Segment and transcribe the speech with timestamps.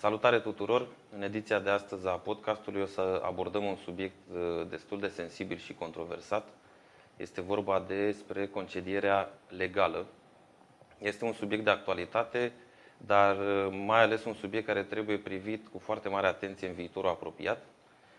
[0.00, 0.86] Salutare tuturor!
[1.14, 5.58] În ediția de astăzi a podcastului o să abordăm un subiect uh, destul de sensibil
[5.58, 6.48] și controversat.
[7.16, 10.06] Este vorba despre concedierea legală.
[10.98, 12.52] Este un subiect de actualitate,
[12.96, 17.10] dar uh, mai ales un subiect care trebuie privit cu foarte mare atenție în viitorul
[17.10, 17.62] apropiat.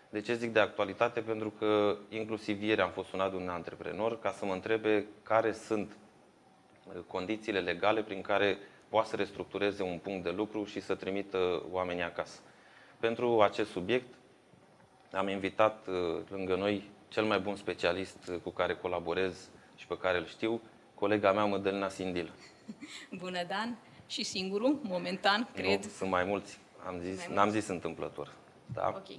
[0.09, 1.21] De ce zic de actualitate?
[1.21, 5.51] Pentru că inclusiv ieri am fost sunat de un antreprenor ca să mă întrebe care
[5.51, 5.91] sunt
[6.87, 8.57] uh, condițiile legale prin care
[8.91, 12.39] poate să restructureze un punct de lucru și să trimită oamenii acasă.
[12.99, 14.13] Pentru acest subiect
[15.11, 19.97] am invitat uh, lângă noi cel mai bun specialist uh, cu care colaborez și pe
[19.97, 20.61] care îl știu,
[20.95, 22.31] colega mea Mădălina Sindil.
[23.21, 23.77] Bună, Dan!
[24.07, 25.83] Și singurul, momentan, cred.
[25.83, 26.59] Nu, sunt mai mulți.
[26.85, 28.33] Am zis, mai n-am zis întâmplător.
[28.73, 28.93] Da?
[28.95, 29.09] Ok.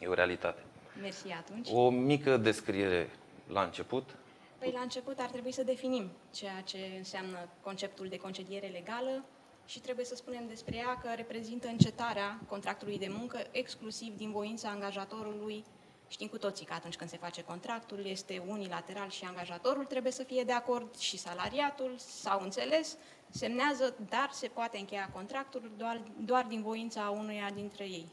[0.00, 0.62] E o realitate.
[1.00, 1.68] Mersi atunci.
[1.72, 3.10] O mică descriere
[3.46, 4.16] la început
[4.66, 9.24] Păi la început ar trebui să definim ceea ce înseamnă conceptul de concediere legală
[9.66, 14.68] și trebuie să spunem despre ea că reprezintă încetarea contractului de muncă exclusiv din voința
[14.68, 15.64] angajatorului.
[16.08, 20.22] Știm cu toții că atunci când se face contractul este unilateral și angajatorul trebuie să
[20.22, 22.96] fie de acord și salariatul s-au înțeles,
[23.30, 28.08] semnează, dar se poate încheia contractul doar, doar din voința unuia dintre ei.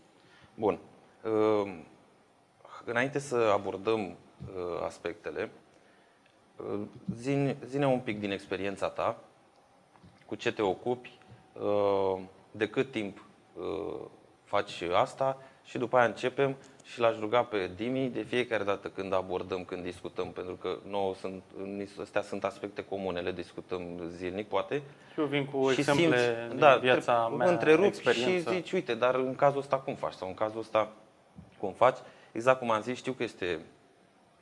[0.56, 0.80] Bun.
[1.24, 1.86] Ehm,
[2.86, 4.16] înainte să abordăm uh,
[4.84, 5.52] aspectele,
[7.16, 9.18] Zine, zine un pic din experiența ta,
[10.26, 11.18] cu ce te ocupi,
[11.54, 14.06] uh, de cât timp uh,
[14.44, 19.14] faci asta și după aia începem și l-aș ruga pe Dimi de fiecare dată când
[19.14, 21.44] abordăm, când discutăm, pentru că nouă sunt,
[22.02, 24.82] astea sunt aspecte comune, le discutăm zilnic, poate.
[25.14, 28.52] Și eu vin cu și exemple simți, din da, viața mea, întrerup experiență.
[28.52, 30.14] și zici, uite, dar în cazul ăsta cum faci?
[30.14, 30.92] Sau în cazul ăsta
[31.58, 31.98] cum faci?
[32.32, 33.60] Exact cum am zis, știu că este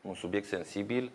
[0.02, 1.12] un subiect sensibil,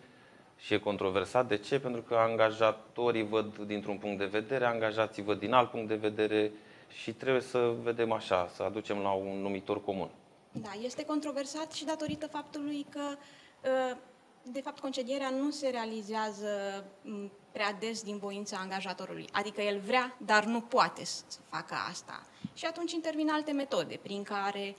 [0.57, 1.47] și e controversat.
[1.47, 1.79] De ce?
[1.79, 6.51] Pentru că angajatorii văd dintr-un punct de vedere, angajații văd din alt punct de vedere
[6.87, 10.09] și trebuie să vedem așa, să aducem la un numitor comun.
[10.51, 13.17] Da, este controversat și datorită faptului că
[13.91, 13.97] ă,
[14.51, 16.83] de fapt, concedierea nu se realizează
[17.51, 19.25] prea des din voința angajatorului.
[19.31, 22.25] Adică el vrea, dar nu poate să facă asta.
[22.53, 24.75] Și atunci intervin alte metode prin care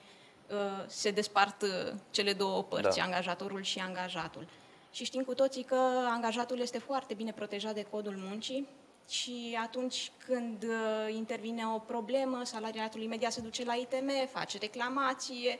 [0.49, 0.55] uh,
[0.87, 1.65] se despart
[2.11, 3.03] cele două părți, da.
[3.03, 4.47] angajatorul și angajatul.
[4.91, 5.79] Și știm cu toții că
[6.13, 8.67] angajatul este foarte bine protejat de codul muncii
[9.09, 15.59] și atunci când uh, intervine o problemă, salariatul imediat se duce la ITM, face reclamație.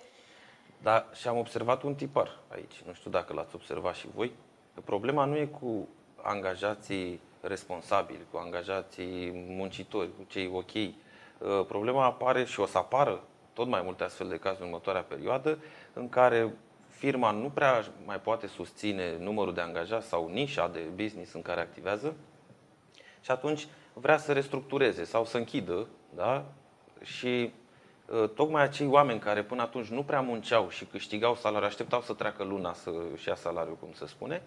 [0.81, 4.31] Da, și am observat un tipar aici, nu știu dacă l-ați observat și voi,
[4.73, 5.87] că problema nu e cu
[6.21, 10.73] angajații responsabili, cu angajații muncitori, cu cei ok.
[10.73, 13.23] Uh, problema apare și o să apară
[13.53, 15.59] tot mai multe astfel de cazuri în următoarea perioadă,
[15.93, 16.53] în care
[16.99, 21.61] firma nu prea mai poate susține numărul de angajați sau nișa de business în care
[21.61, 22.15] activează
[23.21, 26.45] și atunci vrea să restructureze sau să închidă, da?
[27.03, 27.51] Și
[28.05, 32.13] uh, tocmai acei oameni care până atunci nu prea munceau și câștigau salariu, așteptau să
[32.13, 34.41] treacă luna să-și ia salariu, cum se spune,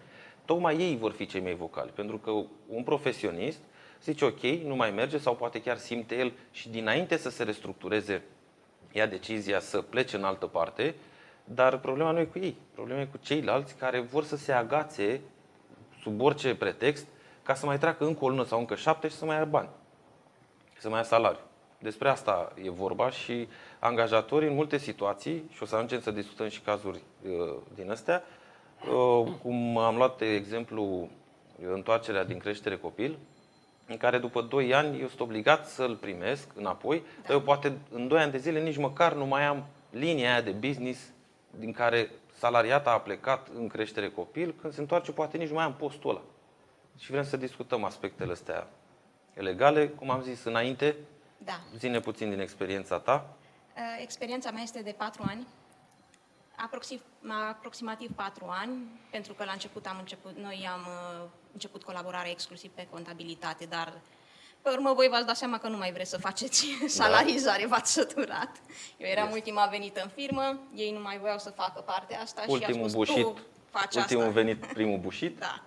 [0.45, 1.91] tocmai ei vor fi cei mai vocali.
[1.95, 2.31] Pentru că
[2.67, 3.59] un profesionist
[4.03, 8.23] zice ok, nu mai merge sau poate chiar simte el și dinainte să se restructureze
[8.93, 10.95] ia decizia să plece în altă parte,
[11.43, 15.21] dar problema nu e cu ei, problema e cu ceilalți care vor să se agațe
[16.01, 17.05] sub orice pretext
[17.43, 19.69] ca să mai treacă încă o lună sau încă șapte și să mai ia bani,
[20.77, 21.39] să mai ia salariu.
[21.79, 23.47] Despre asta e vorba și
[23.79, 28.23] angajatorii în multe situații, și o să ajungem să discutăm și cazuri uh, din astea,
[28.89, 31.09] uh, cum am luat de exemplu
[31.73, 33.17] întoarcerea din creștere copil,
[33.87, 37.21] în care după 2 ani eu sunt obligat să-l primesc înapoi, da.
[37.21, 40.41] dar eu poate în 2 ani de zile nici măcar nu mai am linia aia
[40.41, 40.99] de business
[41.57, 45.63] din care salariata a plecat în creștere copil, când se întoarce poate nici nu mai
[45.63, 46.21] am postul ăla.
[46.97, 48.67] Și vrem să discutăm aspectele astea
[49.33, 50.95] legale, cum am zis înainte.
[51.37, 51.59] Da.
[51.77, 53.35] Zine puțin din experiența ta.
[53.75, 55.47] Uh, experiența mea este de patru ani,
[56.55, 56.99] aproxim,
[57.49, 58.71] aproximativ patru ani,
[59.11, 63.93] pentru că la început am început, noi am uh, început colaborarea exclusiv pe contabilitate, dar
[64.63, 66.87] pe urmă, voi v-ați dat seama că nu mai vreți să faceți da.
[66.87, 68.51] salarizare, v-ați săturat.
[68.97, 69.35] Eu eram yes.
[69.35, 72.89] ultima venită în firmă, ei nu mai voiau să facă partea asta ultimul și a
[72.89, 73.37] spus, bușit, tu
[73.69, 74.33] faci ultimul asta.
[74.33, 75.39] venit, primul bușit.
[75.39, 75.61] da.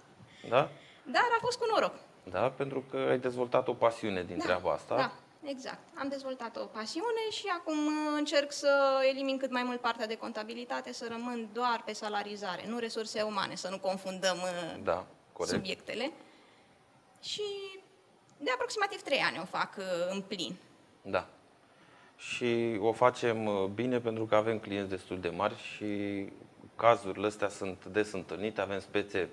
[0.48, 0.68] da.
[1.02, 1.94] Dar a fost cu noroc.
[2.30, 4.96] Da, pentru că ai dezvoltat o pasiune din da, treaba asta.
[4.96, 5.12] Da,
[5.50, 5.78] exact.
[5.94, 10.16] Am dezvoltat o pasiune și acum uh, încerc să elimin cât mai mult partea de
[10.16, 15.54] contabilitate, să rămân doar pe salarizare, nu resurse umane, să nu confundăm uh, da, corect.
[15.54, 16.12] subiectele.
[17.22, 17.42] Și
[18.36, 20.56] de aproximativ 3 ani o fac uh, în plin.
[21.02, 21.26] Da.
[22.16, 26.24] Și o facem uh, bine pentru că avem clienți destul de mari și
[26.76, 29.28] cazurile astea sunt des întâlnite, avem spețe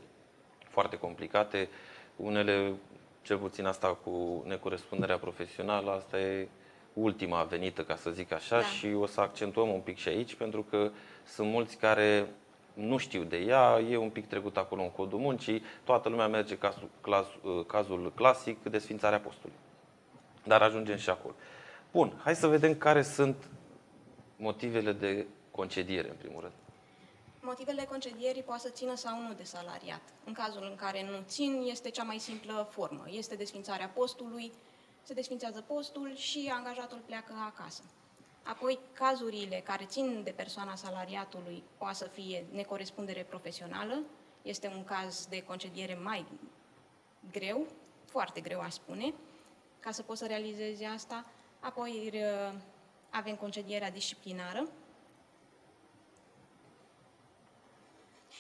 [0.69, 1.69] foarte complicate,
[2.15, 2.73] unele,
[3.21, 6.47] cel puțin asta cu necorespunderea profesională, asta e
[6.94, 8.65] ultima venită, ca să zic așa, da.
[8.65, 10.91] și o să accentuăm un pic și aici, pentru că
[11.25, 12.27] sunt mulți care
[12.73, 16.57] nu știu de ea, e un pic trecut acolo în codul muncii, toată lumea merge
[16.57, 17.25] cazul, clas,
[17.67, 19.55] cazul clasic de Sfințarea Postului.
[20.43, 21.35] Dar ajungem și acolo.
[21.91, 23.35] Bun, hai să vedem care sunt
[24.37, 26.53] motivele de concediere, în primul rând.
[27.39, 30.01] Motivele concedierii poate să țină sau nu de salariat.
[30.25, 33.03] În cazul în care nu țin, este cea mai simplă formă.
[33.09, 34.51] Este desfințarea postului,
[35.01, 37.83] se desfințează postul și angajatul pleacă acasă.
[38.44, 44.04] Apoi, cazurile care țin de persoana salariatului poate să fie necorespundere profesională,
[44.42, 46.25] este un caz de concediere mai
[47.31, 47.68] greu,
[48.06, 49.13] foarte greu aș spune,
[49.80, 51.25] ca să poți să realizezi asta.
[51.60, 52.13] Apoi
[53.10, 54.68] avem concedierea disciplinară,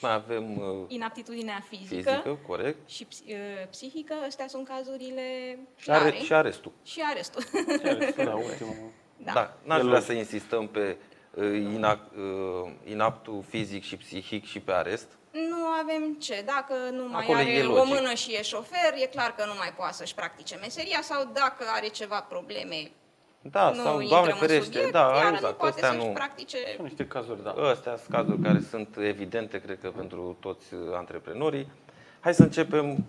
[0.01, 2.89] Mai avem uh, inaptitudinea fizică, fizică corect.
[2.89, 3.35] și uh,
[3.69, 4.13] psihică.
[4.25, 6.09] Astea sunt cazurile clare.
[6.09, 6.71] Și, are, și arestul.
[6.83, 7.41] Și arestul.
[7.41, 8.91] Și arestul, da, ultimul.
[9.17, 10.97] Da, da n-aș vrea să insistăm pe
[11.33, 15.07] uh, inact, uh, inaptul fizic și psihic și pe arest.
[15.31, 16.43] Nu avem ce.
[16.45, 19.73] Dacă nu mai Acolo are o mână și e șofer, e clar că nu mai
[19.77, 22.91] poate să-și practice meseria sau dacă are ceva probleme
[23.51, 26.03] da, nu sau, Doamne ferește, subiect, da, exact, nu astea nu...
[26.03, 26.57] practice...
[26.75, 27.51] Sunt niște cazuri, da.
[27.51, 31.71] Astea sunt cazuri care sunt evidente, cred că, pentru toți antreprenorii.
[32.19, 33.05] Hai să începem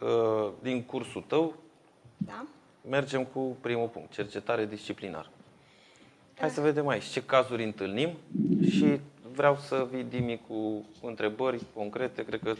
[0.00, 1.54] uh, din cursul tău.
[2.16, 2.44] Da.
[2.88, 5.30] Mergem cu primul punct, cercetare disciplinară.
[6.38, 8.16] Hai să vedem aici ce cazuri întâlnim
[8.70, 9.00] și
[9.32, 12.24] vreau să vii, Dimi, cu întrebări concrete.
[12.24, 12.54] Cred că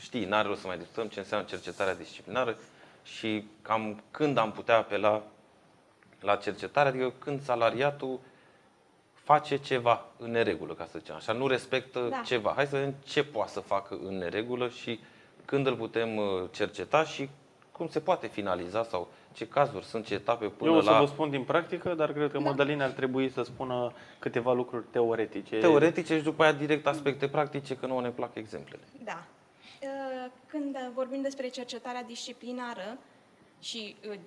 [0.00, 2.56] știi, n-are rost să mai discutăm ce înseamnă cercetarea disciplinară
[3.02, 5.22] și cam când am putea apela
[6.20, 8.20] la cercetare, adică când salariatul
[9.14, 12.22] face ceva în neregulă, ca să zicem așa, nu respectă da.
[12.24, 12.52] ceva.
[12.56, 15.00] Hai să vedem ce poate să facă în neregulă și
[15.44, 17.28] când îl putem uh, cerceta și
[17.72, 20.76] cum se poate finaliza sau ce cazuri sunt, ce etape până la...
[20.76, 20.98] Eu o să la...
[20.98, 22.44] vă spun din practică, dar cred că da.
[22.44, 25.58] Mădălina ar trebui să spună câteva lucruri teoretice.
[25.58, 28.82] Teoretice și după aia direct aspecte practice, că nu ne plac exemplele.
[29.04, 29.24] Da.
[29.82, 32.98] Uh, când vorbim despre cercetarea disciplinară
[33.60, 34.18] și uh,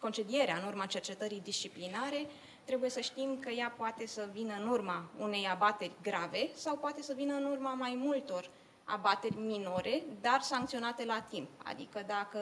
[0.00, 2.26] concedierea în urma cercetării disciplinare,
[2.64, 7.02] trebuie să știm că ea poate să vină în urma unei abateri grave sau poate
[7.02, 8.50] să vină în urma mai multor
[8.88, 11.48] abateri minore, dar sancționate la timp.
[11.64, 12.38] Adică dacă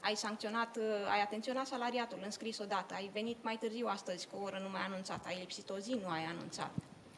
[0.00, 0.78] ai sancționat,
[1.10, 4.80] ai atenționat salariatul, înscris odată, ai venit mai târziu astăzi cu o oră nu mai
[4.80, 6.70] anunțat, ai lipsit o zi, nu ai anunțat,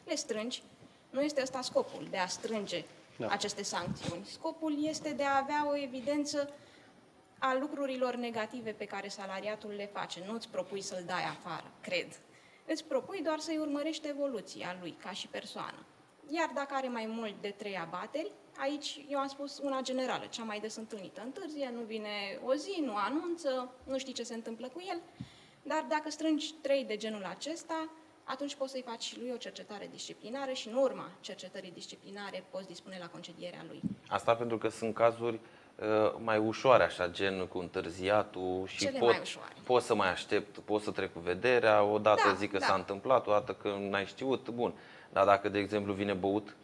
[0.05, 0.63] le strângi.
[1.09, 2.85] Nu este ăsta scopul de a strânge
[3.17, 3.27] da.
[3.27, 4.25] aceste sancțiuni.
[4.25, 6.49] Scopul este de a avea o evidență
[7.37, 10.23] a lucrurilor negative pe care salariatul le face.
[10.27, 12.19] Nu îți propui să-l dai afară, cred.
[12.65, 15.85] Îți propui doar să-i urmărești evoluția lui ca și persoană.
[16.29, 20.43] Iar dacă are mai mult de trei abateri, aici eu am spus una generală, cea
[20.43, 21.21] mai des întâlnită.
[21.25, 25.01] Întârzie, nu vine o zi, nu anunță, nu știi ce se întâmplă cu el,
[25.63, 27.89] dar dacă strângi trei de genul acesta,
[28.23, 32.67] atunci poți să-i faci și lui o cercetare disciplinară și în urma cercetării disciplinare poți
[32.67, 33.81] dispune la concedierea lui.
[34.07, 35.39] Asta pentru că sunt cazuri
[35.75, 39.21] Uh, mai ușoare, așa, gen cu întârziatul și Cele pot,
[39.63, 42.65] pot să mai aștept, pot să trec cu vederea, odată da, zic că da.
[42.65, 44.73] s-a întâmplat, o dată că n-ai știut, bun.
[45.11, 46.55] Dar dacă, de exemplu, vine băut,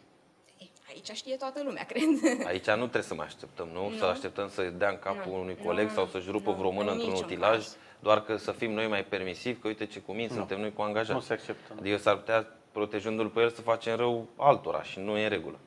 [0.89, 2.03] Aici știe toată lumea, cred.
[2.45, 3.89] Aici nu trebuie să mai așteptăm, nu?
[3.89, 3.95] nu.
[3.97, 5.39] Să așteptăm să dea în capul nu.
[5.39, 5.93] unui coleg nu.
[5.93, 7.77] sau să-și rupă vreo mână într-un utilaj, caz.
[7.99, 10.81] doar că să fim noi mai permisivi, că uite ce cu mine suntem noi cu
[10.81, 11.13] angajați.
[11.13, 11.73] Nu se acceptă.
[11.79, 15.59] Adică s-ar putea, protejându-l pe el, să facem rău altora și nu e în regulă.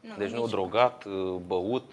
[0.00, 1.06] Nu, deci nu drogat,
[1.46, 1.92] băut,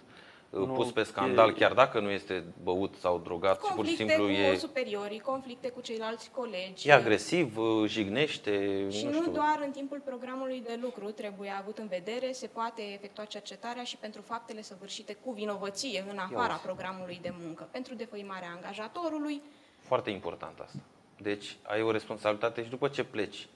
[0.59, 1.53] nu, pus pe scandal, e...
[1.53, 4.57] chiar dacă nu este băut sau drogat, conflicte și pur și simplu cu e...
[4.57, 6.87] superiorii, conflicte cu ceilalți colegi.
[6.87, 9.31] E agresiv, jignește, Și nu, nu știu.
[9.31, 13.97] doar în timpul programului de lucru trebuie avut în vedere, se poate efectua cercetarea și
[13.97, 19.41] pentru faptele săvârșite cu vinovăție în afara programului de muncă, pentru defăimarea angajatorului.
[19.79, 20.79] Foarte important asta.
[21.17, 23.47] Deci ai o responsabilitate și după ce pleci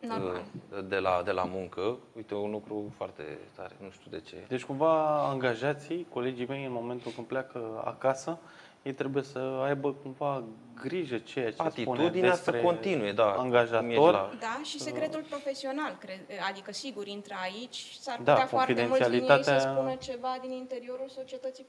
[0.00, 0.42] Normal.
[0.88, 1.98] de la, de la muncă.
[2.16, 4.36] Uite, un lucru foarte tare, nu știu de ce.
[4.48, 8.38] Deci cumva angajații, colegii mei, în momentul când pleacă acasă,
[8.82, 10.42] ei trebuie să aibă cumva
[10.82, 13.32] grijă ceea ce Atitudinea spune să continue, da.
[13.32, 14.12] Angajator.
[14.12, 14.30] La...
[14.40, 19.26] Da, și secretul profesional, cred, adică sigur intră aici, s-ar da, putea foarte mulți din
[19.30, 21.66] ei să spună ceva din interiorul societății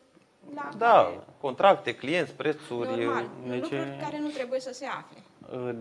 [0.56, 1.20] la Da, care...
[1.42, 2.90] contracte, clienți, prețuri.
[2.90, 3.62] Normal, deci...
[3.62, 5.18] lucruri care nu trebuie să se afle.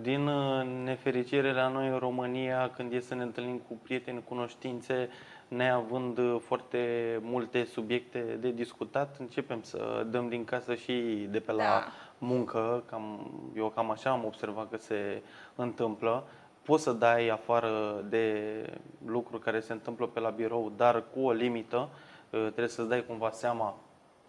[0.01, 5.09] Din uh, nefericire la noi în România, când e să ne întâlnim cu prieteni, cunoștințe,
[5.49, 6.79] neavând uh, foarte
[7.23, 11.85] multe subiecte de discutat, începem să dăm din casă și de pe la da.
[12.19, 12.83] muncă.
[12.91, 15.23] Cam, eu cam așa am observat că se
[15.55, 16.25] întâmplă.
[16.63, 18.37] Poți să dai afară de
[19.07, 21.89] lucruri care se întâmplă pe la birou, dar cu o limită.
[22.31, 23.75] Uh, trebuie să-ți dai cumva seama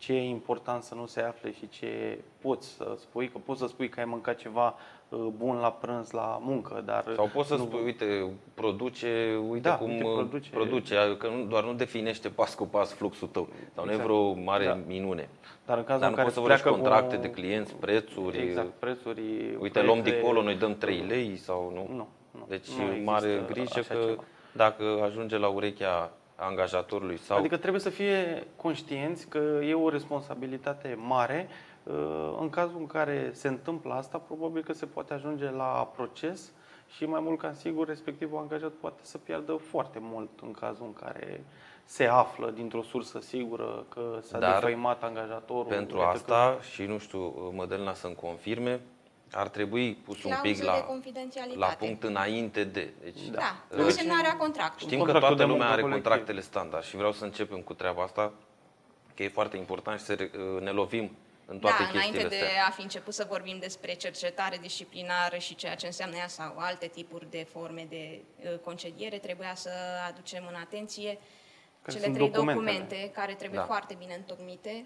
[0.01, 3.67] ce e important să nu se afle și ce poți să spui, că poți să
[3.67, 4.75] spui că ai mâncat ceva
[5.10, 7.03] uh, bun la prânz, la muncă, dar...
[7.15, 10.50] Sau poți să nu- spui, uite, produce, uite Da, cum uite, uh, produce.
[10.50, 13.48] produce, că nu, doar nu definește pas cu pas fluxul tău.
[13.75, 14.10] Sau nu e Exact.
[14.10, 14.77] vreo mare Da.
[14.88, 15.29] minune.
[15.65, 17.29] Dar în cazul Dar în nu care poți să îți vorbești pleacă contracte cu- de
[17.41, 18.38] clienți, prețuri.
[18.41, 19.22] Exact, prețuri...
[19.60, 21.96] Uite, luăm de proiecte- acolo, noi dăm 3 lei sau nu?
[21.96, 22.46] Nu, nu.
[22.48, 24.24] Deci nu există mare grijă așa că ceva.
[24.53, 30.98] dacă ajunge la urechea angajatorului sau Adică trebuie să fie conștienți că e o responsabilitate
[31.00, 31.48] mare.
[31.83, 36.51] Uh, În cazul în care se întâmplă asta, probabil că se poate ajunge la proces
[36.95, 40.93] și mai mult ca sigur, respectivul angajat poate să piardă foarte mult în cazul în
[40.93, 41.43] care
[41.86, 45.65] se află dintr-o sursă sigură că s-a Dar defăimat angajatorul.
[45.65, 48.79] pentru iată că- asta și nu știu, Mădălina să-mi confirme,
[49.31, 51.59] ar trebui pus un pic Clauză de la, confidențialitate.
[51.59, 52.89] la punct înainte de.
[53.03, 53.89] Deci, Da, uh, da.
[53.89, 54.85] semnarea contractului.
[54.93, 56.03] Știm că Contractul toată de lumea muncă are colectiv.
[56.03, 58.33] contractele standard și vreau să începem cu treaba asta,
[59.15, 62.35] că e foarte important și să re- uh, ne lovim în toate da, chestiile înainte
[62.35, 62.65] de astea.
[62.67, 66.88] a fi început să vorbim despre cercetare disciplinară și ceea ce înseamnă ea sau alte
[66.88, 69.69] tipuri de forme de uh, concediere, trebuia să
[70.09, 71.17] aducem în atenție
[71.81, 72.65] Care cele sunt trei documentele.
[72.71, 73.65] documente care trebuie Da.
[73.65, 74.85] foarte bine întocmite,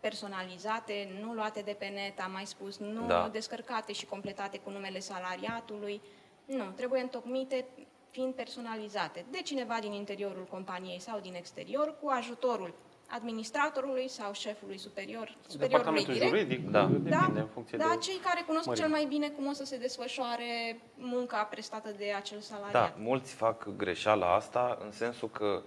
[0.00, 3.28] personalizate, nu luate de pe net, am mai spus, nu Da.
[3.32, 6.00] descărcate și completate cu numele salariatului.
[6.44, 7.64] Nu, trebuie întocmite
[8.10, 12.74] fiind personalizate de cineva din interiorul companiei sau din exterior, cu ajutorul
[13.10, 16.30] administratorului sau șefului superior, superiorului Departamentul direct.
[16.36, 16.84] juridic, Da.
[16.86, 17.96] depinde în funcție da, de...
[18.00, 18.84] cei care cunosc mărime.
[18.84, 22.72] cel mai bine cum o să se desfășoare munca prestată de acel salariat.
[22.72, 25.62] Da, mulți fac greșeala asta în sensul că uh,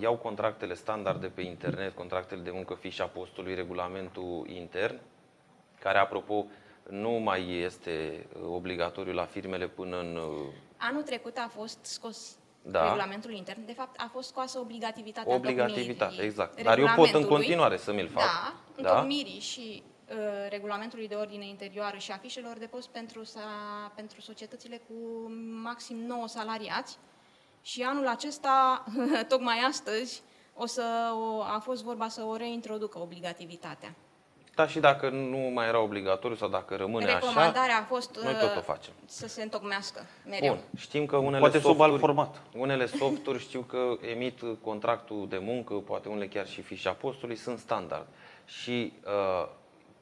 [0.00, 5.00] iau contractele standard de pe internet, contractele de muncă, fișa postului, regulamentul intern,
[5.80, 6.46] care, apropo,
[6.90, 10.16] nu mai este uh, obligatoriu la firmele până în...
[10.16, 12.82] uh, Anul trecut a fost scos Da.
[12.84, 13.66] regulamentul intern.
[13.66, 16.62] De fapt, a fost scoasă obligativitatea Obligativitate, întocmirii exact.
[16.62, 17.36] Dar eu pot în regulamentului.
[17.36, 18.22] continuare să mi-l fac.
[18.24, 20.16] Da, întocmirii și uh,
[20.48, 23.40] regulamentului de ordine interioară și afișelor de post pentru, sa,
[23.94, 25.28] pentru societățile cu
[25.62, 26.98] maxim 9 salariați.
[27.66, 28.84] Și anul acesta,
[29.28, 30.22] tocmai astăzi,
[30.54, 30.82] o să
[31.14, 33.94] o, a fost vorba să o reintroducă obligativitatea.
[34.54, 38.32] Da, și dacă nu mai era obligatoriu sau dacă rămâne așa, Recomandarea a fost noi
[38.32, 38.92] uh, tot o facem.
[39.06, 40.54] să se întocmească mereu.
[40.54, 42.42] Bun, știm că unele Poate sub softuri, alt format.
[42.54, 47.58] Unele softuri știu că emit contractul de muncă, poate unele chiar și fișa postului, sunt
[47.58, 48.06] standard.
[48.44, 49.48] Și uh,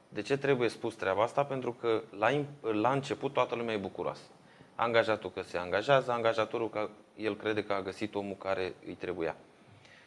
[0.08, 1.44] de ce trebuie spus treaba asta?
[1.44, 4.22] Pentru că la, im- la început toată lumea e bucuroasă.
[4.74, 9.36] Angajatul că se angajează, angajatorul că el crede că a găsit omul care îi trebuia.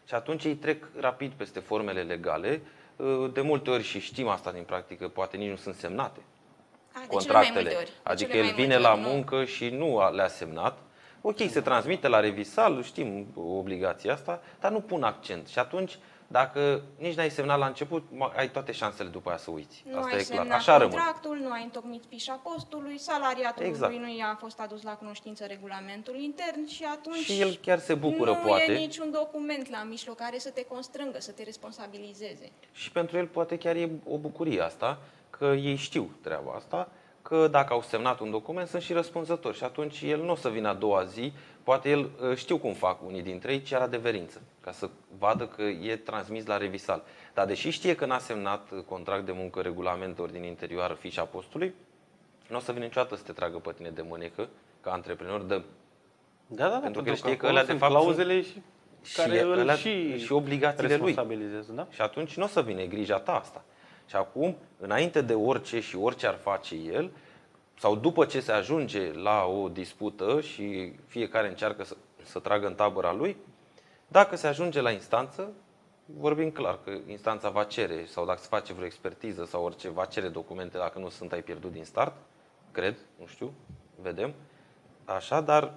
[0.06, 2.62] Și atunci ei trec rapid peste formele legale,
[2.96, 6.20] uh, de multe ori și știm asta din practică, poate nici nu sunt semnate
[6.94, 7.44] A, de contractele.
[7.48, 7.86] cele mai multe ori.
[7.86, 9.08] De Adică cele el mai vine multe la ori, nu.
[9.08, 10.78] muncă și nu a- le-a semnat.
[11.22, 15.48] Ok, se transmite la revisal, știm obligația asta, dar nu pun accent.
[15.48, 15.98] Și atunci,
[16.28, 19.84] dacă nici n-ai semnat la început, ma- ai toate șansele după aia să uiți.
[19.92, 20.38] Nu asta ai e clar.
[20.40, 20.94] semnat Așa rămân.
[20.96, 23.94] contractul, nu ai întocmit fișa postului, salariatului Exact.
[23.94, 28.30] nu i-a fost adus la cunoștință regulamentul intern și atunci Și el chiar se bucură,
[28.32, 28.72] nu poate.
[28.72, 32.52] e niciun document la mijloc care să te constrângă, să te responsabilizeze.
[32.72, 34.98] Și pentru el poate chiar e o bucurie asta,
[35.30, 36.90] că ei știu treaba asta,
[37.22, 40.50] că dacă au semnat un document sunt și răspunzători și atunci el nu o să
[40.50, 41.34] vină a doua zi,
[41.68, 45.62] poate el uh, știu cum fac unii dintre ei, cer adeverință, ca să vadă că
[45.62, 47.04] e transmis la revisal.
[47.34, 51.74] Dar deși știe că n-a semnat uh, contract de muncă, regulament, ordine interioară, fișa postului,
[52.50, 54.50] nu o să vină niciodată să te tragă pe tine de mânecă,
[54.82, 55.62] ca antreprenor, dă
[56.48, 58.62] Da, da, da, Pentru că el știe că acolo alea, de sunt fapt, clauzele și,
[59.04, 61.06] și care îl alea- și, și obligațiile lui.
[61.06, 61.88] responsabilizează, da?
[61.90, 63.64] Și atunci nu o să vină e grija ta asta.
[64.10, 67.12] Și acum, înainte de orice și orice ar face el,
[67.80, 72.76] sau după ce se ajunge la o dispută și fiecare încearcă să, să tragă în
[72.76, 73.38] tabăra lui,
[74.08, 75.52] dacă se ajunge la instanță,
[76.06, 80.06] vorbim clar că instanța va cere, sau dacă se face vreo expertiză sau orice, va
[80.06, 82.14] cere documente, dacă nu sunt, ai pierdut din start,
[82.72, 83.54] cred, nu știu,
[84.02, 84.34] vedem.
[85.06, 85.74] Așa, dar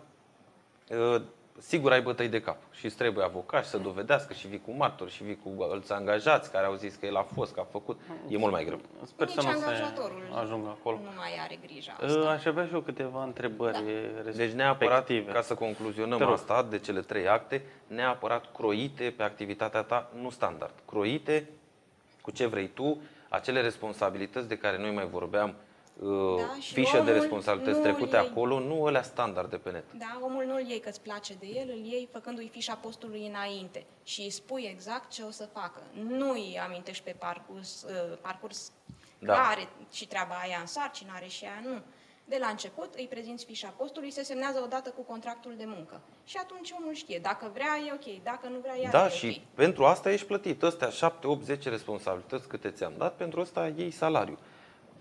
[0.90, 1.22] uh,
[1.60, 4.70] sigur ai bătăi de cap și îți trebuie avocat și să dovedească și vii cu
[4.70, 7.66] martori și vii cu alți angajați care au zis că el a fost, că a
[7.70, 8.00] făcut.
[8.28, 8.80] E mult mai greu.
[9.04, 10.96] Sper Nici să nu se angajatorul ajungă acolo.
[10.96, 12.30] nu mai are grija Uh, asta.
[12.30, 13.72] Aș avea și eu câteva întrebări
[14.24, 14.30] Da.
[14.30, 15.32] Deci neapărat, respective.
[15.32, 16.32] ca să concluzionăm Te rog.
[16.32, 20.72] asta, de cele trei acte, neapărat croite pe activitatea ta, nu standard.
[20.86, 21.48] Croite
[22.20, 25.54] cu ce vrei tu, acele responsabilități de care noi mai vorbeam, uh,
[26.02, 28.30] Da, și fișe de omul responsabilități nu trecute îl iei.
[28.32, 29.84] acolo, nu alea standard de pe net.
[29.98, 33.84] Da, omul nu îl iei că-ți place de el, îl iei făcându-i fișa postului înainte
[34.04, 35.82] și îi spui exact ce o să facă.
[36.08, 38.72] Nu îi amintești pe parcurs, uh, parcurs
[39.18, 39.32] Da.
[39.34, 39.48] da.
[39.48, 41.78] are și treaba aia în sarcină, are și aia nu.
[42.24, 46.00] de la început îi prezinți fișa postului, se semnează odată cu contractul de muncă.
[46.24, 49.42] Și atunci omul știe, dacă vrea e ok, dacă nu vrea iar Da, e și
[49.46, 49.54] ok.
[49.54, 50.62] pentru asta ești plătit.
[50.62, 54.38] Astea 7, 8, 10 responsabilități câte ți-am dat, pentru asta iei salariu.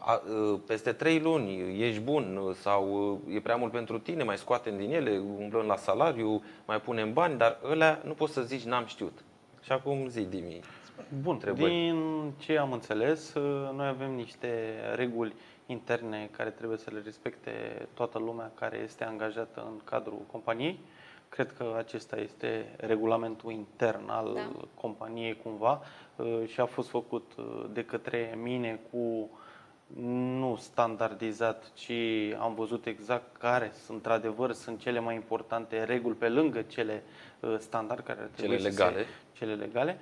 [0.01, 0.22] A,
[0.53, 4.38] ă, peste 3 luni ești bun ă, sau ă, e prea mult pentru tine, mai
[4.38, 8.63] scoatem din ele, umblăm la salariu, mai punem bani, dar ălea nu poți să zici
[8.63, 9.24] n-am știut.
[9.62, 10.60] Și acum zi, Dimi.
[11.22, 11.72] Bun, Întrebări.
[11.72, 14.50] din ce am înțeles, uh, noi avem niște
[14.96, 15.34] reguli
[15.65, 17.51] interne care trebuie să le respecte
[17.94, 20.79] toată lumea care este angajată în cadrul companiei.
[21.29, 24.50] Cred că acesta este regulamentul intern al Da.
[24.82, 25.82] companiei cumva
[26.15, 29.29] uh, și a fost făcut uh, de către mine cu
[29.98, 31.91] nu standardizat, ci
[32.39, 37.03] am văzut exact care sunt, într-adevăr, sunt cele mai importante reguli pe lângă cele
[37.39, 39.05] uh, standard care ar trebui să se- legale.
[39.38, 39.98] cele legale.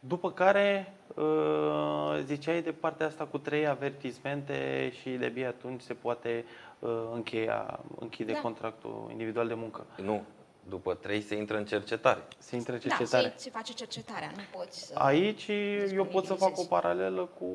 [0.00, 5.94] După care uh, ziceai de partea asta cu trei avertismente și de bine atunci se
[5.94, 6.44] poate
[6.78, 8.38] uh, încheia, închide Da.
[8.40, 9.86] contractul individual de muncă.
[10.02, 10.22] Nu,
[10.68, 12.22] după 3 se intră în cercetare.
[12.38, 13.32] Se intră Da, cercetare.
[13.36, 14.94] se, se face cercetarea, nu poți să...
[14.98, 15.48] Aici
[15.94, 16.68] eu pot să fac o disponibilizezi.
[16.68, 17.46] paralelă cu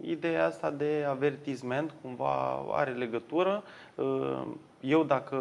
[0.00, 3.62] ideea asta de avertisment, cumva are legătură.
[3.94, 4.42] Uh,
[4.80, 5.36] Eu dacă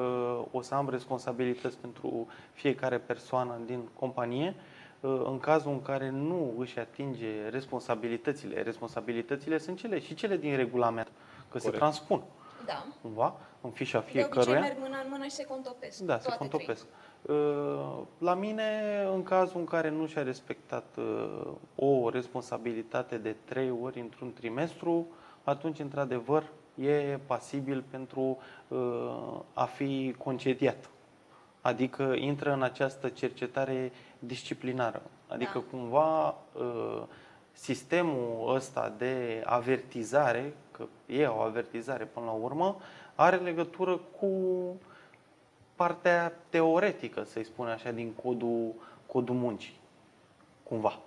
[0.52, 4.56] o să am responsabilități pentru fiecare persoană din companie,
[5.00, 10.56] uh, în cazul în care nu își atinge responsabilitățile, responsabilitățile sunt cele și cele din
[10.56, 11.08] regulament,
[11.52, 11.78] că se Corect.
[11.78, 12.24] transpun
[12.65, 12.86] Da.
[13.01, 14.60] cumva în fișa De obicei fiecăruia.
[14.60, 16.00] merg mână în mână și se contopesc.
[16.00, 16.86] Da, se toate contopesc.
[17.22, 18.63] Uh, La mine,
[19.13, 25.08] în cazul în care nu și-a respectat uh, o responsabilitate de trei ori într-un trimestru,
[25.43, 26.43] atunci, într-adevăr,
[26.75, 30.89] e pasibil pentru uh, a fi concediat.
[31.62, 35.01] Adică intră în această cercetare disciplinară.
[35.27, 35.63] Adică, Da.
[35.72, 37.01] cumva, uh,
[37.51, 42.80] sistemul ăsta de avertizare, că e o avertizare până la urmă,
[43.15, 44.32] are legătură cu
[45.75, 48.74] partea teoretică, să-i spun așa, din codul,
[49.06, 49.80] codul muncii.
[50.63, 51.00] Cumva.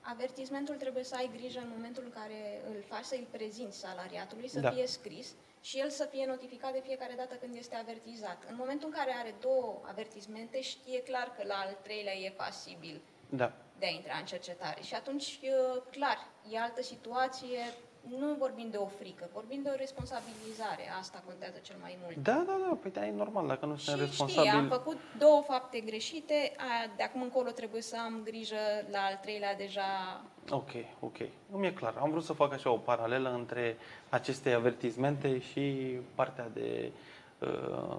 [0.00, 4.60] Avertismentul trebuie să ai grijă în momentul în care îl faci să-i prezinți salariatului, să
[4.60, 4.70] Da.
[4.70, 8.44] fie scris și el să fie notificat de fiecare dată când este avertizat.
[8.50, 13.00] În momentul în care are două avertismente, știe clar că la al treilea e pasibil
[13.28, 13.52] Da.
[13.78, 14.80] de a intra în cercetare.
[14.82, 15.40] Și atunci,
[15.90, 16.18] clar,
[16.50, 17.58] e altă situație,
[18.18, 20.82] nu vorbim de o frică, vorbim de o responsabilizare.
[20.98, 22.16] Asta contează cel mai mult.
[22.16, 24.50] Da, da, da, păi da, e normal, dacă nu Și sunt știi, responsabil.
[24.50, 28.56] am făcut două fapte greșite, aia, de acum încolo trebuie să am grijă
[28.90, 31.16] la al treilea deja Ok, ok.
[31.46, 31.94] Nu e clar.
[32.00, 33.76] Am vrut să fac așa o paralelă între
[34.08, 36.92] aceste avertizmente și partea de
[37.38, 37.96] uh,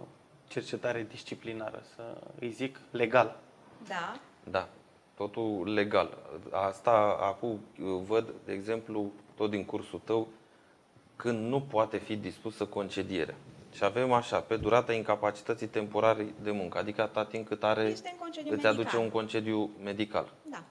[0.48, 3.38] cercetare disciplinară, să îi zic legal.
[3.88, 4.68] Da, Da,
[5.16, 6.18] totul legal.
[6.52, 7.60] Asta acum
[8.06, 10.28] văd, de exemplu, tot din cursul tău,
[11.16, 13.36] când nu poate fi dispusă concedierea.
[13.74, 18.10] Și avem așa, pe durata incapacității temporare de muncă, adică atâta timp cât are, Este
[18.12, 19.04] în concediu îți aduce medical.
[19.04, 20.34] un concediu medical.
[20.52, 20.64] da.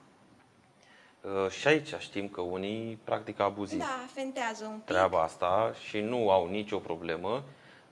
[1.21, 4.85] Uh, Și aici știm că unii practică abuziv Da, fentează un pic.
[4.85, 7.43] treaba asta și nu au nicio problemă.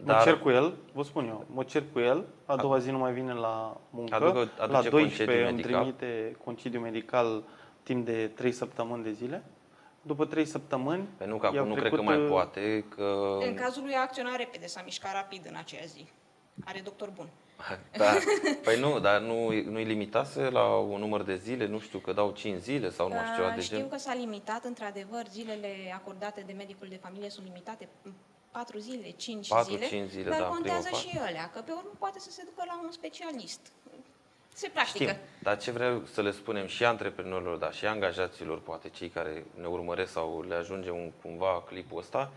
[0.04, 2.98] Mă cer cu el, vă spun eu, mă cer cu el, a doua zi nu
[2.98, 5.80] mai vine la muncă, Aducă- la aduce 12 concediu îmi medical.
[5.94, 7.44] trimite concediu medical
[7.84, 9.44] timp de 3 săptămâni de zile.
[10.06, 12.86] După 3 săptămâni, Pe nu că acum i-au nu cred că trecut, mai uh, poate,
[12.96, 13.38] că...
[13.42, 16.08] În cazul lui a acționat repede, s-a mișcat rapid în aceea zi.
[16.66, 17.30] Are doctor bun.
[17.98, 18.14] Da.
[18.66, 22.32] Păi nu, dar nu, nu-i limitase la un număr de zile, nu știu, că dau
[22.32, 23.90] 5 zile sau nu mai știu ceva Uh, de Știu gen.
[23.90, 27.88] că s-a limitat, într-adevăr, zilele acordate de medicul de familie sunt limitate
[28.52, 31.62] 4 zile, 5 Patru, zile, cinci zile, dar da, în contează prima și alea, că
[31.62, 33.62] pe urmă poate să se ducă la un specialist.
[34.54, 35.04] Se practică.
[35.04, 39.46] Știm, dar ce vreau să le spunem și antreprenorilor, dar și angajaților, poate cei care
[39.60, 42.32] ne urmăresc sau le ajunge un, cumva clipul ăsta,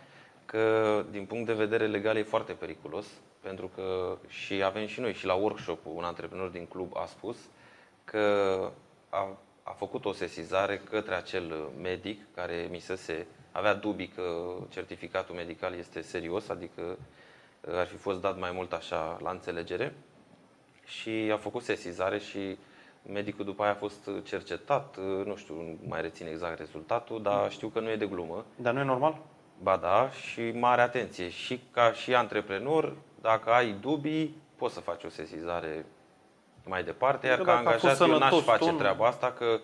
[0.45, 3.07] că din punct de vedere legal e foarte periculos,
[3.41, 7.37] pentru că și avem și noi, și la workshop un antreprenor din club a spus
[8.05, 8.23] că
[9.09, 15.75] a, a făcut o sesizare către acel medic care emisese, avea dubii că certificatul medical
[15.75, 16.99] este serios, adică
[17.69, 19.95] ar fi fost dat mai mult așa la înțelegere
[20.87, 22.59] și a făcut sesizare și
[23.13, 27.69] medicul după aia a fost cercetat, nu știu, nu mai rețin exact rezultatul, dar știu
[27.69, 28.45] că nu e de glumă.
[28.57, 29.19] dar nu e normal?
[29.63, 31.29] Ba da, și mare atenție.
[31.29, 35.87] Și ca și antreprenor, dacă ai dubii, poți să faci o sesizare
[36.65, 38.79] mai departe, iar Adică ca dacă a fost angajat eu n-aș sănătos, face tu nu-
[38.79, 39.61] treaba asta, că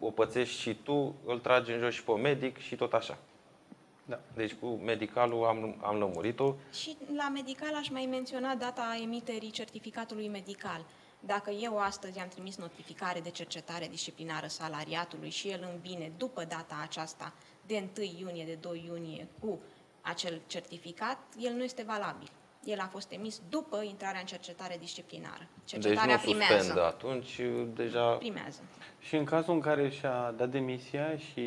[0.00, 3.18] o pățești și tu, îl tragi în jos și pe medic și tot așa.
[4.08, 4.20] Da.
[4.34, 6.54] Deci cu medicalul am, am lămurit-o.
[6.72, 10.84] Și la medical aș mai menționa data emiterii certificatului medical.
[11.20, 16.44] Dacă eu astăzi am trimis notificare de cercetare disciplinară salariatului și el îmi vine după
[16.44, 17.32] data aceasta
[17.66, 19.58] de 1 iunie, de 2 iunie, cu
[20.00, 22.30] acel certificat, el nu este valabil.
[22.64, 25.48] El a fost emis după intrarea în cercetare disciplinară.
[25.58, 26.54] Deci Cercetarea nu primează.
[26.54, 27.40] suspendă atunci,
[27.74, 28.10] deja...
[28.10, 28.60] Primează.
[28.98, 31.42] Și în cazul în care și-a dat demisia și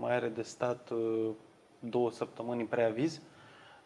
[0.00, 1.30] mai are de stat uh,
[1.90, 3.20] două săptămâni în preaviz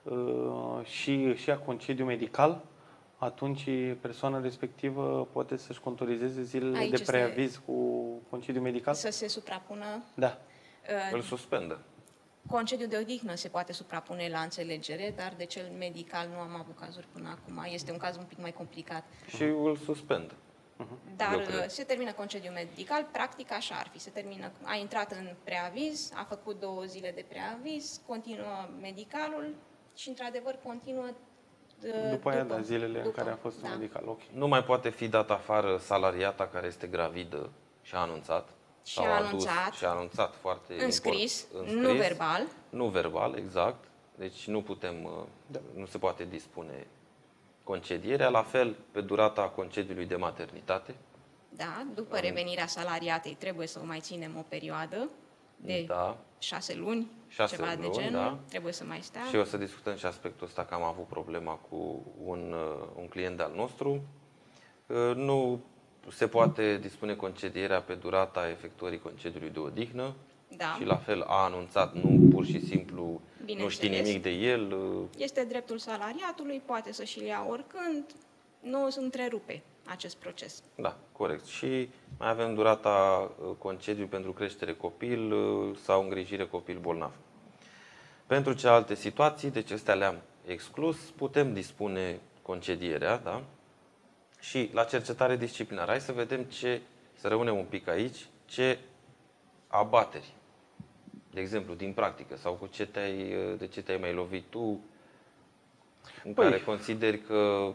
[0.03, 2.65] uh, și și ia concediu medical,
[3.17, 3.69] atunci
[4.01, 7.73] persoana respectivă poate să-și contorizeze zilele Aici de este- preaviz cu
[8.31, 8.95] concediu medical?
[8.95, 10.39] Să se suprapună Da.
[10.89, 11.79] uh, Îl suspendă.
[12.51, 16.77] Concediul de odihnă se poate suprapune la înțelegere, dar de cel medical nu am avut
[16.79, 17.65] cazuri până acum.
[17.73, 19.05] Este un caz un pic mai complicat.
[19.37, 19.77] Și îl
[20.89, 21.17] suspendă.
[21.17, 21.59] Dar Eu cred.
[21.59, 23.99] uh, se termină concediul medical, practic așa ar fi.
[23.99, 29.55] Se termină, a intrat în preaviz, a făcut două zile de preaviz, continuă medicalul
[29.97, 31.05] și într-adevăr continuă
[31.85, 33.69] uh, După aia, da, zilele în care a fost da.
[33.69, 34.03] în medical.
[34.07, 34.21] Ok.
[34.33, 37.51] Nu mai poate fi dat afară salariata care este gravidă
[37.83, 38.49] și a anunțat.
[38.85, 39.73] Și sau a adus anunțat.
[39.73, 42.47] Și a anunțat foarte Înscris, import- nu verbal.
[42.71, 43.85] Nu verbal, exact.
[44.15, 45.11] Deci nu putem, uh,
[45.47, 45.61] Da.
[45.75, 46.87] nu se poate dispune
[47.63, 48.29] concedierea.
[48.29, 50.95] La fel, pe durata concediului de maternitate.
[51.49, 55.09] Da, după revenirea salariatei trebuie să o mai ținem o perioadă
[55.57, 56.17] de Da.
[56.39, 58.39] șase luni, Șase ceva de luni, genul, da.
[58.49, 59.23] trebuie să mai stea.
[59.29, 63.09] Și o să discutăm și aspectul ăsta că am avut problema cu un, uh, un
[63.09, 64.03] client al nostru.
[64.87, 65.61] Uh, Nu
[66.09, 70.15] se poate dispune concedierea pe durata efectuării concediului de odihnă
[70.57, 70.75] Da.
[70.79, 73.73] și la fel a anunțat, nu pur și simplu nu Bineînțeles.
[73.75, 74.73] știi nimic de el.
[74.73, 78.05] uh, Este dreptul salariatului, poate să și-l ia oricând,
[78.61, 80.63] nu se întrerupe acest proces.
[80.75, 81.45] Da, corect.
[81.47, 87.13] Și mai avem durata uh, concediu pentru creștere copil uh, sau îngrijire copil bolnav.
[88.27, 93.43] Pentru celelalte situații, deci astea le-am exclus, putem dispune concedierea, da?
[94.41, 96.81] Și la cercetare disciplinară, hai să vedem ce,
[97.15, 98.79] să rămânem un pic aici, ce
[99.67, 100.35] abateri,
[101.31, 104.81] de exemplu, din practică sau cu ce te-ai, uh, de ce te-ai mai lovit tu,
[106.25, 107.73] în Păi- care consideri că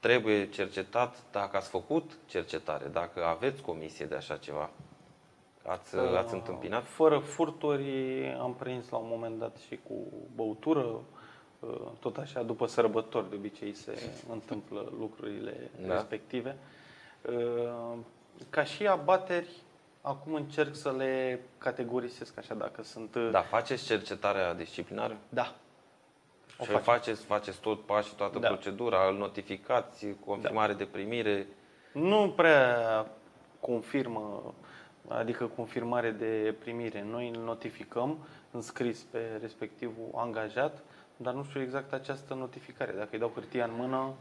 [0.00, 4.70] trebuie cercetat dacă ați făcut cercetare, dacă aveți comisie de așa ceva.
[5.66, 6.84] Ați, ați întâmpinat?
[6.86, 7.90] Fără furturi
[8.40, 9.94] am prins la un moment dat și cu
[10.34, 11.00] băutură.
[11.60, 15.92] Uh, Tot așa, după sărbători, de obicei se întâmplă lucrurile Da.
[15.94, 16.56] respective.
[17.36, 17.98] Uh,
[18.50, 19.48] Ca și abateri,
[20.00, 23.14] acum încerc să le categorisesc așa, dacă sunt...
[23.14, 25.16] uh, Da, faceți cercetarea disciplinară?
[25.28, 25.54] Da.
[26.58, 26.82] O și facem.
[26.84, 28.48] faceți, faceți tot pașii, toată Da.
[28.48, 31.46] procedura, îl notificați, confirmare de primire.
[31.92, 33.06] Nu prea
[33.60, 34.54] confirmă,
[35.08, 37.02] adică confirmare de primire.
[37.10, 38.18] Noi îl notificăm
[38.50, 40.82] înscris pe respectivul angajat,
[41.16, 42.92] dar nu știu exact această notificare.
[42.92, 44.12] Dacă îi dau hârtia în mână,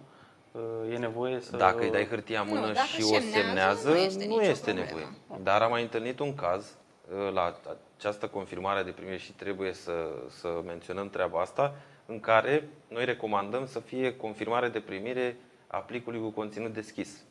[0.92, 1.58] e nevoie să...
[1.58, 4.36] Dacă îi dai hârtia în Nu, mână dacă și o semnează, semnează, nu este nu
[4.38, 5.00] nicio este problemă.
[5.00, 5.44] nevoie.
[5.44, 6.78] Dar am mai întâlnit un caz
[7.12, 7.60] uh, la
[7.98, 9.94] această confirmare de primire și trebuie să,
[10.30, 16.20] să menționăm treaba asta, în care noi recomandăm să fie confirmare de primire a plicului
[16.20, 17.24] cu conținut deschis.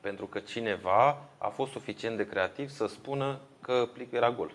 [0.00, 4.54] Pentru că cineva a fost suficient de creativ să spună că plicul era gol.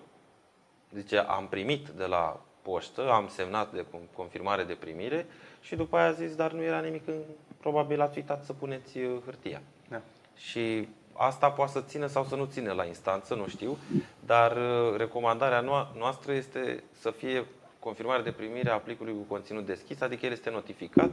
[0.94, 5.26] Zice, am primit de la poștă, am semnat de con- confirmare de primire
[5.68, 7.22] și după aia a zis, dar nu era nimic, în...
[7.60, 9.62] probabil ați uitat să puneți uh, hârtia.
[9.90, 10.02] Da.
[10.36, 13.78] Și asta poate să țină sau să nu țină la instanță, nu știu,
[14.26, 17.46] dar uh, recomandarea noa- noastră este să fie
[17.80, 21.12] confirmare de primire a aplicului cu conținut deschis, adică el este notificat,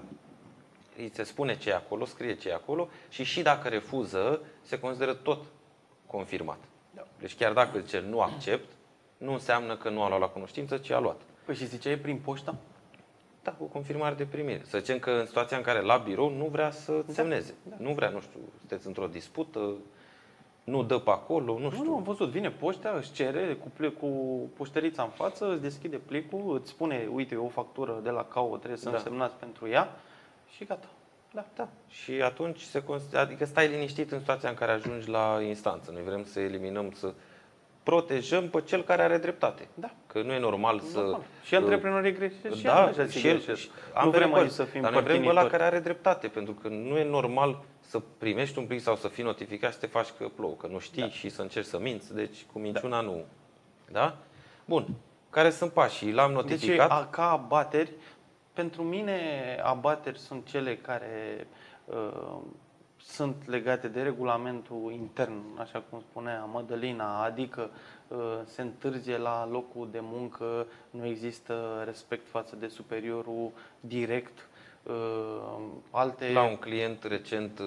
[0.96, 4.78] îi se spune ce e acolo, scrie ce e acolo și și dacă refuză, se
[4.78, 5.44] consideră tot
[6.06, 6.58] confirmat.
[7.18, 8.72] Deci chiar dacă zice nu accept,
[9.16, 11.20] nu înseamnă că nu a luat la cunoștință, ci a luat.
[11.44, 12.54] Păi și ziceai prin poștă?
[13.44, 14.62] Da, cu confirmare de primire.
[14.66, 17.54] Să zicem că în situația în care la birou nu vrea să semneze.
[17.76, 19.72] Nu vrea, nu știu, sunteți într-o dispută,
[20.64, 21.85] nu dă pe acolo, nu Nu, știu.
[21.85, 22.28] nu, am văzut.
[22.28, 24.07] Vine poștea, își cere cu, ple- cu
[24.57, 28.57] poșterița în față, îți deschide plicul, îți spune, uite, e o factură de la CAO,
[28.57, 28.96] trebuie să Da.
[28.96, 29.96] însemnați pentru ea
[30.57, 30.87] și gata.
[31.33, 31.68] Da, da.
[31.88, 35.90] Și atunci se consideră, adică stai liniștit în situația în care ajungi la instanță.
[35.92, 37.12] Noi vrem să eliminăm, să
[37.85, 39.68] protejăm pe cel care are dreptate.
[39.75, 39.90] Da.
[40.07, 40.99] Că nu e normal să...
[40.99, 41.23] Normal.
[41.44, 43.61] Și antreprenorii greșesc și da, angajații și el, greșesc.
[43.61, 44.57] și Nu ambele vrem aici părți.
[44.57, 45.51] să fim Dar noi vrem ăla părtinitori.
[45.51, 49.25] care are dreptate, pentru că nu e normal să primești un plic sau să fii
[49.25, 51.09] notificat și să te faci că plouă, că nu știi da.
[51.09, 53.03] și să încerci să minți, deci cu minciuna da.
[53.03, 53.25] nu.
[53.90, 54.16] Da?
[54.64, 54.87] Bun.
[55.31, 56.12] Care sunt pașii?
[56.12, 56.90] L-am Deci, notificat.
[56.90, 57.90] a, ca abateri,
[58.53, 59.20] pentru mine
[59.62, 61.47] abateri sunt cele care
[61.85, 62.38] uh,
[63.06, 67.70] sunt legate de regulamentul intern, așa cum spunea Mădălina, adică
[68.08, 74.48] uh, se întârzie la locul de muncă, nu există respect față de superiorul direct,
[74.82, 75.58] uh,
[75.90, 76.32] alte...
[76.32, 77.60] La un client recent,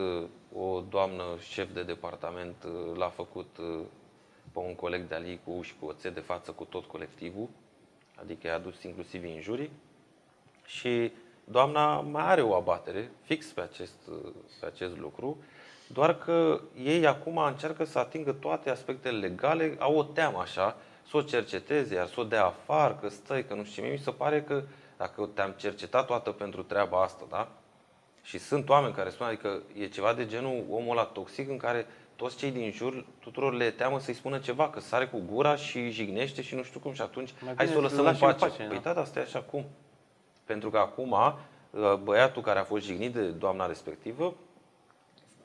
[0.54, 2.56] o doamnă șef de departament
[2.96, 3.56] l-a făcut
[4.52, 7.48] pe un coleg de-al ei cu uși cu oțet de față cu tot colectivul
[8.22, 9.72] adică i-a adus inclusiv injurii
[10.66, 11.12] și
[11.52, 13.96] doamna mai are o abatere fix pe acest,
[14.60, 15.38] pe acest lucru,
[15.88, 20.76] doar că ei acum încearcă să atingă toate aspectele legale, au o teamă așa,
[21.10, 23.98] să o cerceteze, iar să o dea afară, că stai, că nu știu ce, mi
[23.98, 24.64] se pare că
[24.98, 27.48] dacă te-am cercetat toată pentru treaba asta, da?
[28.22, 31.86] Și sunt oameni care spun, adică e ceva de genul omul ăla toxic în care
[32.16, 35.90] toți cei din jur, tuturor le teamă să-i spună ceva, că sare cu gura și
[35.90, 38.06] jignește și nu știu cum și atunci Mai hai bine să o să lăsăm în
[38.06, 38.46] lași în pace.
[38.46, 38.82] pace, păi da.
[38.82, 39.66] da, dar stai așa cum?
[40.48, 44.34] Pentru că acum uh, băiatul care a fost jignit de doamna respectivă,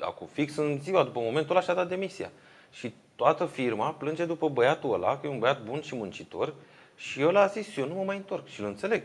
[0.01, 2.31] acum fix în ziua după momentul ăla și-a dat demisia.
[2.71, 6.55] Și toată firma plânge după băiatul ăla, că e un băiat bun și muncitor,
[6.97, 9.03] și el a zis, eu nu mă mai întorc și îl înțeleg.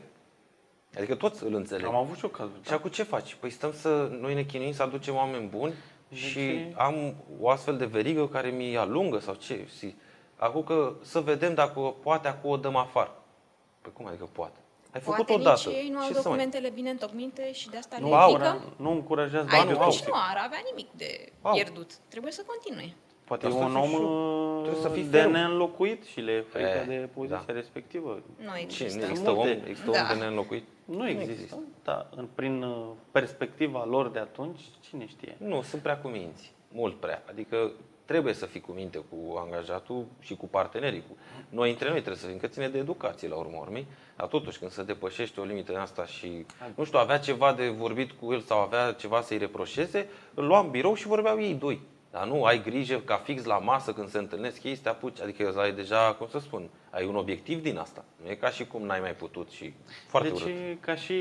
[0.97, 1.85] Adică toți îl înțeleg.
[1.85, 2.65] Am avut și eu cazuri.
[2.65, 3.35] Și acum ce faci?
[3.35, 5.73] Păi stăm să, noi ne chinuim să aducem oameni buni
[6.13, 6.73] și ce?
[6.77, 9.67] am o astfel de verigă care mi alungă sau ce?
[9.77, 9.95] Și
[10.35, 13.15] acum că să vedem dacă poate acum o dăm afară.
[13.81, 14.57] Păi cum adică poate?
[14.93, 15.69] Ai Poate făcut o nici dată.
[15.69, 18.51] ei nu au Ce să mai- documentele bine întocmite și de asta Nu, le Aura,
[18.51, 18.73] ridică.
[18.77, 20.07] nu încurajează Ai banii nu, toxic.
[20.07, 21.53] nu ar avea nimic de Au.
[21.53, 21.91] pierdut.
[22.07, 22.93] Trebuie să continue.
[23.23, 25.31] Poate e Dar să un fii om și- uh, trebuie să fii de ferm.
[25.31, 27.53] neînlocuit și le e frică E, de poziția da.
[27.53, 28.21] respectivă.
[28.37, 28.59] Nu Ce?
[28.61, 28.97] există.
[28.97, 29.63] Nu există om, Multe.
[29.67, 29.99] există Da.
[30.01, 30.63] om de neînlocuit?
[30.85, 31.31] Nu există.
[31.31, 31.59] există.
[31.83, 35.35] Da, în, prin uh, perspectiva lor de atunci, cine știe?
[35.39, 36.51] Nu, sunt prea cuminți.
[36.71, 37.23] Mult prea.
[37.29, 37.71] Adică
[38.07, 41.03] trebuie să fii cu minte cu angajatul și cu partenerii.
[41.09, 41.17] Cu...
[41.49, 43.85] Noi între noi trebuie să fim, că ține de educație la urmă urmei.
[44.15, 47.67] Dar totuși, când se depășește o limită în asta și, nu știu, avea ceva de
[47.67, 51.53] vorbit cu el sau avea ceva să-i reproșeze, îl luam în birou și vorbeau ei
[51.53, 51.81] doi.
[52.11, 55.21] Dar nu, ai grijă ca fix la masă când se întâlnesc ei să te apuci.
[55.21, 58.05] Adică ai deja, cum să spun, ai un obiectiv din asta.
[58.23, 59.73] Nu e ca și cum n-ai mai putut și
[60.07, 60.55] foarte deci, urât.
[60.79, 61.13] ca și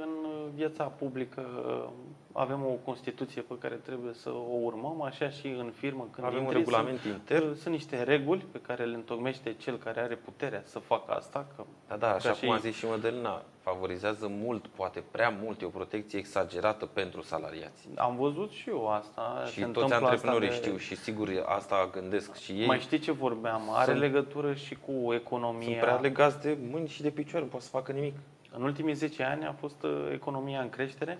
[0.00, 0.08] în
[0.54, 1.88] viața publică, uh,
[2.32, 6.08] avem o Constituție pe care trebuie să o urmăm, așa și în firmă.
[6.12, 7.54] Când Avem un intri, regulament sunt, intern.
[7.54, 11.46] Sunt niște reguli pe care le întocmește cel care are puterea să facă asta.
[11.56, 15.60] Că, Da, da, așa ca cum a zis și Mădălina, favorizează mult, poate prea mult,
[15.60, 17.88] e o protecție exagerată pentru salariați.
[17.96, 19.42] Am văzut și eu asta.
[19.46, 22.66] Și se toți întâmplă antreprenorii asta de- știu și sigur asta gândesc și ei.
[22.66, 23.62] Mai știi ce vorbeam?
[23.70, 25.66] Are Sunt- legătură și cu economia.
[25.68, 28.14] Sunt prea legați de mâini și de picioare, nu pot să facă nimic.
[28.56, 31.18] În ultimii 10 ani a fost uh, economia în creștere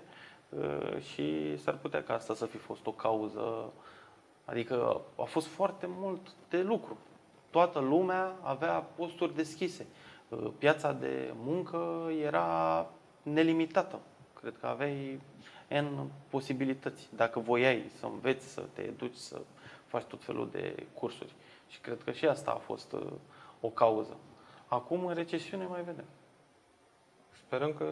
[0.49, 3.73] uh, și s-ar putea ca asta să fi fost o cauză.
[4.45, 6.99] Adică a fost foarte mult de lucru.
[7.51, 9.87] Toată lumea avea posturi deschise.
[10.29, 12.87] Uh, Piața de muncă era
[13.23, 13.99] nelimitată.
[14.41, 15.21] Cred că aveai
[15.69, 17.09] N posibilități.
[17.17, 19.41] Dacă voiai să înveți, să te duci, să
[19.87, 21.35] faci tot felul de cursuri.
[21.69, 23.07] Și cred că și asta a fost uh,
[23.61, 24.17] o cauză.
[24.67, 26.05] Acum, în recesiune, mai vedem.
[27.33, 27.85] Sperăm că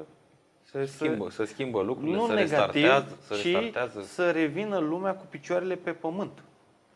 [0.62, 4.03] se schimbă, să schimbă lucrurile, nu să negativ, restartează, să ci restartează.
[4.03, 6.42] să revină lumea cu picioarele pe pământ.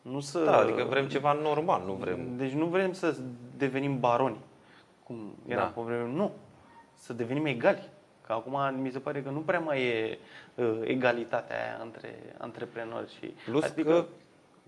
[0.03, 0.44] Nu să...
[0.44, 2.37] Da, adică vrem ceva normal, nu vrem.
[2.37, 3.16] Deci nu vrem să
[3.57, 4.38] devenim baroni,
[5.08, 5.66] cum era Da.
[5.66, 6.12] pe vreme.
[6.12, 6.32] Nu.
[6.94, 7.88] Să devenim egali.
[8.26, 10.18] Că acum mi se pare că nu prea mai e
[10.54, 13.26] uh, egalitatea aia între antreprenori și...
[13.44, 14.04] Plus adică, că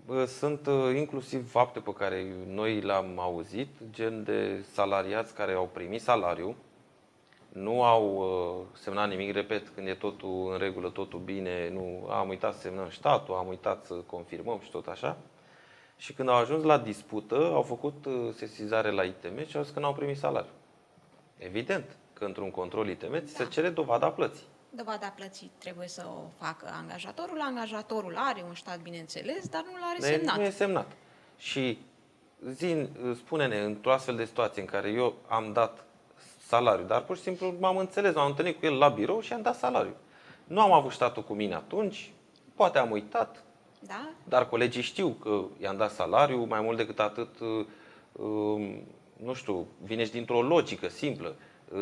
[0.05, 5.69] bă, sunt uh, inclusiv fapte pe care noi le-am auzit, gen de salariați care au
[5.73, 6.55] primit salariu,
[7.49, 12.29] nu au uh, semnat nimic, repet, când e totul în regulă, totul bine, nu am
[12.29, 15.17] uitat să semnăm statul, am uitat să confirmăm și tot așa.
[16.01, 19.73] Și când au ajuns la dispută, au făcut uh, sesizare la ITM și au zis
[19.73, 20.49] că n-au primit salariu.
[21.37, 23.49] Evident că într-un control ITM ți se Da.
[23.49, 24.45] cere dovada plății.
[24.69, 27.41] Dovada plății trebuie să o facă angajatorul.
[27.41, 30.35] Angajatorul are un stat, bineînțeles, dar nu l-are Dar semnat.
[30.35, 30.91] Nu e semnat.
[31.37, 31.79] Și
[32.49, 35.83] zi, spune-ne, într-o astfel de situație în care eu am dat
[36.47, 39.41] salariu, dar pur și simplu m-am înțeles, m-am întâlnit cu el la birou și am
[39.41, 39.95] dat salariu.
[40.43, 42.11] Nu am avut statul cu mine atunci,
[42.55, 43.43] poate am uitat,
[43.87, 44.09] Da?
[44.23, 47.65] dar colegii știu că i-am dat salariu, mai mult decât atât, uh,
[48.11, 48.83] um,
[49.23, 51.35] nu știu, vine și dintr-o logică simplă.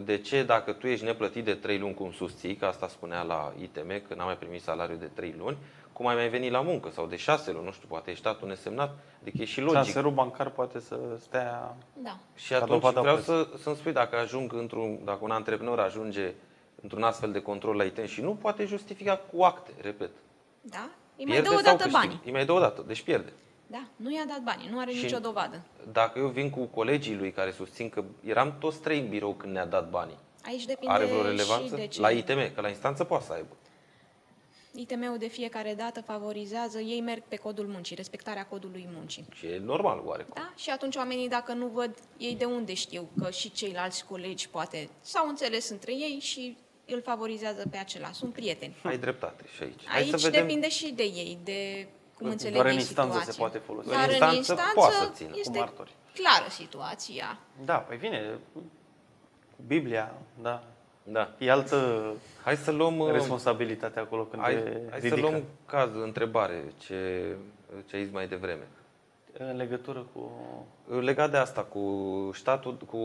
[0.03, 3.53] De ce dacă tu ești neplătit de 3 luni cum susții, că asta spunea la
[3.61, 5.57] ITM, că n-am mai primit salariu de 3 luni,
[5.93, 8.47] cum ai mai venit la muncă sau de 6 luni, nu știu, poate ești statul
[8.47, 9.73] nesemnat, adică e și logic.
[9.73, 11.75] transferul bancar poate să stea...
[11.93, 12.17] Da.
[12.35, 13.33] Și Ca atunci dovada vreau plății.
[13.51, 16.33] să, să-mi spui dacă ajung într-un, dacă un antreprenor ajunge
[16.81, 20.11] într-un astfel de control la ITM și nu poate justifica cu acte, repet.
[20.61, 20.89] Da?
[21.19, 21.97] Îi mai Pierde dă o sau dată câștigă?
[22.05, 22.21] banii.
[22.25, 23.33] Îi mai dă o dată, deci pierde.
[23.67, 25.61] Da, nu i-a dat banii, nu are Și- nicio dovadă.
[25.91, 29.53] Dacă eu vin cu colegii lui care susțin că eram toți trei în birou când
[29.53, 31.75] ne-a dat banii, Aici depinde are vreo și relevanță?
[31.75, 32.01] de ce.
[32.01, 33.55] La ITM, că la instanță poate să aibă.
[34.75, 39.25] ITM-ul de fiecare dată favorizează, ei merg pe codul muncii, respectarea codului muncii.
[39.33, 40.33] Și e normal oarecum.
[40.35, 40.53] Da?
[40.55, 44.89] Și atunci oamenii, dacă nu văd, ei de unde știu că și ceilalți colegi poate
[45.01, 46.57] s-au înțeles între ei și
[46.93, 48.11] îl favorizează pe acela.
[48.11, 48.75] Sunt prieteni.
[48.83, 49.81] Ai dreptate și aici.
[49.85, 50.41] Hai Aici să vedem.
[50.47, 53.43] depinde și de ei, de cum Doar înțeleg în ei instanță se situația.
[53.43, 53.87] poate folosi.
[53.89, 55.91] Dar În în instanță instanță poate să țină cu este martori.
[56.13, 57.39] clară situația.
[57.65, 58.37] Da, păi vine.
[59.67, 60.63] Biblia, da.
[61.03, 61.35] Da.
[61.37, 62.99] E altă Hai să luăm...
[62.99, 65.19] uh, responsabilitate acolo când Hai, te hai să ridică.
[65.29, 67.25] luăm caz, întrebare, ce,
[67.85, 68.67] ce ai zis mai devreme.
[69.37, 70.31] În legătură cu...
[70.99, 71.83] Legat de asta, cu
[72.33, 72.97] statul, cu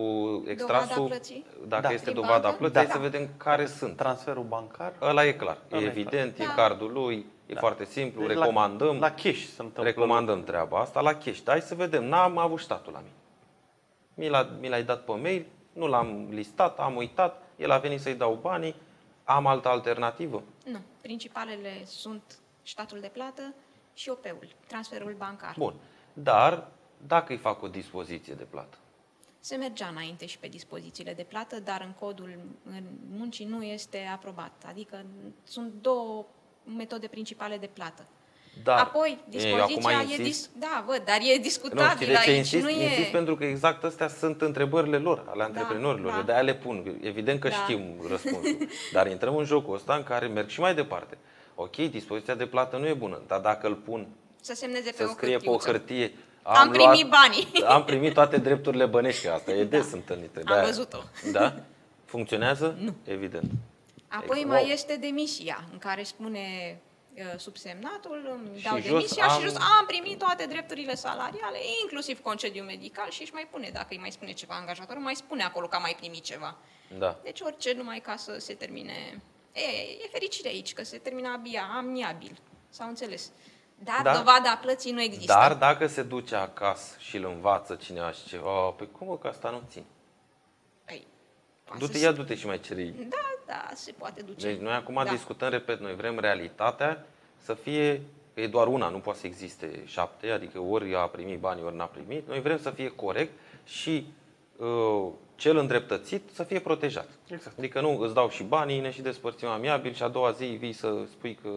[0.47, 1.47] extrasul, plății?
[1.69, 1.91] dacă Da.
[1.93, 2.57] este Prin dovada bancă?
[2.57, 2.81] plății, Da.
[2.83, 3.97] hai să vedem care sunt.
[3.97, 4.93] Transferul bancar.
[5.01, 6.55] Ăla e clar, e Ăla e evident, e Da.
[6.55, 9.83] cardul lui, e foarte simplu, Deci recomandăm, La, la cash se întâmplă.
[9.83, 11.41] recomandăm treaba asta la cash.
[11.45, 13.13] Dar hai să vedem, n-am avut statul la mine.
[14.15, 18.01] Mi, l-a, mi l-ai dat pe mail, nu l-am listat, am uitat, el a venit
[18.01, 18.75] să-i dau banii,
[19.25, 20.43] am altă alternativă.
[20.65, 20.79] Nu.
[21.01, 22.23] Principalele sunt
[22.63, 23.55] statul de plată
[23.95, 25.55] și OP-ul, transferul bancar.
[25.59, 25.75] Bun,
[26.15, 26.67] dar
[27.07, 28.77] dacă îi fac o dispoziție de plată,
[29.41, 32.83] Se mergea înainte și pe dispozițiile de plată, dar în codul în
[33.17, 34.65] muncii nu este aprobat.
[34.69, 35.05] Adică
[35.45, 36.27] sunt două
[36.77, 38.07] metode principale de plată.
[38.63, 39.63] dar Apoi, eu dispoziția
[39.99, 40.15] acum e...
[40.15, 42.37] insist- Dis- da, văd, dar e Nu, discutabil știi de ce aici.
[42.39, 42.63] insist?
[42.63, 42.83] nu e...
[42.85, 46.11] Insist pentru că exact astea sunt întrebările lor, ale antreprenorilor.
[46.11, 46.17] da.
[46.19, 46.99] Eu de-aia le pun.
[47.03, 47.55] Evident că Da.
[47.55, 48.59] știm răspunsul.
[48.93, 51.19] Dar intrăm în jocul ăsta în care merg și mai departe.
[51.55, 54.07] Ok, dispoziția de plată nu e bună, dar dacă îl pun
[54.45, 55.71] Să semneze pe să o scrie pe o hârtiuță.
[55.71, 56.13] hârtie...
[56.43, 57.49] Am primit banii.
[57.75, 60.39] Am primit toate drepturile bănești, că asta e des întâlnită.
[60.39, 61.03] Am De-aia- văzut-o.
[61.33, 61.55] Da?
[62.13, 62.77] Funcționează?
[62.81, 62.95] Nu.
[63.05, 63.51] Evident.
[64.09, 64.71] Apoi Ex- mai wow.
[64.71, 66.79] este demisia, în care spune
[67.15, 71.59] uh, subsemnatul, îmi Și dau jos demisia am- și jos am primit toate drepturile salariale,
[71.83, 75.43] inclusiv concediu medical și își mai pune, dacă îi mai spune ceva angajatorul, mai spune
[75.43, 76.57] acolo că a mai primit ceva.
[76.99, 77.19] Da.
[77.23, 79.23] Deci orice, numai ca să se termine...
[79.53, 79.61] E,
[80.05, 83.31] e fericire aici, că se termină abia, amiabil, s-au înțeles.
[83.79, 84.13] Dar Da.
[84.17, 85.33] dovada plății nu există.
[85.33, 89.19] Dar dacă se duce acasă și îl învață cineva și ce, oh, pe cum mă,
[89.19, 89.85] că asta nu țin.
[90.85, 91.07] Păi,
[91.65, 94.47] poate Du-te, să- ia du-te și mai cere Da, da, se poate duce.
[94.47, 95.11] Deci noi acum da.
[95.11, 97.07] discutăm, repet, noi vrem realitatea
[97.37, 98.01] să fie,
[98.35, 101.77] că e doar una, nu poate să existe șapte, adică ori a primit bani, ori
[101.77, 102.29] n-a primit.
[102.29, 103.33] Noi vrem să fie corect
[103.65, 104.07] și
[104.57, 105.07] uh,
[105.37, 107.09] cel îndreptățit să fie protejat.
[107.27, 107.59] Exact.
[107.59, 110.73] Adică nu îți dau și banii, ne și despărțim amiabil și a doua zi vii
[110.73, 111.49] să spui că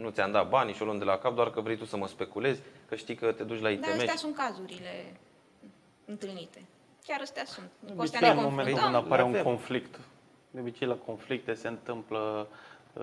[0.00, 1.96] nu ți-am dat banii și o luăm de la cap doar că vrei tu să
[1.96, 3.88] mă speculezi, că știi că te duci la Dar ITM.
[3.90, 5.16] astea și- sunt cazurile
[6.04, 6.64] întâlnite.
[7.06, 7.70] Chiar astea sunt.
[7.80, 8.92] De Cu astea obicei, ne în momentul confruntăm.
[8.92, 9.42] când apare un avem.
[9.42, 10.00] conflict,
[10.50, 12.46] de obicei la conflicte se întâmplă
[12.92, 13.02] uh,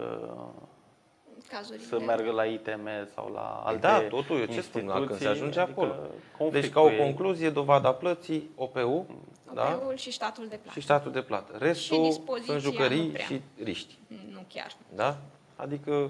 [1.49, 1.85] Cazurile.
[1.85, 5.11] să meargă la ITM sau la alte Da, totul, eu ce spun, la când se
[5.13, 5.93] instituții, ajunge adică acolo.
[6.01, 9.05] Deci, conflictul ca o e- concluzie, dovada plății, OPU,
[9.53, 9.79] da?
[9.81, 10.79] OP-ul și statul de plată.
[10.79, 11.57] și statul de plată.
[11.57, 13.25] Restul dispoziția sunt jucării nu prea.
[13.25, 13.97] și riști.
[14.31, 14.71] Nu chiar.
[14.95, 15.17] Da?
[15.55, 16.09] Adică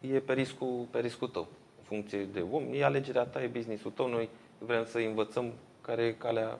[0.00, 1.48] e pe riscul, pe riscul tău.
[1.78, 4.08] În funcție de om, e alegerea ta, e business-ul tău.
[4.08, 6.58] Noi vrem să învățăm care e calea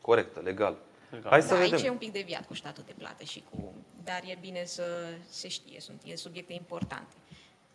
[0.00, 0.76] corectă, legală.
[1.10, 1.30] Legal.
[1.30, 1.72] Hai să da, vedem.
[1.72, 3.74] aici e un pic deviat cu statul de plată și cu...
[4.04, 4.84] Dar e bine să
[5.28, 7.14] se știe, sunt e subiecte importante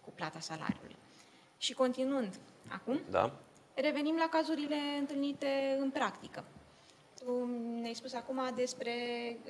[0.01, 0.95] cu plata salariului.
[1.57, 3.31] Și continuând, acum, Da?
[3.73, 6.43] revenim la cazurile întâlnite în practică.
[7.25, 7.49] Tu
[7.81, 8.91] ne-ai spus acum despre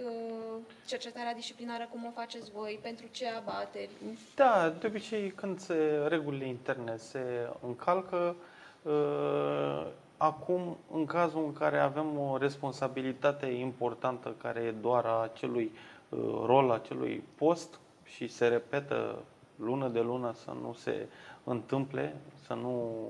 [0.06, 3.90] uh, cercetarea disciplinară, cum o faceți voi, pentru ce abateri.
[4.36, 8.36] Da, de obicei când se, regulile interne se încalcă,
[8.82, 15.72] uh, acum în cazul în care avem o responsabilitate importantă care e doar a acelui
[16.10, 19.24] uh, rol, acelui post și se repetă
[19.56, 21.08] lună de lună să nu se
[21.44, 23.08] întâmple, să nu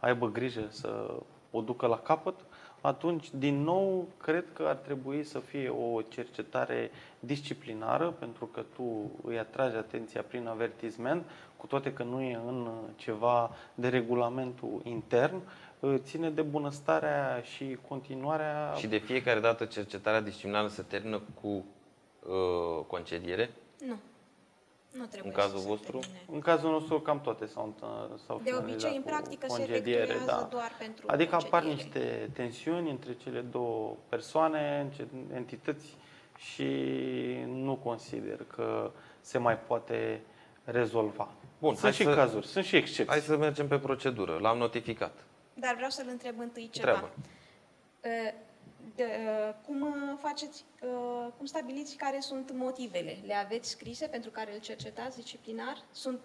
[0.00, 1.14] aibă grijă să
[1.50, 2.34] o ducă la capăt,
[2.80, 6.90] atunci, din nou, cred că ar trebui să fie o cercetare
[7.20, 11.24] disciplinară, pentru că tu îi atragi atenția prin avertisment,
[11.56, 15.40] cu toate că nu e în ceva de regulamentul intern,
[15.96, 22.84] ține de bunăstarea și continuarea Și de fiecare dată cercetarea disciplinară se termină cu uh,
[22.86, 23.50] concediere.
[23.86, 23.96] Nu.
[24.90, 25.98] Nu trebuie În cazul să se vostru?
[25.98, 26.20] termine.
[26.32, 27.74] În cazul nostru, cam toate s-au,
[28.26, 30.48] s-au De finalizat obicei, în cu practică, se concediere, efectuează da.
[30.56, 32.00] doar pentru Adică apar concediere.
[32.00, 35.96] niște tensiuni între cele două persoane, înce- entități
[36.36, 36.66] și
[37.46, 40.20] nu consider că se mai poate
[40.64, 41.28] rezolva.
[41.58, 43.12] Bun, sunt hai și să- cazuri, sunt și excepții.
[43.12, 44.38] Hai să mergem pe procedură.
[44.40, 45.12] L-am notificat.
[45.54, 46.90] Dar vreau să-l întreb întâi ceva.
[46.90, 47.14] Întreabă.
[48.84, 53.16] Uh, De, uh, cum uh, faceți, uh, cum stabiliți care sunt motivele?
[53.26, 55.76] Le aveți scrise pentru care îl cercetați disciplinar?
[55.92, 56.20] Sunt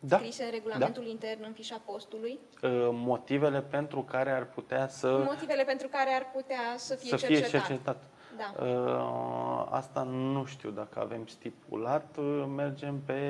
[0.00, 0.16] Da.
[0.18, 2.38] scrise în regulamentul intern, în fișa postului?
[2.62, 7.16] Uh, Motivele pentru care ar putea să, Motivele pentru care ar putea să fie să
[7.16, 7.66] fie cercetat?
[7.66, 8.02] cercetat.
[8.36, 8.64] Da.
[8.64, 12.16] Uh, Asta nu știu dacă avem stipulat.
[12.18, 13.20] Uh, Mergem pe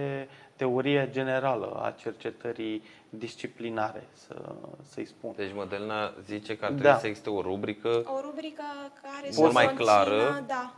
[0.56, 4.34] teoria generală a cercetării disciplinare, să,
[4.88, 5.32] să-i spun.
[5.36, 6.98] Deci Mădălina zice că ar trebui Da.
[6.98, 8.62] să existe o rubrică O rubrică
[9.02, 10.44] care Mult să mai conțină, clară.
[10.46, 10.74] da,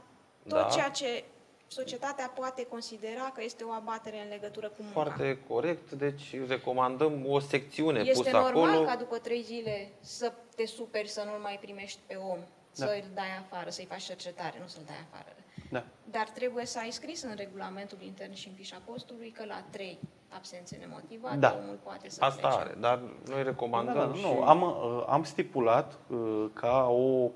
[0.49, 0.65] tot Da.
[0.73, 1.25] ceea ce
[1.71, 4.93] societatea poate considera că este o abatere în legătură cu munca.
[5.01, 8.85] foarte corect, deci recomandăm o secțiune Este pusă normal acolo.
[8.87, 12.39] ca după trei zile să te superi să nu-l mai primești pe om
[12.79, 12.87] da.
[12.87, 15.33] să-l dai afară, să-i faci cercetare, nu să-l dai afară.
[15.71, 15.85] Da.
[16.11, 19.99] Dar trebuie să ai scris în regulamentul intern și în fișa postului că la trei
[20.29, 21.57] absențe nemotivate Da.
[21.63, 22.61] omul poate să Asta plece.
[22.63, 24.23] are, dar noi recomandăm Da, da, și...
[24.23, 27.31] nu, am, uh, am stipulat uh, ca o,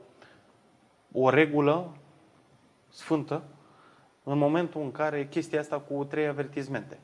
[1.12, 1.96] o regulă
[2.88, 3.42] sfântă
[4.22, 6.98] în momentul în care chestia asta cu trei avertizmente.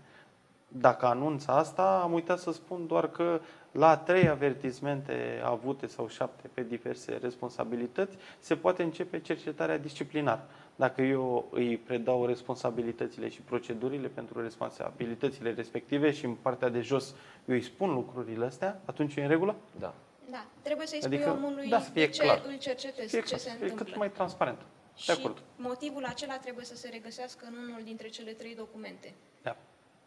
[0.69, 3.41] Dacă anunț asta, am uitat să spun doar că
[3.73, 10.49] la trei avertizmente avute sau șapte pe diverse responsabilități, se poate începe cercetarea disciplinară.
[10.77, 17.15] Dacă eu îi predau responsabilitățile și procedurile pentru responsabilitățile respective și în partea de jos
[17.47, 19.55] eu îi spun lucrurile astea, atunci e în regulă?
[19.79, 19.95] Da.
[20.31, 22.43] Da, trebuie să-i spui Adică, omului da, să fie de ce clar.
[22.47, 23.85] îl cercetezi, E, ce se e întâmplă.
[23.85, 24.59] cât mai transparent.
[24.59, 24.65] De
[24.97, 25.43] și acord.
[25.57, 29.15] motivul acela trebuie să se regăsească în unul dintre cele trei documente.
[29.43, 29.57] Da.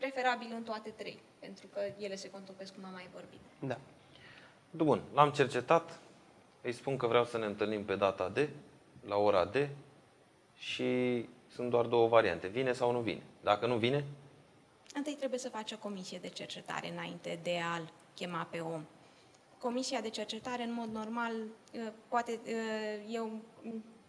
[0.01, 3.39] Preferabil în toate trei, pentru că ele se contopesc cum am mai vorbit.
[3.59, 3.77] Da.
[4.71, 5.99] Bun, l-am cercetat,
[6.61, 8.49] îi spun că vreau să ne întâlnim pe data D,
[9.07, 9.55] la ora D
[10.57, 10.89] și
[11.47, 13.21] sunt doar două variante, vine sau nu vine.
[13.41, 14.03] Dacă nu vine,
[14.93, 18.85] Întâi trebuie să faci o comisie de cercetare înainte de a-l chema pe om.
[19.57, 21.33] Comisia de cercetare, în mod normal,
[21.71, 22.55] eh, poate, eh,
[23.09, 23.31] eu,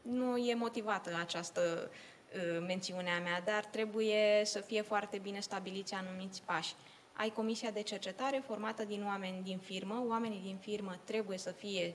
[0.02, 1.90] nu e motivată această
[2.32, 6.74] eh, mențiune a mea, dar trebuie să fie foarte bine stabiliți anumiți pași.
[7.12, 11.94] Ai comisia de cercetare formată din oameni din firmă, oamenii din firmă trebuie să fie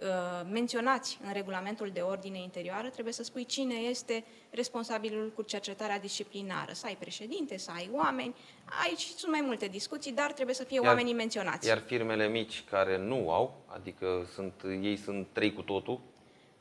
[0.00, 5.98] uh, menționați în regulamentul de ordine interioară, trebuie să spui cine este responsabilul cu cercetarea
[5.98, 6.72] disciplinară.
[6.72, 8.34] Să ai președinte, să ai oameni.
[8.84, 11.68] Aici sunt mai multe discuții, dar trebuie să fie Iar- oamenii menționați.
[11.68, 16.00] iar firmele mici care nu au, adică sunt, ei sunt trei cu totul,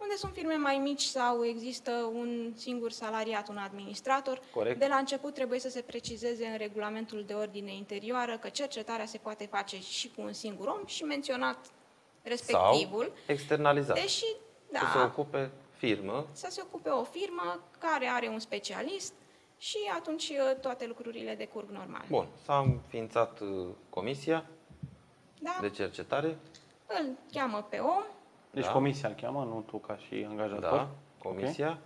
[0.06, 4.80] Unde sunt firme mai mici sau există un singur salariat, un administrator, Corect.
[4.80, 9.18] de la început trebuie să se precizeze în regulamentul de ordine interioară că cercetarea se
[9.18, 11.58] poate face și cu un singur om și menționat
[12.22, 13.03] respectivul.
[13.06, 13.95] sau externalizat.
[14.01, 14.26] Deși,
[14.72, 19.14] da, Să se ocupe firmă, să se ocupe o firmă care are un specialist
[19.58, 22.03] și atunci uh, toate lucrurile decurg normal.
[22.10, 24.45] Bun, s-a înființat uh, comisia
[25.39, 25.58] Da?
[25.62, 26.38] de cercetare,
[26.88, 28.03] Îl cheamă pe om,
[28.56, 28.72] Deci Da.
[28.72, 30.62] comisia îl cheamă, nu tu ca și angajator.
[30.62, 31.78] da, comisia,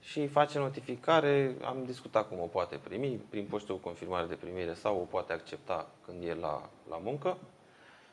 [0.00, 4.74] și face notificare, am discutat cum o poate primi, prin poștă cu confirmare de primire
[4.74, 7.38] sau o poate accepta când e la, la muncă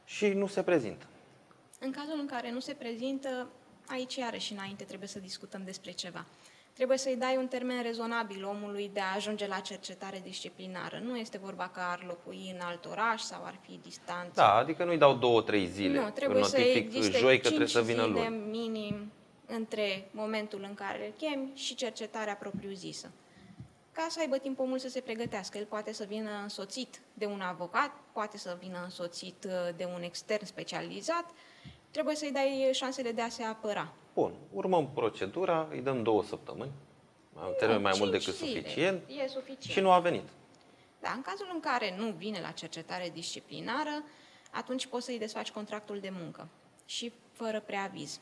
[0.05, 1.05] și nu se prezintă.
[1.80, 3.47] În cazul în care nu se prezintă,
[3.88, 6.26] aici iarăși înainte trebuie să discutăm despre ceva.
[6.80, 11.01] Trebuie să-i dai un termen rezonabil omului de a ajunge la cercetare disciplinară.
[11.03, 14.32] Nu este vorba că ar locui în alt oraș sau ar fi distanță.
[14.34, 15.99] Da, adică nu-i dau două, trei zile.
[15.99, 18.49] nu, trebuie Îl să notific existe joi că trebuie 5 să vină zile luni.
[18.49, 19.11] minim
[19.45, 23.11] între momentul în care îl chemi și cercetarea propriu-zisă.
[23.91, 25.57] Ca să aibă timp omul să se pregătească.
[25.57, 30.01] El poate să vină însoțit de un avocat, poate să vină însoțit uh, de un
[30.01, 31.25] extern specializat.
[31.91, 33.93] Trebuie să-i dai șansele de a se apăra.
[34.14, 36.72] Bun, urmăm procedura, îi dăm două săptămâni,
[37.34, 38.60] un termen Nu, mai mult cinci decât zile.
[38.62, 39.62] suficient E suficient.
[39.64, 40.24] și nu a venit.
[41.01, 44.03] Da, în cazul în care nu vine la cercetare disciplinară,
[44.51, 46.47] atunci poți să-i desfaci contractul de muncă
[46.86, 48.20] și fără preaviz.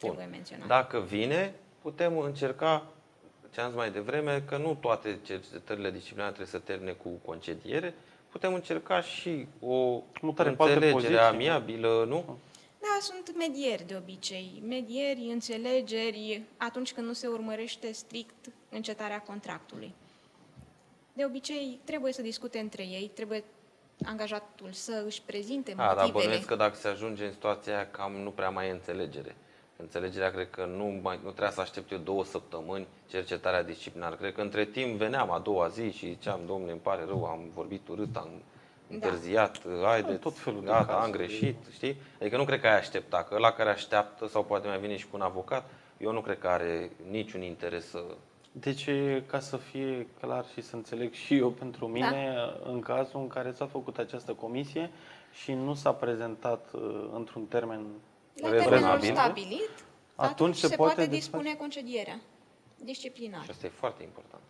[0.00, 0.10] Bun.
[0.10, 0.66] Trebuie menționat.
[0.66, 2.86] Dacă vine, putem încerca,
[3.50, 7.94] ce am zis mai devreme, că nu toate cercetările disciplinare trebuie să termine cu concediere,
[8.30, 11.18] putem încerca și o Mutare pe alte înțelegere poziții.
[11.18, 12.38] amiabilă, nu?
[12.80, 14.62] Da, sunt medieri de obicei.
[14.66, 19.94] Medieri, înțelegeri, atunci când nu se urmărește strict încetarea contractului.
[21.12, 23.44] De obicei, trebuie să discute între ei, trebuie
[24.04, 26.12] angajatul să își prezinte A, dar motivele.
[26.22, 29.36] bănuiesc că dacă se ajunge în situația aia, cam nu prea mai e înțelegere.
[29.76, 34.14] Înțelegerea cred că nu, mai, nu trebuia să aștept eu două săptămâni cercetarea disciplinară.
[34.16, 37.50] Cred că între timp veneam a doua zi și ziceam, domnule, îmi pare rău, am
[37.54, 38.28] vorbit urât, am
[38.90, 41.04] întârziat, haide, Tot felul de gata, cazuri.
[41.04, 41.96] am greșit, știi?
[42.20, 45.04] Adică nu cred că ai aștepta, că ăla care așteaptă sau poate mai vine și
[45.04, 48.04] cu un avocat, eu nu cred că are niciun interes să...
[48.52, 48.88] Deci,
[49.26, 52.34] ca să fie clar și să înțeleg și eu pentru mine,
[52.64, 54.90] în cazul în care s-a făcut această comisie
[55.42, 57.80] și nu s-a prezentat uh, într-un termen
[58.34, 58.78] La rezonabil.
[58.80, 59.70] termenul stabilit,
[60.14, 61.36] Atunci atunci se se, poate poate desface.
[61.36, 62.20] dispune concedierea
[62.84, 63.44] disciplinară.
[63.44, 64.42] Și asta e foarte important.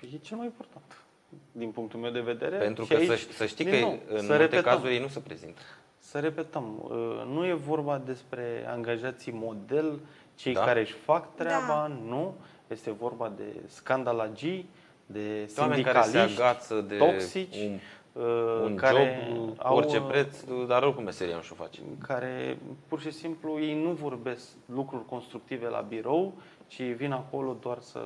[0.00, 1.03] Păi e cel mai important,
[1.52, 2.56] din punctul meu de vedere.
[2.56, 4.94] Pentru Și că aici, să, să știi din că nou, în să multe repetăm, cazuri
[4.94, 5.60] ei nu se prezintă.
[5.98, 9.98] Să repetăm, uh, nu e vorba despre angajații model,
[10.34, 10.64] cei Da.
[10.64, 11.98] care își fac treaba, Da.
[12.08, 12.34] nu.
[12.68, 14.68] Este vorba de scandalagii,
[15.06, 17.78] de Oameni care se sindicaliști, agață de toxici, un,
[18.22, 21.80] uh, un care job, au, orice uh, preț, dar oricum meseria nu și-o face.
[22.06, 22.58] care
[22.88, 26.32] pur și simplu ei nu vorbesc lucruri constructive la birou,
[26.66, 28.00] ci vin acolo doar să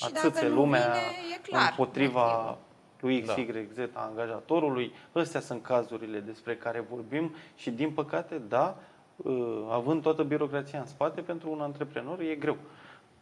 [0.00, 2.58] Și atâțe dacă nu lumea vine, e clar împotriva motivul.
[3.00, 3.34] lui Da.
[3.34, 4.92] XYZ a angajatorului.
[5.12, 8.76] Astea sunt cazurile despre care vorbim și din păcate, da,
[9.16, 12.56] uh, având toată birocrația în spate, pentru un antreprenor e greu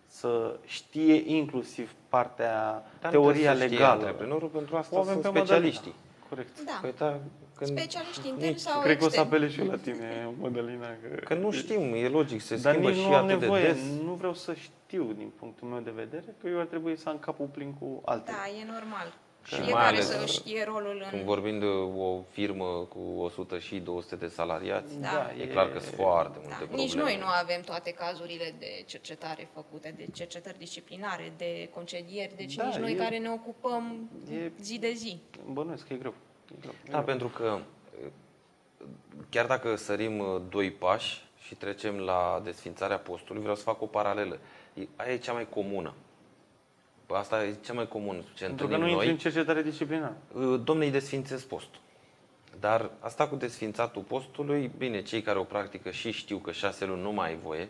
[0.06, 3.92] să știe inclusiv partea, Dar nu teoria trebuie să știe legală.
[4.00, 5.80] antreprenorul, pentru asta O avem sunt pe Mădălina.
[6.28, 6.64] Specialiștii.
[6.64, 6.64] Corect.
[6.64, 6.78] Da.
[6.82, 7.20] Păi da,
[7.54, 9.28] când, Specialiști interni sau Cred că o să externi.
[9.28, 10.08] apele și eu la tine,
[10.40, 10.86] Mădălina.
[11.02, 13.62] Că, că nu știm, e logic, se Dar schimbă nici și nu am atât nevoie,
[13.62, 13.82] de des.
[14.04, 17.18] nu vreau să știu din punctul meu de vedere că eu ar trebui să am
[17.18, 18.36] capul plin cu altele.
[18.36, 19.14] Da, e normal.
[19.48, 21.26] Și mai Fiecare ales să știe rolul Când în...
[21.26, 25.30] vorbim de o firmă cu 100 și 200 de salariați, Da.
[25.40, 26.56] e clar că sunt foarte multe Da.
[26.56, 26.82] probleme.
[26.82, 32.54] Nici noi nu avem toate cazurile de cercetare făcute, de cercetări disciplinare, de concedieri, deci
[32.54, 35.20] Da, nici noi e- care ne ocupăm e- zi de zi.
[35.52, 36.14] Bănuiesc că e greu.
[36.52, 36.72] E greu.
[36.72, 37.02] E Da, greu.
[37.04, 37.58] pentru că
[39.30, 43.86] chiar dacă sărim uh, doi pași și trecem la desfințarea postului, vreau să fac o
[43.86, 44.38] paralelă.
[44.74, 45.94] E- Aia e cea mai comună.
[47.08, 48.18] Bă, Asta e cea mai comună.
[48.34, 49.08] Ce Pentru că întâlnim nu intri noi.
[49.10, 50.16] în cercetare disciplinară.
[50.34, 51.80] Uh, Domne, îi desfințez postul.
[52.60, 57.02] Dar asta cu desfințatul postului, bine, cei care o practică și știu că șase luni
[57.02, 57.68] nu mai ai voie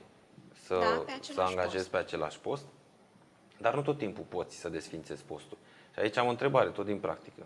[0.53, 1.91] să, Da, pe să același angajezi post.
[1.91, 2.65] pe același post,
[3.59, 5.57] dar nu tot timpul poți să desfințezi postul.
[5.95, 7.43] Și aici am o întrebare, tot din practică.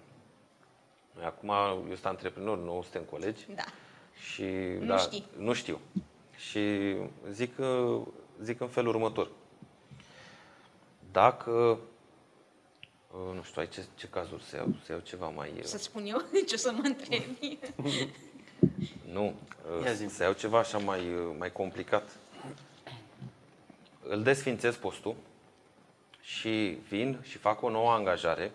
[1.14, 1.49] Noi acum,
[1.88, 3.62] eu sunt antreprenor, nu suntem colegi Da.
[4.32, 4.45] și
[4.80, 5.26] Nu da, știi.
[5.38, 5.80] nu știu.
[6.36, 6.95] Și
[7.30, 8.01] zic, uh,
[8.43, 9.28] zic în felul următor.
[11.13, 11.51] Dacă,
[13.11, 14.67] uh, nu știu, ai ce, ce cazuri să iau?
[14.85, 15.53] Să iau ceva mai...
[15.57, 17.59] uh, Să-ți spun eu ce să mă întrebi.
[19.13, 19.35] Nu,
[19.79, 20.07] uh, Ia zi.
[20.09, 22.11] să iau ceva așa mai, uh, mai complicat.
[24.09, 25.15] Îl desfințez postul
[26.21, 28.53] și vin și fac o nouă angajare,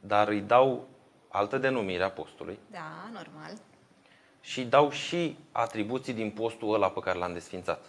[0.00, 0.88] dar îi dau
[1.28, 3.52] altă denumire a postului Da, normal.
[4.40, 7.84] și îi dau și atribuții din postul ăla pe care l-am desfințat.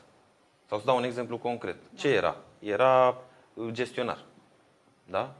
[0.70, 1.76] Sau să dau un exemplu concret.
[1.96, 2.36] Ce era?
[2.60, 3.16] Era uh,
[3.72, 4.24] gestionar.
[5.10, 5.36] Da?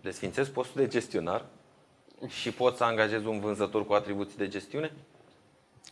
[0.00, 1.44] Desfințez postul de gestionar
[2.28, 4.92] și pot să angajez un vânzător cu atribuții de gestiune?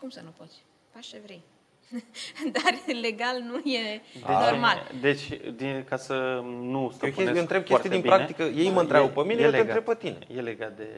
[0.00, 0.64] Cum să nu poți?
[0.94, 1.42] Faci ce vrei.
[2.52, 4.90] Dar legal nu e Deci, normal.
[5.00, 8.42] Deci, din, ca să nu Eu, stăpânesc chestii- eu întreb chestii foarte din bine, practică.
[8.42, 9.76] Ei mă întreabă pe mine, eu te legat.
[9.76, 10.38] întreb pe tine.
[10.38, 10.88] E legat de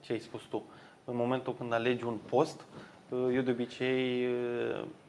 [0.00, 0.64] ce ai spus tu.
[1.04, 2.64] În momentul când alegi un post,
[3.10, 4.28] eu de obicei,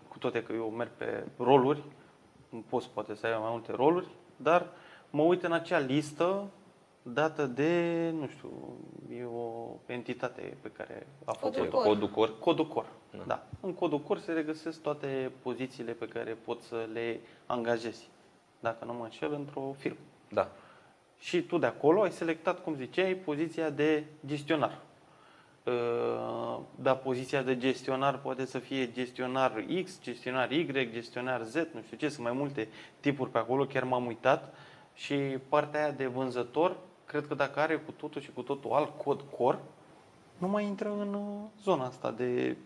[0.07, 1.83] cu toate că eu merg pe roluri,
[2.49, 4.67] un post poate să aibă mai multe roluri, dar
[5.11, 6.49] mă uit în acea listă
[7.01, 8.49] dată de, nu știu,
[9.17, 11.77] e o entitate pe care a Codul făcut-o.
[11.77, 11.85] Cor.
[11.85, 12.39] Codul cor.
[12.39, 12.85] Codul COR.
[13.27, 13.43] Da.
[13.59, 18.09] În codul COR se regăsesc toate pozițiile pe care poți să le angajezi,
[18.59, 19.97] dacă nu mă înșel, într-o firmă.
[20.29, 20.49] Da.
[21.19, 24.79] Și tu de acolo ai selectat, cum ziceai, poziția de gestionar.
[25.65, 31.81] Uh, Da, poziția de gestionar poate să fie gestionar X, gestionar Y, gestionar Z, nu
[31.85, 32.67] știu ce, sunt mai multe
[32.99, 34.53] tipuri pe acolo, chiar m-am uitat.
[35.03, 35.15] Și
[35.49, 39.23] partea aia de vânzător, cred că dacă are cu totul și cu totul alt cod
[39.37, 39.59] core,
[40.37, 42.57] nu mai intră în uh, zona asta de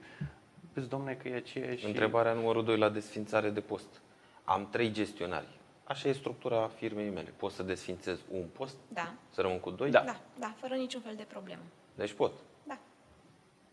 [0.73, 1.85] vezi, domne, că e aceeași...
[1.85, 4.01] Întrebarea numărul 2 la desfințare de post.
[4.43, 5.47] Am trei gestionari.
[5.83, 7.33] Așa e structura firmei mele.
[7.37, 9.13] Pot să desfințez un post, Da.
[9.29, 9.91] să rămân cu doi?
[9.91, 10.01] Da.
[10.01, 11.61] Da, da, fără niciun fel de problemă.
[11.95, 12.31] Deci pot.
[12.63, 12.77] Da.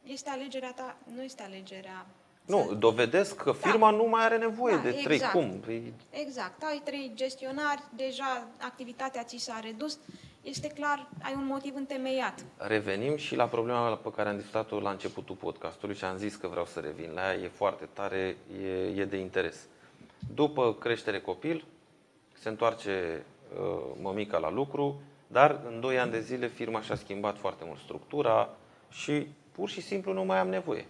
[0.03, 2.07] Este alegerea ta, nu este alegerea...
[2.47, 5.15] Nu, dovedesc că firma nu mai are nevoie Da, de trei.
[5.17, 5.33] exact.
[5.33, 5.51] Cum?
[5.65, 9.99] Păi, Exact, ai trei gestionari, deja activitatea ți s-a redus,
[10.43, 12.45] este clar, ai un motiv întemeiat.
[12.57, 16.49] revenim și la problema pe care am discutat-o la începutul podcastului și am zis că
[16.49, 17.35] vreau să revin la ea.
[17.35, 19.67] E foarte tare, e, e de interes.
[20.35, 21.65] După creștere copil,
[22.39, 23.25] se întoarce
[23.61, 27.79] uh, mămica la lucru, dar în 2 ani de zile firma și-a schimbat foarte mult
[27.79, 28.49] structura
[28.91, 30.87] și pur și simplu nu mai am nevoie.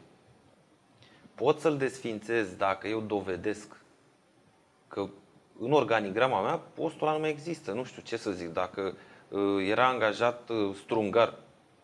[1.35, 3.77] Pot să-l desfințez dacă eu dovedesc
[4.89, 5.09] că
[5.61, 7.73] în organigrama mea postul ăla nu mai există.
[7.73, 8.49] Nu știu ce să zic.
[8.49, 8.97] Dacă
[9.29, 11.35] uh, era angajat uh, strungar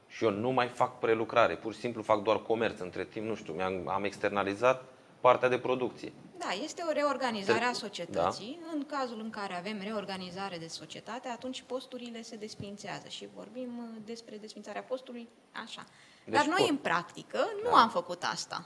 [0.06, 3.34] și eu nu mai fac prelucrare, pur și simplu fac doar comerț între timp, nu
[3.34, 4.84] știu, mi-am, am externalizat
[5.20, 6.12] partea de producție.
[6.38, 7.72] Da, este o reorganizare a Da.
[7.72, 8.58] societății.
[8.74, 14.00] În cazul în care avem reorganizare de societate, atunci posturile se desfințează și vorbim uh,
[14.04, 15.28] despre desfințarea postului
[15.64, 15.84] așa.
[16.24, 16.68] Deci Dar noi pot.
[16.68, 17.76] în practică nu Da.
[17.76, 18.64] am făcut asta.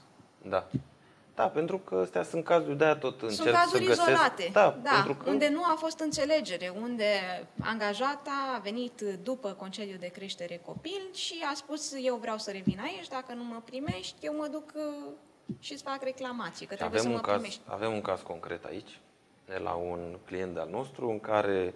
[0.48, 0.66] Da.
[1.34, 4.08] Da, pentru că astea sunt cazuri de aia tot Sunt încerc cazuri să găsesc.
[4.08, 7.04] izolate, Da, da, pentru că unde nu a fost înțelegere, unde
[7.60, 12.78] angajata a venit după concediu de creștere copil și a spus eu vreau să revin
[12.82, 15.12] aici, dacă nu mă primești, eu mă duc uh,
[15.58, 17.60] și îți fac reclamații, că Și trebuie avem să un, mă caz, primești.
[17.66, 19.00] avem un caz concret aici,
[19.46, 21.74] de la un client al nostru, în care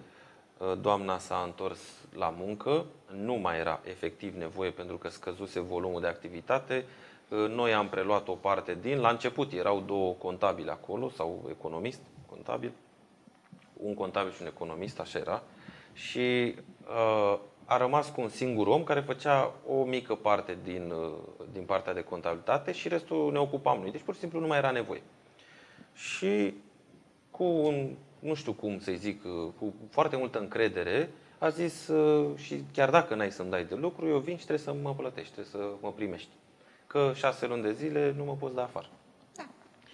[0.58, 1.80] uh, doamna s-a întors
[2.14, 6.84] la muncă, nu mai era efectiv nevoie pentru că scăzuse volumul de activitate.
[7.28, 12.00] Uh, Noi am preluat o parte din, la început erau două contabili acolo, sau economist,
[12.30, 12.72] contabil,
[13.76, 15.42] un contabil și un economist, așa era,
[15.92, 16.54] și
[16.88, 21.12] uh, a rămas cu un singur om care făcea o mică parte din, uh,
[21.52, 23.90] din partea de contabilitate și restul ne ocupam noi.
[23.90, 25.02] Deci pur și simplu nu mai era nevoie.
[25.94, 26.54] și
[27.30, 29.22] cu un, nu știu cum să zic,
[29.58, 34.08] cu foarte multă încredere, a zis uh, și chiar dacă n-ai să-mi dai de lucru,
[34.08, 36.30] eu vin și trebuie să mă plătești, trebuie să mă primești.
[36.96, 38.86] Că șase luni de zile nu mă poți da afară.
[39.36, 39.44] Da.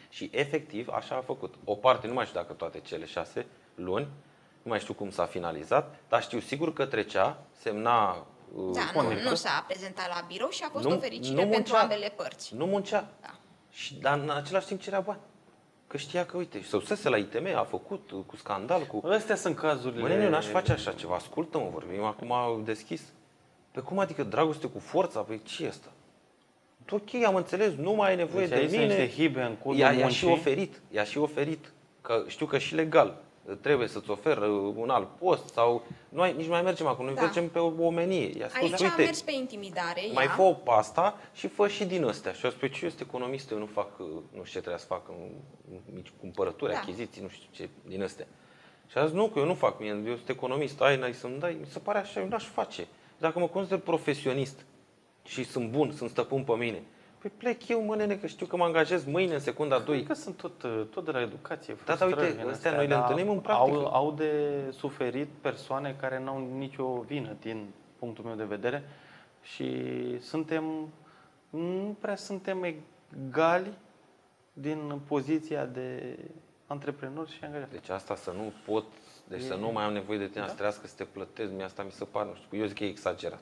[0.09, 1.55] Și efectiv așa a făcut.
[1.65, 4.05] O parte, nu mai știu dacă toate cele șase luni,
[4.63, 9.01] nu mai știu cum s-a finalizat, dar știu sigur că trecea, semna uh, Da, nu,
[9.01, 9.29] conectă.
[9.29, 11.81] nu s-a prezentat la birou și a fost Nu- o fericire nu pentru muncea.
[11.81, 12.55] ambele părți.
[12.55, 13.09] Nu muncea.
[13.21, 13.35] Da.
[13.71, 15.21] Și, dar în același timp cerea bani.
[15.87, 19.07] Că știa că, uite, să usese la ITM, a făcut uh, cu scandal, cu...
[19.07, 20.03] Astea sunt cazurile.
[20.03, 21.15] Mă, nene, eu n-aș face așa ceva.
[21.15, 23.03] Ascultă-mă, vorbim acum deschis.
[23.71, 25.21] Pe cum adică dragoste cu forța?
[25.21, 25.89] Păi ce e asta?
[26.91, 28.97] Ok, am înțeles, nu mai ai nevoie Deci aici de sunt mine.
[29.03, 30.31] niște hibe în codul I-a, i-a și muncii.
[30.41, 31.73] oferit, i-a și oferit.
[32.01, 33.17] Că știu că și legal
[33.61, 35.83] trebuie să-ți oferă un alt post sau...
[36.09, 37.21] Nu ai, nici nu mai mergem acum, noi Da.
[37.23, 38.39] mergem pe o omenie.
[38.39, 40.31] I-a spus, Aici uite, a mers pe intimidare, mai ea.
[40.31, 42.33] fă o pasta și fă și din astea.
[42.33, 44.79] Și eu spus, ce eu sunt economist, eu nu fac, uh, nu știu ce trebuie
[44.79, 45.15] să fac, uh,
[45.95, 46.79] mici cumpărături, Da.
[46.79, 48.27] achiziții, nu știu ce, din astea.
[48.91, 51.39] Și a zis, nu, că eu nu fac, mie, eu sunt economist, ai, n-ai să-mi
[51.39, 52.87] dai, mi se pare așa, eu n-aș face.
[53.19, 54.65] Dacă mă consider profesionist
[55.25, 56.83] și sunt bun, sunt stăpân pe mine,
[57.19, 60.03] păi plec eu, mă, nene, că știu că mă angajez mâine, în secunda 2.
[60.03, 60.61] Că sunt tot,
[60.91, 61.77] tot de la educație.
[61.85, 63.77] Da, da, uite, frustrări în astea noi le dar întâlnim în practică.
[63.77, 64.33] Au, au de
[64.71, 67.69] suferit persoane care n-au nicio vină din
[67.99, 68.85] punctul meu de vedere
[69.43, 69.71] și
[70.21, 70.89] suntem,
[71.51, 72.65] nu prea suntem
[73.29, 73.73] egali
[74.53, 76.19] din poziția de
[76.67, 77.71] antreprenor și angajat.
[77.71, 78.85] Deci asta să nu pot,
[79.29, 81.83] deci să nu mai am nevoie de tine, să trească să te plătesc, mie asta
[81.83, 83.41] mi se pare, nu știu, eu zic că e exagerat.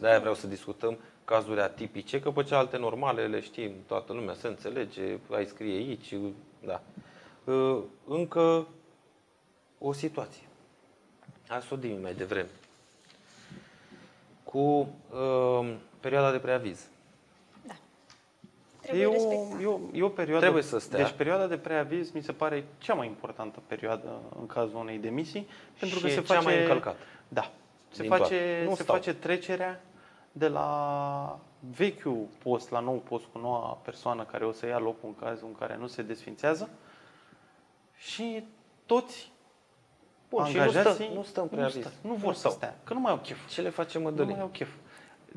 [0.00, 4.46] De-aia vreau să discutăm cazuri atipice, că pe cealaltă normale le știm, toată lumea se
[4.46, 6.14] înțelege, ai scrie aici,
[6.64, 6.82] da.
[7.44, 8.66] Uh, Încă
[9.78, 10.42] o situație.
[11.48, 12.48] Hai să o dim mai devreme.
[14.42, 16.86] Cu uh, perioada de preaviz.
[17.66, 17.74] Da.
[18.80, 19.60] Trebuie e, o, respectat.
[19.60, 20.40] e, o, e o perioadă.
[20.42, 20.98] Trebuie să stea.
[20.98, 25.48] Deci perioada de preaviz mi se pare cea mai importantă perioadă în cazul unei demisii,
[25.78, 26.98] pentru că Și se cea face mai încălcată.
[27.28, 27.52] Da.
[27.94, 28.64] Se Din face toate.
[28.68, 28.94] Nu se stau.
[28.94, 29.80] face trecerea
[30.32, 31.38] de la
[31.76, 35.46] vechiul post la nou post cu noua persoană care o să ia locul în cazul
[35.46, 36.68] în care nu se desfințează
[37.96, 38.44] și
[38.86, 39.32] toți
[40.28, 41.80] Bun, și nu angajații stă- nu stă în nu, preaviz.
[41.80, 42.50] stă, nu Nu vor să stau.
[42.52, 43.48] stea, că nu mai au chef.
[43.48, 44.32] Ce le face Nu mădălii?
[44.32, 44.68] mai au chef.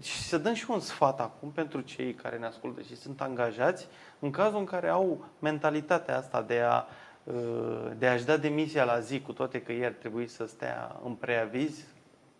[0.02, 3.88] Și să dăm și un sfat acum pentru cei care ne ascultă și sunt angajați,
[4.20, 6.84] în cazul în care au mentalitatea asta de a
[7.24, 11.00] uh, de a-și da demisia la zi, cu toate că ei ar trebui să stea
[11.04, 11.84] în preaviz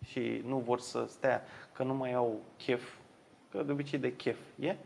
[0.04, 1.42] și nu vor să stea,
[1.72, 2.94] că nu mai au chef,
[3.50, 4.76] că de obicei de chef e.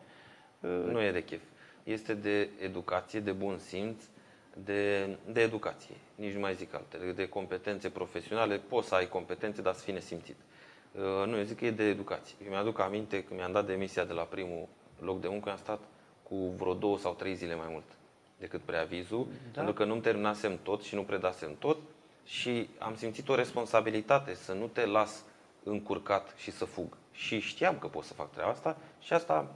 [0.60, 1.40] Uh, Nu e de chef.
[1.84, 4.02] Este de educație, de bun simț,
[4.64, 5.94] de, de educație.
[6.14, 7.12] Nici nu mai zic altele.
[7.12, 8.56] De competențe profesionale.
[8.58, 10.36] Poți să ai competențe, dar să fii nesimțit.
[10.92, 12.36] Uh, Nu, eu zic că e de educație.
[12.44, 15.80] Eu mi-aduc aminte că mi-am dat demisia de la primul loc de muncă, am stat
[16.22, 17.84] cu vreo două sau trei zile mai mult
[18.38, 19.50] decât preavizul, Da.
[19.62, 21.78] pentru că nu terminasem tot și nu predasem tot
[22.24, 25.24] și am simțit o responsabilitate să nu te las
[25.62, 26.96] încurcat și să fug.
[27.12, 29.54] Și știam că pot să fac treaba asta și asta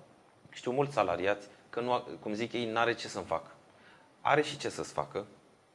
[0.51, 3.51] știu mulți salariați că, nu, cum zic ei, n-are ce să-mi facă.
[4.21, 5.27] Are și ce să-ți facă,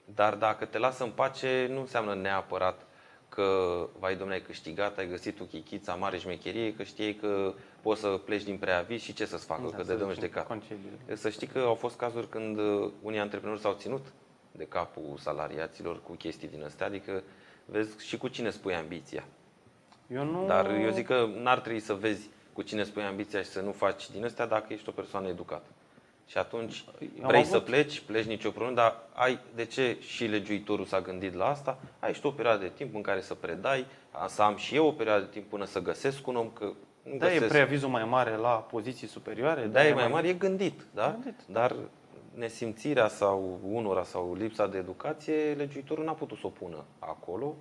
[0.05, 2.85] dar dacă te lasă în pace, nu înseamnă neapărat
[3.29, 8.01] că, vai domnule, ai câștigat, ai găsit o chichița mare șmecherie, că știai că poți
[8.01, 10.47] să pleci din preaviz și ce să-ți facă, că să de dăm zicem, judecat.
[10.47, 11.15] concediile.
[11.15, 14.05] Să știi că au fost cazuri când uh, unii antreprenori s-au ținut
[14.51, 17.23] de capul salariaților cu chestii din astea, adică
[17.65, 19.23] vezi și cu cine spui ambiția.
[20.07, 20.45] Eu nu...
[20.47, 23.71] Dar eu zic că n-ar trebui să vezi cu cine spui ambiția și să nu
[23.71, 25.65] faci din astea dacă ești o persoană educată.
[26.25, 26.83] Și atunci
[27.21, 31.01] Am vrei avut- să pleci, pleci nicio problemă, dar ai, de ce și legiuitorul s-a
[31.01, 31.77] gândit la asta?
[31.99, 34.75] Ai și tu o perioadă de timp în care să predai, a- să am și
[34.75, 36.63] eu o perioadă de timp până să găsesc un om, că
[37.03, 37.51] nu Da, e găsesc.
[37.51, 39.65] preavizul mai mare la poziții superioare.
[39.65, 41.09] Da, e mai mare, e gândit, da?
[41.11, 41.39] Gândit.
[41.47, 41.75] Dar
[42.33, 47.55] nesimțirea sau unora sau lipsa de educație, legiuitorul n-a putut să o pună acolo.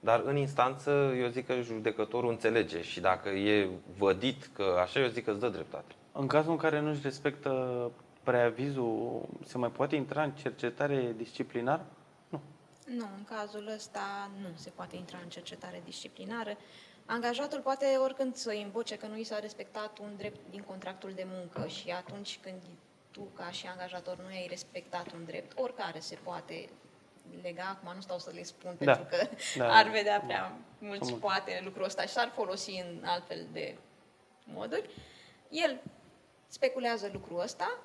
[0.00, 3.68] Dar în instanță, eu zic că judecătorul înțelege și dacă e
[3.98, 5.94] vădit că așa, eu zic că îți dă dreptate.
[6.12, 7.90] În cazul în care nu-și respectă
[8.22, 11.86] preavizul, se mai poate intra în cercetare disciplinară?
[12.28, 12.40] Nu.
[12.84, 16.56] Nu, în cazul ăsta nu se poate intra în cercetare disciplinară.
[17.06, 21.26] Angajatul poate oricând să invoce că nu i s-a respectat un drept din contractul de
[21.26, 22.62] muncă și atunci când
[23.10, 26.68] tu, ca și angajator, nu ai respectat un drept, oricare se poate
[27.42, 28.92] lega, acum nu stau să le spun Da.
[28.96, 29.74] pentru că Da.
[29.76, 33.76] ar vedea prea mulți Sunt poate lucrul ăsta și s-ar folosi în altfel de
[34.44, 34.90] moduri.
[35.48, 35.80] El
[36.46, 37.78] speculează lucrul ăsta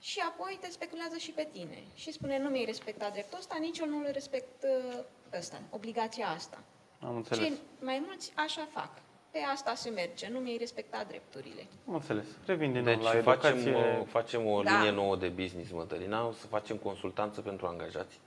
[0.00, 1.82] și apoi te speculează și pe tine.
[1.94, 4.98] Și spune, nu mi-ai respectat dreptul ăsta, nici eu nu le respect uh,
[5.38, 6.62] ăsta, obligația asta.
[7.00, 7.44] Am înțeles.
[7.44, 8.90] Cei mai mulți așa fac.
[9.30, 11.66] Pe asta se merge, nu mi-ai respectat drepturile.
[11.88, 12.24] Am înțeles.
[12.46, 13.74] Revin din Deci nou la facem, educație.
[14.00, 14.76] o, facem o Da.
[14.76, 18.20] linie nouă de business, Mădălina, o să facem consultanță pentru angajați.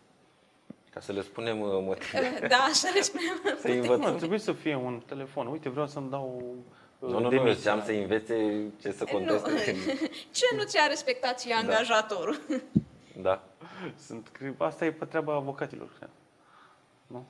[0.94, 2.40] Ca să le spunem uh, motive.
[2.48, 3.42] Da, să le spunem.
[3.60, 4.06] Să Nu, învățăm.
[4.06, 5.48] ar trebui să fie un telefon.
[5.48, 6.44] Uite, vreau să-mi dau
[7.00, 7.54] uh, Nu, nu, nu, demisia.
[7.54, 9.76] ziceam să învețe ce să conteste.
[10.38, 12.40] Ce nu ți-a respectat ție angajatorul?
[13.22, 13.44] Da.
[14.08, 16.10] Sunt, cred- asta e pe treaba avocatilor, cred.
[17.08, 17.26] Nu?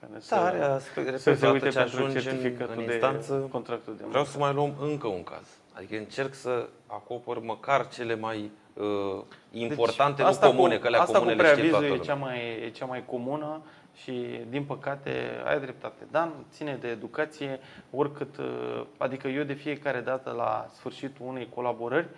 [0.00, 2.86] Care să, Da, are aspect, să se repet, uite ce pentru ajungi în, certificatul în
[2.86, 4.08] de instanță, contractul de muncă.
[4.08, 5.58] vreau să mai luăm încă un caz.
[5.72, 11.00] Adică încerc să acopăr măcar cele mai uh, importante, Deci, nu comune, cu, că alea
[11.00, 12.04] asta comune cu le știe preavizul toată e lumea.
[12.04, 13.60] cea, mai, e cea mai comună
[13.94, 15.10] și, din păcate,
[15.44, 16.06] ai dreptate.
[16.10, 22.08] Dan ține de educație, oricât, uh, adică eu de fiecare dată la sfârșitul unei colaborări,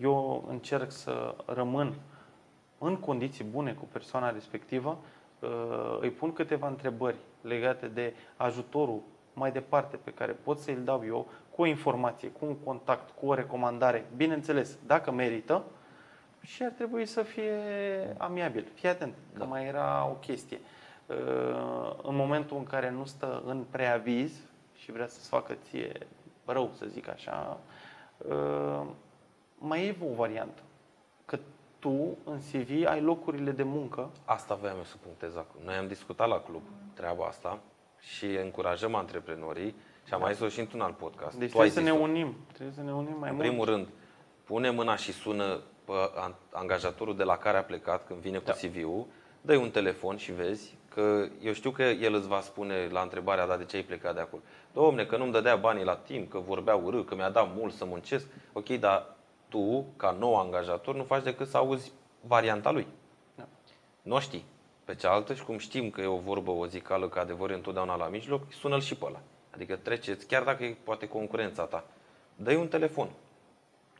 [0.00, 1.94] eu încerc să rămân
[2.78, 5.13] în condiții bune cu persoana respectivă, uh,
[6.00, 9.00] îi pun câteva întrebări legate de ajutorul
[9.32, 13.26] mai departe pe care pot să-l dau eu cu o informație, cu un contact, cu
[13.26, 15.62] o recomandare, bineînțeles, dacă merită,
[16.40, 17.52] și ar trebui să fie
[18.18, 18.66] amiabil.
[18.74, 19.44] Fii atent, că Da.
[19.44, 20.60] mai era o chestie.
[21.06, 24.32] Uh, În momentul în care nu stă în preaviz
[24.76, 25.92] și vrea să-ți facă ție
[26.44, 27.58] rău, să zic așa,
[28.18, 28.86] uh,
[29.58, 30.62] mai e o variantă.
[31.84, 35.60] Că tu, în CV, ai locurile de muncă Asta voiam eu să punctez acum.
[35.64, 36.62] Noi am discutat la club
[36.94, 37.58] treaba asta
[38.00, 39.74] și încurajăm antreprenorii
[40.06, 41.36] și am mai zis-o și într-un alt podcast.
[41.38, 42.02] Deci Tu ai trebuie să ne zis-o.
[42.10, 42.34] unim.
[42.52, 43.48] Trebuie să ne unim mai În mult.
[43.48, 43.86] primul rând,
[44.44, 48.44] pune mâna și sună pe an- angajatorul de la care a plecat când vine cu
[48.44, 48.52] Da.
[48.52, 49.06] CV-ul,
[49.40, 53.46] dă un telefon și vezi că eu știu că el îți va spune la întrebarea
[53.46, 54.42] da, de ce ai plecat de acolo.
[54.72, 57.84] Domne, că nu-mi dădea banii la timp, că vorbea urât, că mi-a dat mult să
[57.84, 58.26] muncesc.
[58.52, 59.13] Ok, dar
[59.54, 62.86] tu, ca nou angajator, nu faci decât să auzi varianta lui.
[63.34, 63.46] Da.
[64.02, 64.44] Nu o știi.
[64.84, 67.96] Pe cealaltă, și cum știm că e o vorbă, o zicală, că adevărul e întotdeauna
[67.96, 69.20] la mijloc, sună-l și pe ăla.
[69.50, 71.84] Adică treceți, chiar dacă e poate concurența ta,
[72.36, 73.08] dă un telefon.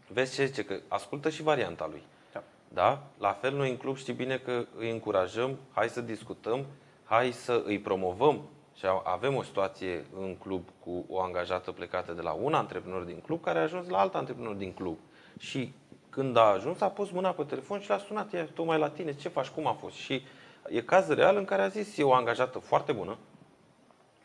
[0.09, 2.03] Vezi ce zice, că ascultă și varianta lui.
[2.33, 2.43] Da.
[2.69, 3.03] Da?
[3.19, 6.67] La fel, noi în club știi bine că îi încurajăm, hai să discutăm,
[7.05, 8.49] hai să îi promovăm.
[8.77, 13.21] Și avem o situație în club cu o angajată plecată de la un antreprenor din
[13.21, 14.99] club care a ajuns la alt antreprenor din club.
[15.39, 15.73] Și
[16.11, 19.15] când a ajuns, a pus mâna pe telefon și l-a sunat, ea tocmai la tine,
[19.15, 19.95] ce faci, cum a fost.
[19.95, 20.23] Și
[20.69, 23.17] e caz real în care a zis, e o angajată foarte bună,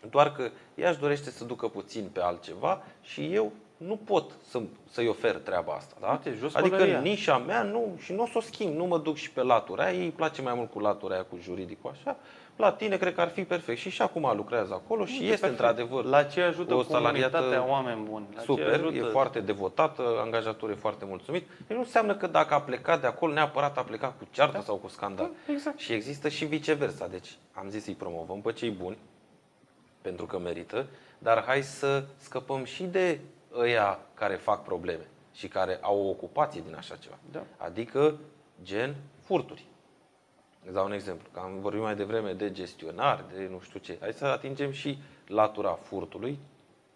[0.09, 4.61] doar că ea își dorește să ducă puțin pe altceva și eu nu pot să,
[4.89, 5.95] să-i ofer treaba asta.
[5.99, 6.11] Da?
[6.11, 6.99] Uite, jos adică pălăria.
[6.99, 9.83] nișa mea nu, și nu o să o schimb, nu mă duc și pe latura
[9.83, 12.17] aia, ei îi place mai mult cu latura aia, cu juridicul așa.
[12.59, 13.79] La tine cred că ar fi perfect.
[13.79, 15.59] Și și acum lucrează acolo și Uite, este perfect.
[15.59, 18.25] într-adevăr La ce ajută o salariată comunitatea oameni buni?
[18.33, 18.95] La ce super, ajută...
[18.95, 21.47] e foarte devotată, angajatorul e foarte mulțumit.
[21.67, 24.63] Deci nu înseamnă că dacă a plecat de acolo, neapărat a plecat cu ceartă Da.
[24.63, 25.29] sau cu scandal.
[25.47, 25.79] Exact.
[25.79, 27.07] Și există și viceversa.
[27.07, 28.97] Deci am zis să-i promovăm pe cei buni,
[30.01, 30.85] pentru că merită,
[31.17, 33.19] dar hai să scăpăm și de
[33.57, 37.15] ăia care fac probleme și care au o ocupație din așa ceva.
[37.31, 37.41] Da.
[37.57, 38.15] Adică
[38.63, 39.65] gen furturi.
[40.69, 43.97] Îți dau un exemplu, că am vorbit mai devreme de gestionar, de nu știu ce.
[43.99, 44.97] Hai să atingem și
[45.27, 46.39] latura furtului,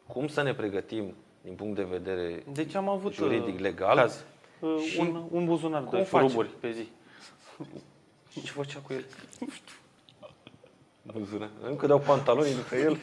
[0.08, 3.96] cum să ne pregătim din punct de vedere Deci am avut juridic, uh, legal.
[3.98, 4.24] caz.
[4.60, 6.28] Uh, și un, un buzunar cum de facem?
[6.28, 6.88] șuruburi pe zi.
[8.34, 9.06] Ce făcea cu el?
[11.02, 11.50] Buzuna.
[11.62, 12.98] Încă dau pantaloni după el.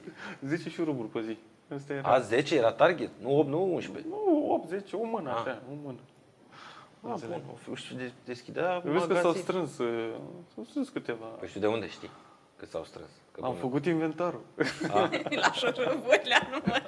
[0.48, 1.36] 10 șuruburi pe zi.
[1.74, 2.08] Asta era.
[2.08, 4.08] A, 10 era target, nu 8, nu 11.
[4.10, 5.36] Nu, 8, 10, o mână, Ah.
[5.40, 5.98] așa, o mână.
[7.10, 9.42] A, bun, o fi, știu, de, deschidea Vezi că s-au magazin.
[9.42, 10.10] strâns, uh,
[10.54, 11.24] s-au strâns câteva.
[11.26, 12.10] Păi știu de unde știi
[12.56, 13.10] că s-au strâns.
[13.32, 13.58] Că Am bun.
[13.60, 14.40] făcut inventarul.
[15.42, 16.82] La șuruburi, la număr.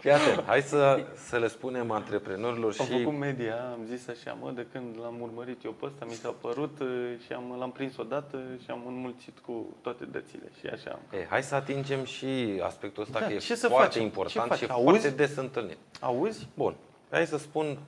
[0.00, 4.36] Fii atent, hai să, să le spunem antreprenorilor Am și făcut media, am zis așa,
[4.40, 7.70] mă, de când l-am urmărit eu pe ăsta, mi s-a părut uh, și am, l-am
[7.72, 11.18] prins odată și am înmulțit cu toate dățile și așa am.
[11.18, 14.02] E, hai să atingem și aspectul ăsta Da, că e ce să foarte facem?
[14.02, 14.58] important Ce faci?
[14.58, 14.84] și e Auzi?
[15.00, 15.78] foarte des întâlnit.
[16.00, 16.48] Auzi?
[16.54, 16.74] Bun,
[17.10, 17.78] hai să spun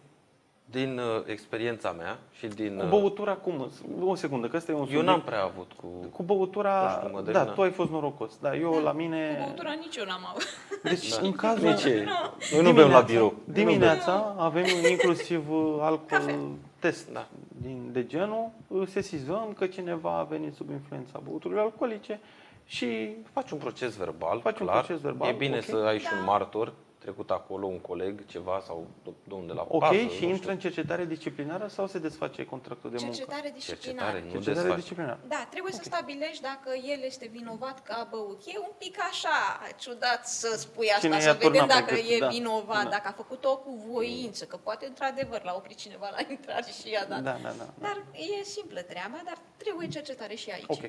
[0.70, 2.76] din uh, experiența mea și din...
[2.76, 3.70] Cu uh, băutura cum?
[4.00, 5.06] O secundă, că ăsta e un eu subiect.
[5.06, 5.86] n-am prea avut cu...
[6.12, 7.44] Cu băutura, Nu știu, Mădălina.
[7.44, 8.38] da, tu ai fost norocos.
[8.40, 9.34] Da, eu la mine...
[9.38, 10.42] Cu băutura nici eu n-am avut.
[10.82, 11.16] Deci, Da.
[11.26, 11.68] în cazul...
[11.68, 12.04] Nici ei.
[12.52, 13.34] Noi nu bem la birou.
[13.44, 16.38] Dimineața avem inclusiv uh, alcool Cafea.
[16.78, 17.26] test da.
[17.62, 18.50] din, de genul.
[18.66, 22.20] Uh, Sesizăm că cineva a venit sub influența băuturilor alcoolice
[22.64, 24.84] și Faci un proces verbal, Faci un clar.
[24.84, 25.62] proces verbal, E bine ok.
[25.64, 26.24] să ai și un Da.
[26.30, 26.72] martor
[27.08, 28.86] trecut acolo, un coleg, ceva sau
[29.24, 30.28] de unde la ok pază, și nu știu.
[30.28, 33.14] intră în cercetare disciplinară sau se desface contractul de muncă?
[33.14, 34.10] Cercetare disciplinară.
[34.10, 34.80] Cercetare, nu Cercetare desfaci.
[34.80, 35.18] disciplinară.
[35.28, 38.40] Da, trebuie să stabilești dacă el este vinovat că a băut.
[38.46, 39.36] E un pic așa
[39.76, 42.26] ciudat să spui asta, Cine să i-a turnat vedem pe dacă gât, e da.
[42.28, 42.88] vinovat, Da.
[42.90, 47.04] dacă a făcut-o cu voință, că poate într-adevăr l-a oprit cineva la intrare și i-a
[47.08, 47.22] dat.
[47.22, 47.66] Da, da, da.
[47.78, 47.96] Dar
[48.40, 50.64] e simplă treaba, dar trebuie cercetare și aici.
[50.66, 50.84] Ok.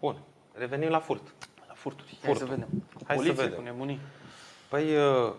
[0.00, 0.16] Bun,
[0.52, 1.22] revenim la furt.
[1.68, 2.08] La furturi.
[2.22, 2.46] Hai Furtul.
[2.46, 2.68] să vedem.
[2.94, 3.58] Cu Hai să poliție, vedem.
[3.58, 4.00] cu nebunii.
[4.70, 5.32] Păi, uh,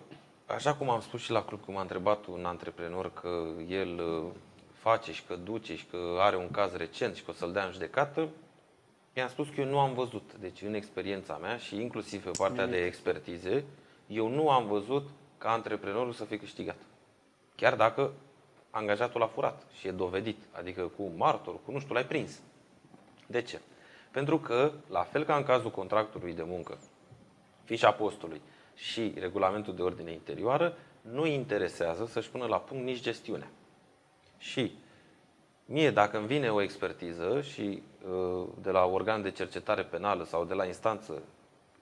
[0.45, 4.31] așa cum am spus și la club, cum m-a întrebat un antreprenor că el uh,
[4.73, 7.65] face și că duce și că are un caz recent și că o să-l dea
[7.65, 8.27] în judecată,
[9.13, 10.31] i-am spus că eu nu am văzut.
[10.39, 13.63] Deci, în experiența mea și inclusiv pe partea de expertize,
[14.07, 15.07] eu nu am văzut
[15.37, 16.77] ca antreprenorul să fie câștigat.
[17.55, 18.11] Chiar dacă
[18.69, 22.39] angajatul a furat și e dovedit, adică cu martor, cu nu știu, l-ai prins.
[23.27, 23.59] De ce?
[24.11, 26.77] Pentru că, la fel ca în cazul contractului de muncă,
[27.63, 28.41] fișa postului
[28.75, 33.49] și regulamentul de ordine interioară, nu interesează să-și pună la punct nici gestiunea.
[34.37, 34.71] Și
[35.65, 40.45] mie, dacă îmi vine o expertiză și uh, de la organ de cercetare penală sau
[40.45, 41.21] de la instanță,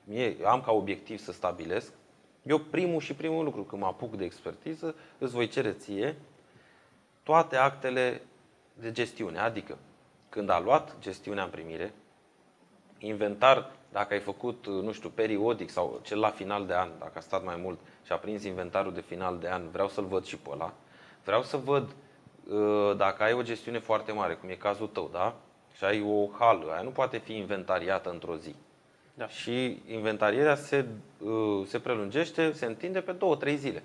[0.04, 1.94] mie am ca obiectiv să stabilesc,
[2.44, 6.16] eu primul și primul lucru când mă apuc de expertiză, îți voi cere ție
[7.24, 8.22] toate actele
[8.74, 9.78] de gestiune, adică
[10.30, 11.94] când a luat gestiunea în primire,
[12.98, 17.20] inventar, dacă ai făcut, nu știu, periodic sau cel la final de an, dacă a
[17.20, 20.38] stat mai mult și a prins inventarul de final de an, vreau să-l văd și
[20.38, 20.74] pe ăla.
[21.24, 21.90] Vreau să văd
[22.50, 25.36] uh, dacă ai o gestiune foarte mare, cum e cazul tău, da?
[25.78, 28.56] Și ai o hală, aia nu poate fi inventariată într-o zi.
[29.14, 29.28] Da.
[29.28, 30.86] Și inventarierea se,
[31.20, 33.84] uh, se prelungește, se întinde pe două, trei zile.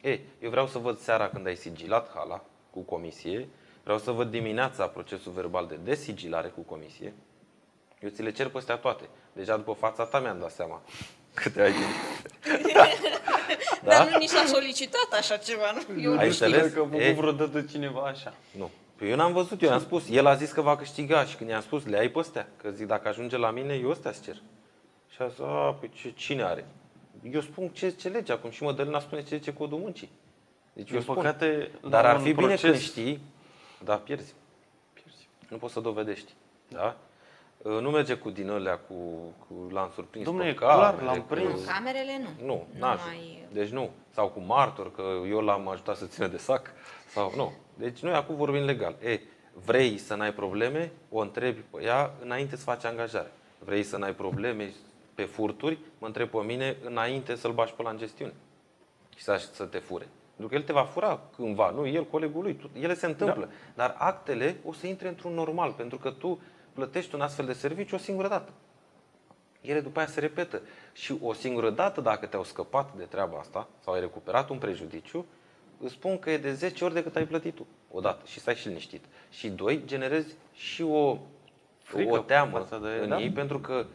[0.00, 3.48] E, eu vreau să văd seara când ai sigilat hala cu comisie,
[3.82, 7.14] vreau să văd dimineața procesul verbal de desigilare cu comisie,
[8.02, 9.08] eu ți le cer pe astea toate.
[9.32, 10.82] Deja după fața ta mi-am dat seama
[11.34, 11.80] câte ai din...
[13.84, 13.88] Da?
[13.88, 16.00] Dar nu ni s-a solicitat așa ceva, nu?
[16.00, 16.46] Eu Ai nu știu.
[16.46, 16.72] înțeles?
[16.72, 18.34] Că a făcut E- vreodată cineva așa.
[18.58, 18.70] Nu.
[18.96, 20.04] Păi eu n-am văzut, eu i-am spus.
[20.10, 22.48] El a zis că va câștiga și când i-am spus, le ai pe astea.
[22.62, 24.36] Că zic, dacă ajunge la mine, eu astea cer.
[25.08, 26.66] Și a zis, a, păi ce, cine are?
[27.32, 30.10] Eu spun ce, ce lege acum și Mădălina spune ce zice codul muncii.
[30.72, 31.14] Deci eu Din spun.
[31.14, 33.20] păcate, Dar la ar un fi bine proces- când știi,
[33.84, 34.34] da, pierzi.
[34.92, 35.28] pierzi.
[35.48, 36.32] Nu poți să dovedești.
[36.68, 36.96] Da?
[37.62, 38.94] Uh, Nu merge cu din alea cu,
[39.38, 41.64] cu lansuri prins Dom'le, pe e clar, camere, l-am cu- prins.
[41.64, 42.46] Camerele nu.
[42.46, 43.00] Nu, nu n-aș.
[43.06, 43.46] mai...
[43.52, 43.90] Deci nu.
[44.10, 46.70] Sau cu martor, că eu l-am ajutat să țină de sac.
[47.08, 47.52] Sau nu.
[47.74, 48.96] Deci noi acum vorbim legal.
[49.04, 49.20] E,
[49.64, 53.32] vrei să n-ai probleme, o întrebi pe ea înainte să faci angajare.
[53.58, 54.72] Vrei să n-ai probleme
[55.14, 58.32] pe furturi, mă întreb pe mine înainte să-l bași pe la în gestiune.
[59.16, 60.08] Și să, să te fure.
[60.36, 62.54] Pentru că el te va fura cândva, nu el, colegul lui.
[62.54, 63.44] Tu, ele se întâmplă.
[63.44, 63.52] Da.
[63.74, 66.40] Dar actele o să intre într-un normal, pentru că tu
[66.72, 68.52] plătești un astfel de serviciu o singură dată
[69.62, 70.60] ele după aia se repetă.
[70.92, 75.26] Și o singură dată, dacă te-au scăpat de treaba asta sau ai recuperat un prejudiciu,
[75.80, 77.66] îți spun că e de 10 ori decât ai plătit tu.
[77.90, 78.22] Odată.
[78.26, 79.04] Și stai și liniștit.
[79.30, 81.18] Și doi, generezi și o,
[81.82, 83.20] Frică o teamă față de- în da.
[83.20, 83.86] ei, pentru că,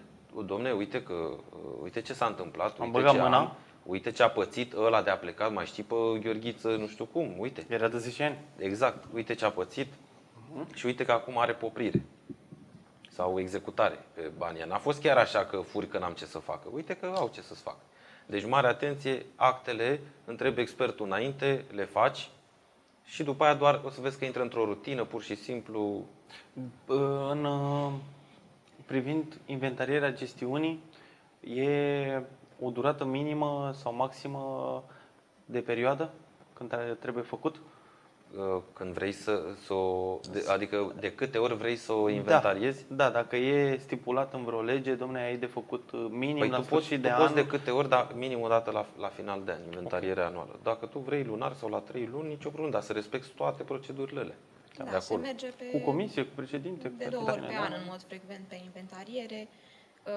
[0.46, 1.38] domne, uite că, uh,
[1.84, 3.38] uite ce s-a întâmplat, Am uite băgat ce mâna.
[3.38, 3.56] am,
[3.86, 7.36] uite ce a pățit ăla de a plecat, mai știi pe Gheorghiță, nu știu cum,
[7.40, 7.66] uite.
[7.70, 8.38] Era de 10 ani.
[8.58, 9.04] Exact.
[9.14, 9.88] Uite ce a pățit
[10.74, 12.06] și uite că acum are poprire
[13.18, 14.58] sau executare pe banii.
[14.58, 14.66] ăia.
[14.66, 16.68] N-a fost chiar așa că furi că n-am ce să facă.
[16.72, 17.82] Uite că au ce să-ți facă.
[18.26, 22.30] Deci mare atenție, actele, întrebi expertul înainte, le faci
[23.04, 26.06] și după aia doar o să vezi că intră într-o rutină, pur și simplu.
[27.30, 27.92] În uh,
[28.86, 30.84] privind inventarierea gestiunii,
[31.40, 32.22] e
[32.62, 34.84] o durată minimă sau maximă
[35.46, 36.14] de perioadă
[36.54, 37.62] când trebuie făcut?
[38.38, 42.86] Uh, Când vrei să, să o, de, adică de câte ori vrei să o inventariezi,
[42.88, 46.50] Da, da, dacă e stipulat în vreo lege, domne, ai de făcut uh, minim Păi
[46.50, 47.34] la tu poți, sfârșit tu de poți an.
[47.34, 50.60] de câte ori, dar minim o dată la, la final de an, inventarierea anuală.
[50.64, 54.20] Dacă tu vrei lunar sau la trei luni, nicio problemă, dar să respecti toate procedurile
[54.20, 54.36] alea.
[54.78, 55.20] Da, de se acolo.
[55.22, 55.66] merge pe...
[55.66, 57.76] Cu comisie, cu președinte, cu de două toate ori pe astea, an, da.
[57.76, 59.48] în mod frecvent, pe inventariere.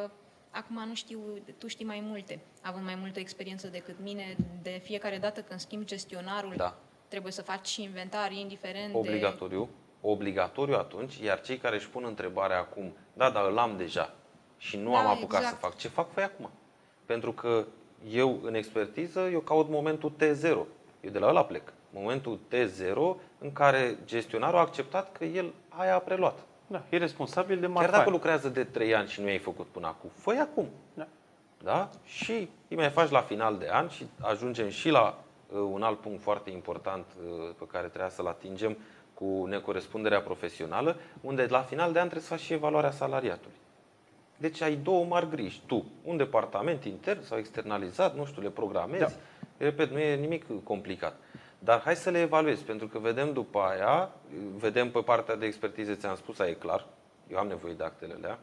[0.05, 0.11] Uh,
[0.51, 1.19] Acum nu știu,
[1.59, 5.85] tu știi mai multe, având mai multă experiență decât mine, de fiecare dată când schimbi
[5.85, 6.77] gestionarul, Da.
[7.11, 9.69] Trebuie să faci și inventar, indiferent Obligatoriu.
[10.01, 14.15] Obligatoriu atunci, iar cei care își pun întrebarea acum, da, dar îl am deja
[14.57, 15.61] și nu Da, am apucat exact.
[15.61, 16.51] să fac, ce fac voi acum?
[17.07, 17.65] Pentru că
[18.11, 20.51] eu, în expertiză, eu caut momentul T0.
[21.01, 21.73] Eu de la ăla plec.
[21.91, 26.39] Momentul T0 în care gestionarul a acceptat că el aia a preluat.
[26.67, 27.97] Da, e responsabil de Chiar marfa.
[27.97, 30.69] dacă lucrează de 3 ani și nu i-ai făcut până acum, fă acum.
[30.95, 31.07] Da.
[31.63, 31.91] Da?
[32.05, 35.15] Și îi mai faci la final de an și ajungem și la uh,
[35.59, 38.77] un alt punct foarte important uh, pe care trebuia să-l atingem
[39.15, 43.57] cu necorespunderea profesională, unde la final de an trebuie să faci și evaluarea salariatului.
[44.37, 45.63] Deci ai două mari griji.
[45.67, 49.01] Tu, un departament intern sau externalizat, nu știu, le programezi.
[49.01, 49.65] Da.
[49.65, 51.17] Repet, nu e nimic complicat.
[51.59, 54.11] Dar hai să le evaluezi, pentru că vedem după aia,
[54.57, 56.87] vedem pe partea de expertiză, ți-am spus, aia e clar,
[57.31, 58.39] eu am nevoie de actele alea,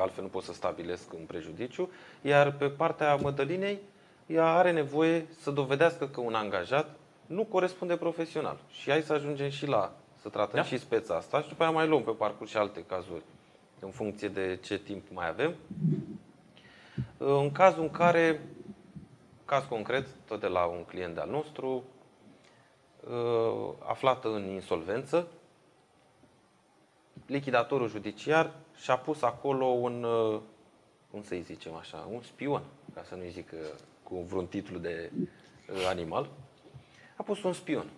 [0.00, 1.90] altfel nu pot să stabilesc un prejudiciu,
[2.22, 3.78] iar pe partea Mădălinei,
[4.28, 8.58] ea are nevoie să dovedească că un angajat nu corespunde profesional.
[8.70, 10.60] Și hai să ajungem și la, să tratăm Da.
[10.60, 10.66] da.
[10.66, 13.22] și speța asta și după aia mai luăm pe parcurs și alte cazuri,
[13.80, 15.54] în funcție de ce timp mai avem.
[17.16, 18.40] În cazul în care,
[19.44, 21.84] caz concret, tot de la un client de-al nostru,
[23.10, 25.26] uh, aflat în insolvență,
[27.26, 30.40] lichidatorul judiciar și-a pus acolo un, uh,
[31.10, 32.62] cum să-i zicem așa, un spion,
[32.94, 33.58] ca să nu-i zic uh,
[34.08, 35.10] cu vreun titlu de
[35.88, 36.30] animal,
[37.16, 37.90] a pus un spion.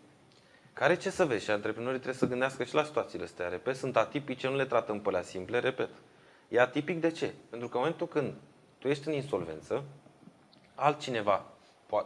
[0.72, 1.44] Care ce să vezi?
[1.44, 3.48] Și antreprenorii trebuie să gândească și la situațiile astea.
[3.48, 5.88] Repet, sunt atipice, nu le tratăm pe alea simple, repet.
[6.48, 7.34] E atipic de ce?
[7.50, 8.34] Pentru că în momentul când
[8.78, 9.84] tu ești în insolvență,
[10.74, 11.44] altcineva,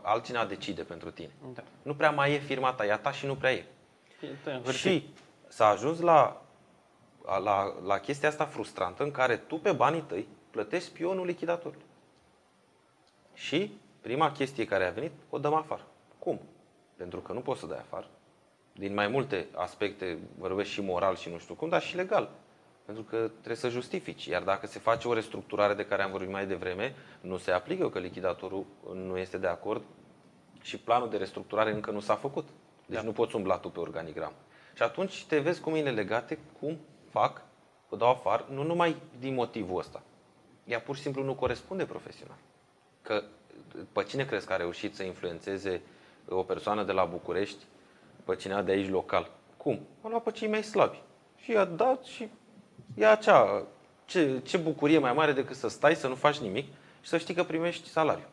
[0.03, 1.31] altcineva decide pentru tine.
[1.55, 1.63] Da.
[1.83, 3.65] Nu prea mai e firma ta, e a ta și nu prea e.
[4.67, 5.09] e și
[5.49, 6.43] s-a ajuns la,
[7.25, 11.85] la, la chestia asta frustrantă în care tu pe banii tăi plătești spionul lichidatorului.
[13.35, 13.73] Și
[14.05, 15.87] prima chestie care a venit, o dăm afară.
[16.19, 16.41] Cum?
[16.97, 18.07] Pentru că nu poți să dai afară.
[18.73, 22.31] Din mai multe aspecte, vorbesc și moral și nu știu cum, dar și legal.
[22.85, 24.27] Pentru că trebuie să justifici.
[24.27, 27.91] Iar dacă se face o restructurare de care am vorbit mai devreme, nu se aplică
[27.91, 29.83] că lichidatorul nu este de acord
[30.63, 32.49] și planul de restructurare încă nu s-a făcut.
[32.87, 33.05] Deci da.
[33.05, 34.33] nu poți umbla tu pe organigram.
[34.75, 36.79] Și atunci te vezi cu mine legate cum
[37.11, 37.43] fac,
[37.89, 40.03] că dau afară, nu numai din motivul ăsta.
[40.65, 42.39] Ea pur și simplu nu corespunde profesional.
[43.03, 43.23] Că
[43.93, 45.81] pe cine crezi că a reușit să influențeze
[46.29, 47.65] o persoană de la București,
[48.25, 49.31] pe cineva de aici local?
[49.57, 49.81] Cum?
[50.03, 51.03] A luat pe cei mai slabi.
[51.37, 52.29] Și i-a dat și
[52.95, 53.67] e acea,
[54.05, 56.67] ce, ce bucurie mai mare decât să stai, să nu faci nimic
[57.01, 58.27] și să știi că primești salariu.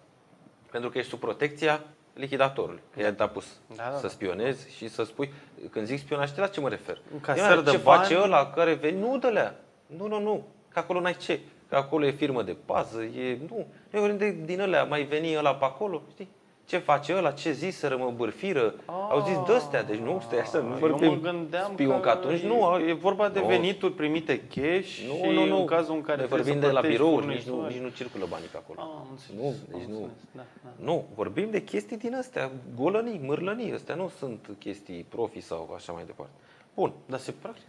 [0.71, 2.81] Pentru că ești sub protecția lichidatorului.
[2.93, 3.45] Că i-a pus
[3.75, 4.07] da, da, să da.
[4.07, 5.33] spionezi și să spui,
[5.69, 7.01] când zic spionaj, știi la ce mă refer?
[7.21, 7.77] Ca ce bani...
[7.77, 8.99] face ăla care veni?
[8.99, 9.53] Nu dă
[9.85, 10.47] Nu, nu, nu.
[10.69, 11.39] Că acolo n-ai ce.
[11.71, 13.37] Că acolo e firmă de pază, e...
[13.49, 13.65] Nu.
[13.89, 16.29] Noi vorbim de, din ălea, mai veni ăla pe acolo, știi?
[16.65, 18.73] ce face ăla, ce ziseră, mă bârfiră.
[18.85, 21.99] Ah, Au zis de deci nu, stai așa, nu vorbim eu mă gândeam spion, că,
[21.99, 22.79] că atunci nu.
[22.87, 25.59] E vorba de venituri primite cash nu, și nu, nu.
[25.59, 28.57] în cazul în care vorbim de la birouri, nici nu, nici nu circulă banii pe
[28.57, 28.79] acolo.
[28.81, 30.09] Ah, nu, deci nu.
[30.31, 30.69] Da, da.
[30.79, 35.93] Nu, vorbim de chestii din astea, golănii, mârlănii, astea nu sunt chestii profi sau așa
[35.93, 36.33] mai departe.
[36.73, 37.67] Bun, dar se practică?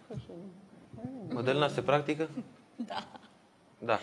[1.29, 2.29] Modelina se practică?
[2.77, 3.07] Da.
[3.85, 3.99] Da.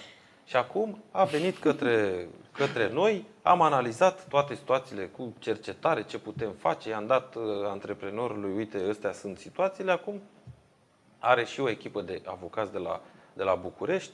[0.46, 6.52] Și acum a venit către, către noi, am analizat toate situațiile cu cercetare, ce putem
[6.52, 10.22] face, i-am dat uh, antreprenorului, uite, astea sunt situațiile, acum
[11.20, 13.02] are și o echipă de avocați de la,
[13.34, 14.12] de la București.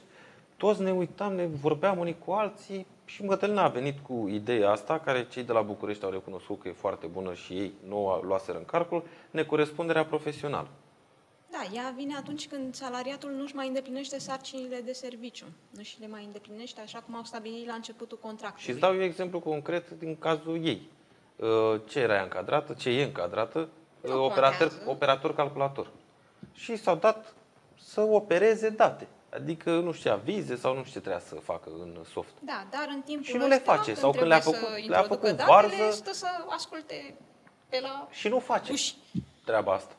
[0.56, 4.98] Toți ne uitam, ne vorbeam unii cu alții și Mădălina a venit cu ideea asta,
[4.98, 8.20] care cei de la București au recunoscut că e foarte bună și ei nu o
[8.22, 10.68] luaseră în calcul, necorespunderea profesională.
[11.56, 15.44] Da, ea vine atunci când salariatul nu își mai îndeplinește sarcinile de serviciu.
[15.70, 18.64] Nu și le mai îndeplinește așa cum au stabilit la începutul contractului.
[18.64, 20.90] Și îți dau eu exemplu concret din cazul ei.
[21.36, 23.68] Uh, ce era încadrată, ce e încadrată,
[24.00, 25.90] uh, operator, operator calculator.
[26.52, 27.34] Și s-au dat
[27.78, 29.08] să opereze date.
[29.30, 32.34] Adică, nu știu, avize sau nu știu ce trebuia să facă în soft.
[32.40, 33.94] Da, dar în timpul Și nu le face.
[33.94, 35.90] Sau când le-a făcut, le-a făcut varză...
[35.90, 37.14] stă să asculte
[37.68, 38.96] pe la Și nu face uși.
[39.44, 39.94] treaba asta.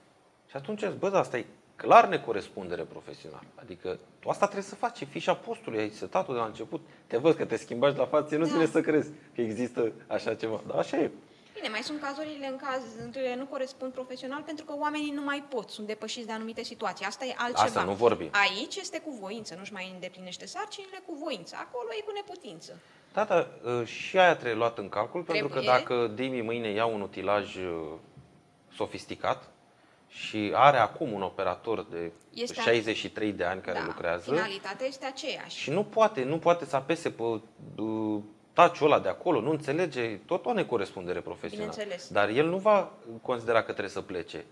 [0.50, 1.46] Și atunci, bă, da, asta e
[1.76, 3.48] clar necorespundere profesională.
[3.56, 6.82] Adică tu asta trebuie să faci, e fișa postului, ai setat de la început.
[7.08, 8.66] Te văd că te schimbați la față, nu da.
[8.66, 10.62] să crezi că există așa ceva.
[10.68, 11.12] Dar așa e.
[11.54, 15.22] Bine, mai sunt cazurile în caz în care nu corespund profesional pentru că oamenii nu
[15.22, 17.06] mai pot, sunt depășiți de anumite situații.
[17.06, 17.64] Asta e altceva.
[17.64, 18.30] Asta nu vorbim.
[18.32, 21.56] Aici este cu voință, nu-și mai îndeplinește sarcinile cu voință.
[21.60, 22.80] Acolo e cu neputință.
[23.14, 25.42] Da, dar ă, și aia trebuie luat în calcul, trebuie.
[25.42, 28.00] pentru că dacă Dimi mâine ia un utilaj ă,
[28.74, 29.50] sofisticat,
[30.08, 34.32] și are acum un operator de este 63 de ani care da, lucrează.
[34.32, 35.58] Finalitatea este aceeași.
[35.58, 38.20] Și nu poate, nu poate să apese pe uh,
[38.54, 41.74] taciul ăla de acolo, nu înțelege, tot o necorespundere profesională.
[42.10, 42.92] Dar el nu va
[43.22, 44.46] considera că trebuie să plece.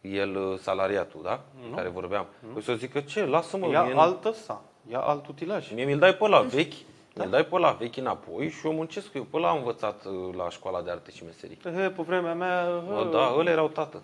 [0.00, 1.44] El, uh, salariatul, da?
[1.68, 1.74] Nu.
[1.76, 2.26] Care vorbeam.
[2.38, 2.52] Nu.
[2.52, 3.70] Păi să zică, ce, lasă-mă.
[3.70, 5.72] Ia mie altă sa, ia alt utilaj.
[5.72, 6.74] Mie mi-l dai pe la vechi,
[7.20, 7.26] da?
[7.26, 9.14] mi-l dai pe la vechi înapoi și eu muncesc.
[9.14, 11.58] Eu pe la am învățat uh, la școala de arte și meserii.
[11.62, 12.82] He, pe vremea mea...
[12.86, 14.02] Bă, da, ăle erau tată.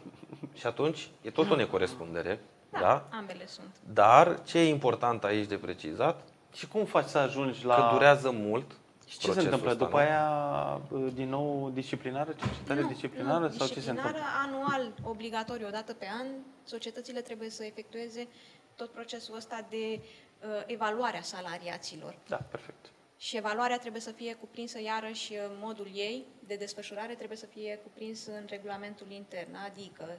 [0.54, 2.40] Și atunci e tot o necorespundere.
[2.70, 3.04] Da, da?
[3.10, 3.74] ambele sunt.
[3.92, 6.20] Dar ce e important aici de precizat?
[6.52, 7.74] Și cum faci să ajungi la...
[7.74, 8.70] Că durează mult.
[9.06, 9.70] Și ce se întâmplă?
[9.70, 10.80] Ăsta, După aia,
[11.14, 13.44] din nou, disciplinară, cercetare nu, disciplinară?
[13.44, 14.20] Nu, sau ce se întâmplă?
[14.46, 16.26] anual, obligatoriu, o dată pe an,
[16.64, 18.28] societățile trebuie să efectueze
[18.74, 22.14] tot procesul ăsta de uh, evaluare a salariaților.
[22.28, 22.90] Da, perfect.
[23.18, 28.26] Și evaluarea trebuie să fie cuprinsă iarăși modul ei de desfășurare trebuie să fie cuprins
[28.26, 30.18] în regulamentul intern, adică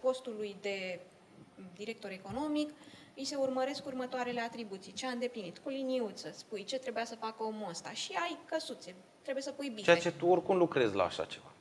[0.00, 1.00] postului de
[1.74, 2.70] director economic
[3.16, 4.92] îi se urmăresc următoarele atribuții.
[4.92, 5.58] Ce a îndeplinit?
[5.58, 9.68] Cu liniuță, spui ce trebuia să facă omul ăsta și ai căsuțe, trebuie să pui
[9.68, 9.82] bife.
[9.82, 11.52] Ceea ce tu oricum lucrezi la așa ceva.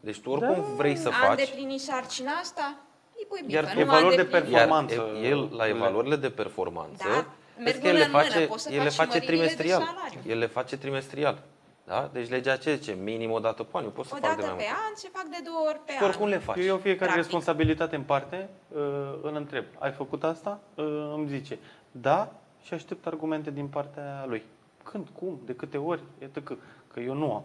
[0.00, 1.28] Deci tu oricum da, vrei să a faci...
[1.28, 2.80] A îndeplinit sarcina asta,
[3.16, 3.52] îi pui bife.
[3.52, 4.94] Iar evaluări de performanță.
[4.94, 8.32] Iar el, la evaluările de performanță, da merg Vezi că el le mână în mână,
[8.34, 9.80] face, poți să el le faci și face măririle de trimestrial.
[9.94, 10.20] salariu.
[10.32, 11.42] El le face trimestrial.
[11.84, 12.10] Da?
[12.12, 12.92] Deci legea ce zice?
[13.02, 13.84] Minim o dată pe an.
[13.84, 14.82] Eu pot să O fac de dată mai pe mult.
[14.88, 16.08] an se fac de două ori pe Și an.
[16.08, 16.56] oricum le faci.
[16.58, 17.22] Eu iau fiecare Practic.
[17.22, 18.78] responsabilitate în parte, uh,
[19.22, 20.60] îl întreb, ai făcut asta?
[20.74, 21.58] Uh, Îmi zice,
[21.90, 22.32] da,
[22.62, 24.42] și aștept argumente din partea lui.
[24.82, 26.46] Când, cum, de câte ori, etc.
[26.92, 27.44] Că eu nu am.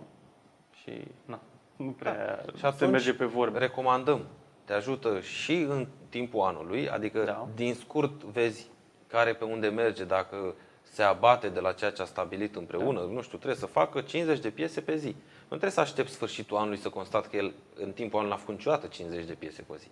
[0.81, 0.91] Și,
[1.25, 1.39] na,
[1.75, 2.13] nu prea
[2.45, 2.51] Da.
[2.53, 3.57] Și se atunci merge pe vorbe.
[3.57, 4.25] recomandăm.
[4.65, 7.47] Te ajută și în timpul anului, adică Da.
[7.55, 8.67] din scurt vezi
[9.13, 13.05] care pe unde merge, dacă se abate de la ceea ce a stabilit împreună, Da.
[13.05, 15.15] nu știu, trebuie să facă 50 de piese pe zi.
[15.41, 18.55] Nu trebuie să aștept sfârșitul anului să constat că el în timpul anului n-a făcut
[18.55, 19.87] niciodată 50 de piese pe zi.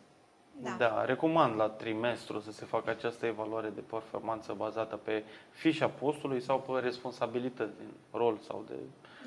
[0.61, 0.75] Da.
[0.77, 6.41] Da, recomand la trimestru să se facă această evaluare de performanță bazată pe fișa postului
[6.41, 8.75] sau pe responsabilități din rol sau de...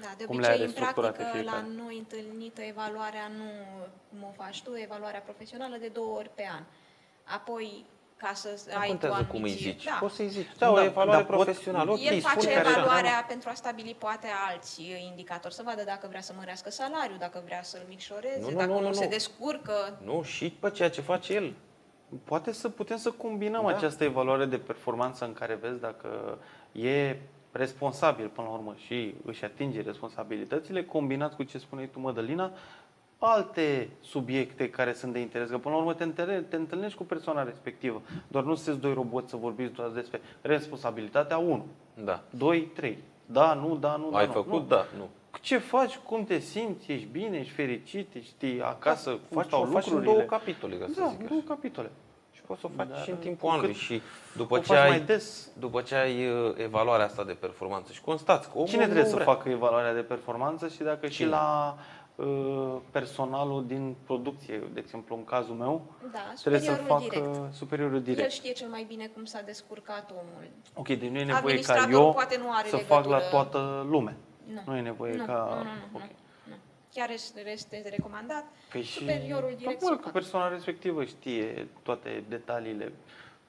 [0.01, 1.83] Da, de Cum le are obicei, în structurate practică, la fiecare.
[1.83, 3.45] noi întâlnită evaluarea nu
[4.09, 6.63] cum o faci tu, evaluarea profesională de două ori pe an.
[7.25, 7.85] Apoi,
[8.25, 9.85] ca să Nu ai tu contează cum îi ambiție- zici.
[9.85, 9.97] Da.
[10.01, 10.47] Poți să-i zici.
[10.59, 11.91] Da, Da, o da, evaluare dar pot- profesională.
[11.91, 12.79] Ok, El face spune că așa.
[12.79, 17.43] evaluarea pentru a stabili poate alți indicatori, să vadă dacă vrea să mărească salariul, dacă
[17.45, 19.11] vrea să-l micșoreze, Nu, nu, dacă nu, nu, nu, se nu.
[19.11, 19.99] descurcă.
[20.05, 21.53] Nu, și pe ceea ce face el.
[22.25, 23.69] Poate să putem să combinăm Da.
[23.77, 26.39] această evaluare de performanță în care vezi dacă
[26.73, 27.17] e
[27.53, 32.51] responsabil până la urmă și își atinge responsabilitățile, combinat cu ce spuneai tu, Mădălina,
[33.25, 35.49] alte subiecte care sunt de interes.
[35.51, 38.03] Că până la urmă te, întâlne- te întâlnești cu persoana respectivă.
[38.29, 41.67] Doar nu sunteți doi roboți să vorbiți doar despre responsabilitatea 1,
[42.05, 42.23] Da.
[42.31, 42.99] 2, 3.
[43.27, 44.33] Da, nu, da, nu, da, Ai nu.
[44.33, 44.61] făcut?
[44.61, 44.67] Nu.
[44.69, 44.85] Da.
[44.97, 45.09] Nu.
[45.41, 45.97] Ce faci?
[45.97, 46.93] Cum te simți?
[46.93, 47.37] Ești bine?
[47.39, 48.15] Ești fericit?
[48.15, 49.11] Ești acasă?
[49.11, 50.13] cum Faci, stau o faci în lucrurile?
[50.13, 51.29] două capitole, ca să da, zic așa.
[51.29, 51.91] două capitole.
[52.33, 53.75] Și poți să o faci Dar și în cu timpul cât anului.
[53.75, 54.01] Și
[54.37, 55.49] după o ce, faci ai, mai des.
[55.59, 59.09] după ce ai uh, evaluarea asta de performanță și constați că omul Cine nu trebuie
[59.11, 59.27] să vrea.
[59.27, 61.29] facă evaluarea de performanță și dacă și Cine?
[61.29, 61.83] la uh,
[62.91, 67.55] personalul din producție, de exemplu, în cazul meu, Da, trebuie să superiorul facă direct.
[67.55, 68.31] superiorul El direct.
[68.31, 70.49] știe cel mai bine cum s-a descurcat omul.
[70.75, 73.31] Ok, deci nu e nevoie ca Administratorul eu poate nu are să fac la legătură.
[73.31, 74.15] toată lumea.
[74.47, 74.61] Nu.
[74.67, 75.49] Nu e nevoie nu, ca...
[75.51, 76.01] nu, nu, nu, ok.
[76.01, 76.09] nu,
[76.49, 76.55] nu.
[76.95, 78.45] Chiar este, este recomandat.
[78.73, 80.11] Păi și Superiorul direct probabil să că facă.
[80.19, 82.93] persoana respectivă știe toate detaliile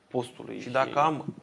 [0.08, 0.60] postului.
[0.60, 1.36] Și dacă am,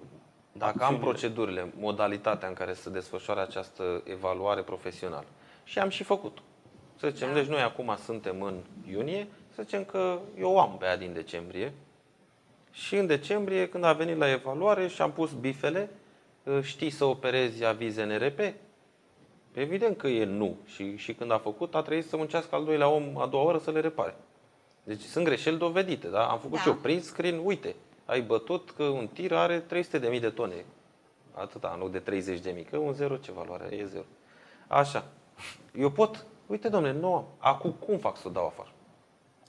[0.53, 1.05] dacă am acțiunile.
[1.11, 5.27] procedurile, modalitatea în care să desfășoare această evaluare profesională
[5.64, 6.39] și am și făcut.
[7.03, 7.35] Să zicem, Da.
[7.35, 11.73] deci noi acum suntem în iunie, să zicem că eu am pe aia din decembrie
[12.71, 15.91] și în decembrie, când a venit la evaluare și am pus bifele,
[16.63, 18.55] știi să operezi avize NRP?
[19.53, 20.57] Evident că e nu.
[20.67, 23.59] Și, și când a făcut, a trebuit să muncească al doilea om a doua oră
[23.59, 24.15] să le repare.
[24.85, 26.27] Deci sunt greșeli dovedite, da?
[26.27, 26.61] Am făcut Da.
[26.63, 27.75] și eu print screen, uite,
[28.05, 30.65] ai bătut că un tir are 300.000 de tone.
[31.33, 33.77] Atâta, în loc de 30.000, că un zero ce valoare are?
[33.77, 34.05] E zero.
[34.67, 35.05] Așa.
[35.79, 37.24] Eu pot, uite domnule, nu am.
[37.38, 38.72] Acum cum fac să o dau afară?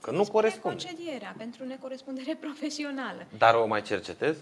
[0.00, 0.84] Că nu Spune corespunde.
[0.84, 3.26] concedierea pentru necorespundere profesională.
[3.38, 4.36] Dar o mai cercetez?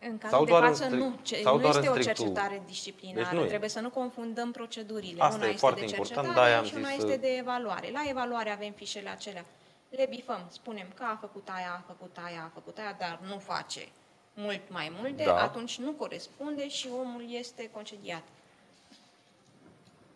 [0.00, 1.18] În cazul Sau de doar în față, strict- nu.
[1.22, 3.22] Ce, sau nu doar în este o strictul- cercetare disciplinară.
[3.28, 3.46] Deci nu e.
[3.48, 5.22] Trebuie să nu confundăm procedurile.
[5.22, 7.18] Asta una e este foarte de important, cercetare de-aia am și una zis este să-
[7.18, 7.90] de evaluare.
[7.90, 9.44] La evaluare avem fișele acelea.
[9.90, 13.38] Le bifăm, spunem că a făcut aia, a făcut aia, a făcut aia, dar nu
[13.38, 13.88] face
[14.34, 15.42] mult mai multe, Da.
[15.42, 18.22] atunci nu corespunde și omul este concediat.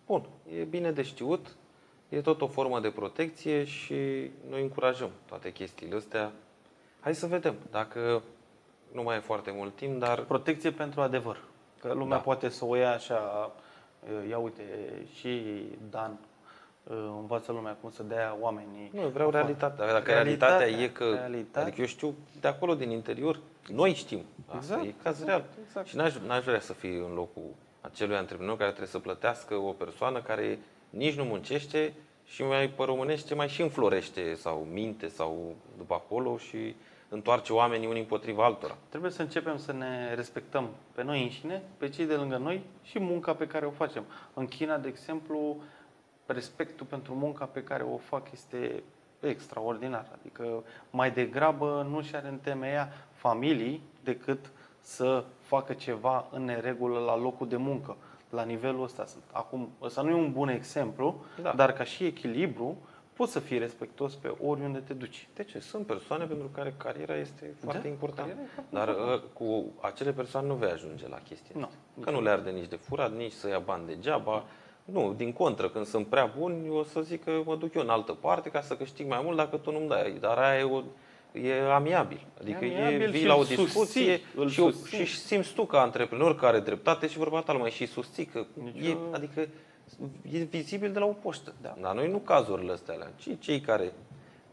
[0.06, 0.26] Bun,
[0.58, 1.56] e bine de știut,
[2.16, 6.32] e tot o formă de protecție și noi încurajăm toate chestiile astea.
[7.00, 8.22] Hai să vedem, dacă
[8.92, 11.38] nu mai e foarte mult timp, dar Protecție pentru adevăr.
[11.80, 12.22] Că lumea Da.
[12.22, 13.50] poate să o ia așa,
[14.04, 14.62] uh, ia uite,
[15.14, 15.42] și
[15.90, 16.18] Dan
[16.84, 18.90] uh, învață lumea cum să dea oamenii.
[18.94, 19.42] nu, eu vreau afară.
[19.44, 19.86] realitatea.
[19.92, 21.62] Dacă Realitatea, realitatea, e că, realitatea.
[21.62, 23.38] adică eu știu de acolo din interior,
[23.68, 24.22] noi știm.
[24.46, 25.44] Asta Exact, e caz real.
[25.66, 25.86] exact.
[25.86, 27.50] Și n-aș, n-aș vrea să fii în locul
[27.80, 30.58] acelui antreprenor care trebuie să plătească o persoană care
[30.90, 31.94] nici nu muncește
[32.32, 36.74] și mai pe românește mai și înflorește sau minte sau după acolo și
[37.08, 38.76] întoarce oamenii unii împotriva altora.
[38.88, 42.98] Trebuie să începem să ne respectăm pe noi înșine, pe cei de lângă noi și
[42.98, 44.04] munca pe care o facem.
[44.34, 45.56] În China, de exemplu,
[46.26, 48.82] respectul pentru munca pe care o fac este
[49.20, 50.06] extraordinar.
[50.20, 54.50] Adică mai degrabă nu și are în temeia familii decât
[54.80, 57.96] să facă ceva în neregulă la locul de muncă.
[58.32, 59.22] La nivelul ăsta sunt.
[59.32, 61.52] Acum, ăsta nu e un bun exemplu, Da.
[61.56, 62.76] dar ca și echilibru,
[63.12, 65.28] poți să fii respectos pe oriunde te duci.
[65.34, 65.58] De ce?
[65.58, 68.30] Sunt persoane pentru care cariera este foarte Da, importantă.
[68.30, 71.64] cariera e foarte Dar uh, cu acele persoane nu vei ajunge la chestia Nu.
[71.64, 71.76] asta.
[72.00, 74.44] Că nu le arde nici de furat, nici să ia bani degeaba.
[74.84, 77.82] Nu, din contră, când sunt prea buni, eu o să zic că mă duc eu
[77.82, 80.16] în altă parte ca să câștig mai mult dacă tu nu-mi dai.
[80.20, 80.82] Dar aia e, o,
[81.32, 82.26] e amiabil.
[82.40, 85.04] Adică e, amiabil vii și la o îl discuție susții, îl și, eu, susții.
[85.04, 88.24] și simți tu ca antreprenor care are dreptate și vorba ta îl mai și susții.
[88.24, 89.40] Că Nici e, eu- adică
[90.32, 91.52] e vizibil de la o poștă.
[91.62, 91.74] Da.
[91.80, 93.92] Dar noi nu cazurile astea, alea, ci cei care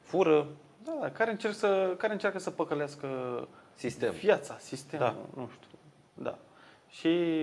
[0.02, 0.48] fură
[0.84, 3.08] Da, da, care, încerc să, care încearcă să păcălească
[3.76, 4.12] sistem.
[4.12, 5.42] viața, sistemul, Da.
[5.42, 5.78] nu știu.
[6.14, 6.38] Da.
[6.90, 7.42] Și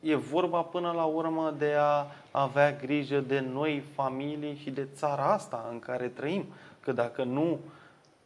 [0.00, 5.32] e vorba până la urmă de a avea grijă de noi familii și de țara
[5.32, 6.44] asta în care trăim.
[6.80, 7.58] Că dacă nu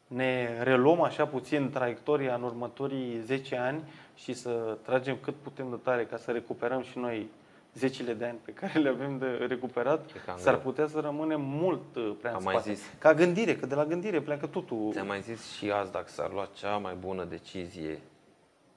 [0.07, 3.83] ne reluăm așa puțin traiectoria în următorii 10 ani
[4.15, 7.31] și să tragem cât putem de tare ca să recuperăm și noi
[7.75, 12.15] zecile de ani pe care le avem de recuperat, s-ar putea să rămânem mult uh,
[12.21, 12.73] prea în Am mai spate.
[12.73, 12.85] zis.
[12.99, 14.91] Ca gândire, că de la gândire pleacă totul.
[14.93, 17.99] Ți-am mai zis și azi, dacă s-ar lua cea mai bună decizie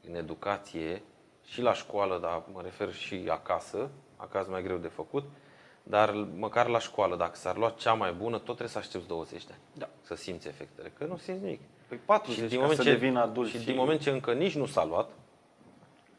[0.07, 1.01] în educație,
[1.47, 5.23] și la școală, dar mă refer și acasă, acasă mai greu de făcut,
[5.89, 9.45] dar măcar la școală, dacă s-ar lua cea mai bună, tot trebuie să aștepți 20
[9.45, 9.89] de ani Da.
[10.01, 11.59] să simți efectele, că nu simți nimic.
[11.87, 13.49] Păi 40 ca să devin adult.
[13.49, 15.09] și din moment ce încă nici nu s-a luat,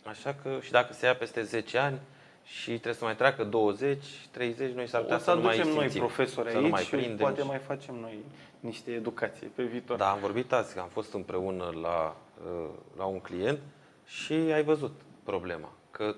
[0.05, 1.99] așa că și dacă se ia peste 10 ani
[2.45, 5.55] și trebuie să mai treacă 20, 30, noi s-ar putea o să să nu mai
[5.55, 7.17] aducem noi simțim, profesori să aici nu mai și prindem.
[7.17, 8.19] poate și- mai facem noi
[8.61, 9.97] niște educație pe viitor.
[9.97, 13.59] Da, am vorbit azi, că am fost împreună la, uh, la un client
[14.07, 15.73] și ai văzut problema.
[15.91, 16.15] Că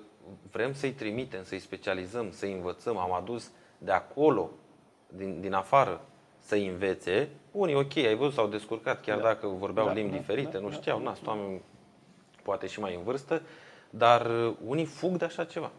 [0.51, 2.97] vrem să-i trimitem, să-i specializăm, să-i învățăm.
[2.97, 4.49] Am adus de acolo,
[5.07, 6.01] din, din afară,
[6.39, 7.29] să învețe.
[7.51, 9.23] Unii, ok, ai văzut, s-au descurcat, chiar Da.
[9.23, 11.03] dacă vorbeau Da, limbi da, diferite, da, nu da, știau, da.
[11.03, 11.61] na, sunt oameni
[12.43, 13.41] poate și mai în vârstă,
[13.89, 15.71] dar uh, unii fug de așa ceva.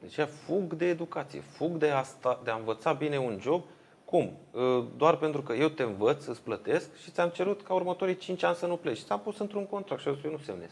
[0.00, 3.62] Deci ea fug de educație, fug de a, sta, de a învăța bine un job.
[4.04, 4.32] Cum?
[4.50, 8.42] Uh, Doar pentru că eu te învăț, îți plătesc și ți-am cerut ca următorii 5
[8.42, 9.02] ani să nu pleci.
[9.02, 10.70] Ți-am pus într-un contract și eu zis, eu nu semnez.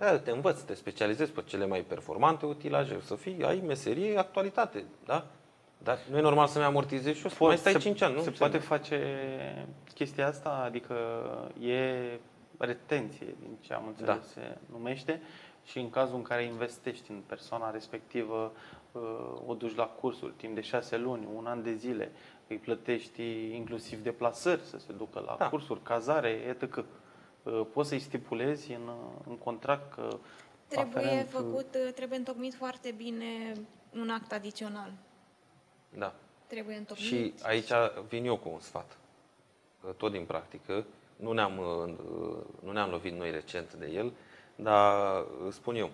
[0.00, 4.18] Păi aia, te învăț, te specializezi pe cele mai performante utilaje, să fii, ai meserie,
[4.18, 5.26] actualitate, da?
[5.78, 8.20] Dar nu e normal să-mi amortizezi și eu, să mai stai 5 ani, nu?
[8.20, 8.98] Se poate face
[9.94, 10.94] chestia asta, adică
[11.60, 12.00] e
[12.58, 14.22] retenție, din ce am înțeles Da.
[14.22, 15.20] se numește,
[15.64, 18.52] și în cazul în care investești în persoana respectivă,
[18.92, 19.00] uh,
[19.46, 22.10] o duci la cursuri timp de șase luni, un an de zile,
[22.48, 23.22] îi plătești
[23.54, 25.48] inclusiv deplasări să se ducă la Da.
[25.48, 26.84] cursuri, cazare, etc.
[27.42, 28.90] Uh, Poți să-i stipulezi în,
[29.28, 30.18] în contract că
[30.66, 33.52] Trebuie aferent, făcut, trebuie întocmit foarte bine
[33.94, 34.92] un act adițional.
[35.98, 36.14] Da.
[36.46, 37.06] Trebuie întocmit.
[37.06, 37.70] Și aici
[38.08, 38.96] vin eu cu un sfat.
[39.96, 40.84] Tot din practică.
[41.16, 41.94] Nu ne-am, uh,
[42.64, 44.12] nu ne-am lovit noi recent de el,
[44.56, 45.90] dar uh, spun eu,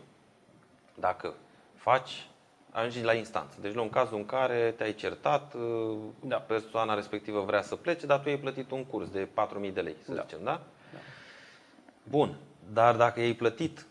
[0.95, 1.35] dacă
[1.75, 2.29] faci,
[2.71, 3.57] ajungi la instanță.
[3.61, 6.37] Deci, la un cazul în care te-ai certat, uh, Da.
[6.37, 9.97] persoana respectivă vrea să plece, dar tu ai plătit un curs de 4.000 de lei,
[10.05, 10.21] să Da.
[10.23, 10.61] zicem, da?
[12.11, 12.37] Bun,
[12.73, 13.87] dar dacă ai plătit,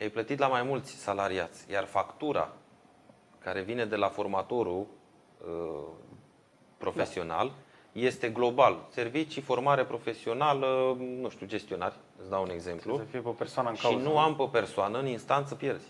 [0.00, 2.52] ai plătit la mai mulți salariați, iar factura
[3.38, 4.86] care vine de la formatorul
[5.46, 5.82] uh,
[6.78, 7.52] profesional
[7.92, 8.76] este global.
[8.90, 12.96] Servicii, formare profesională, nu știu, gestionari, îți dau un exemplu.
[12.96, 14.02] să fie pe persoana în Și cauză.
[14.08, 15.86] nu am pe persoană, în instanță pierzi.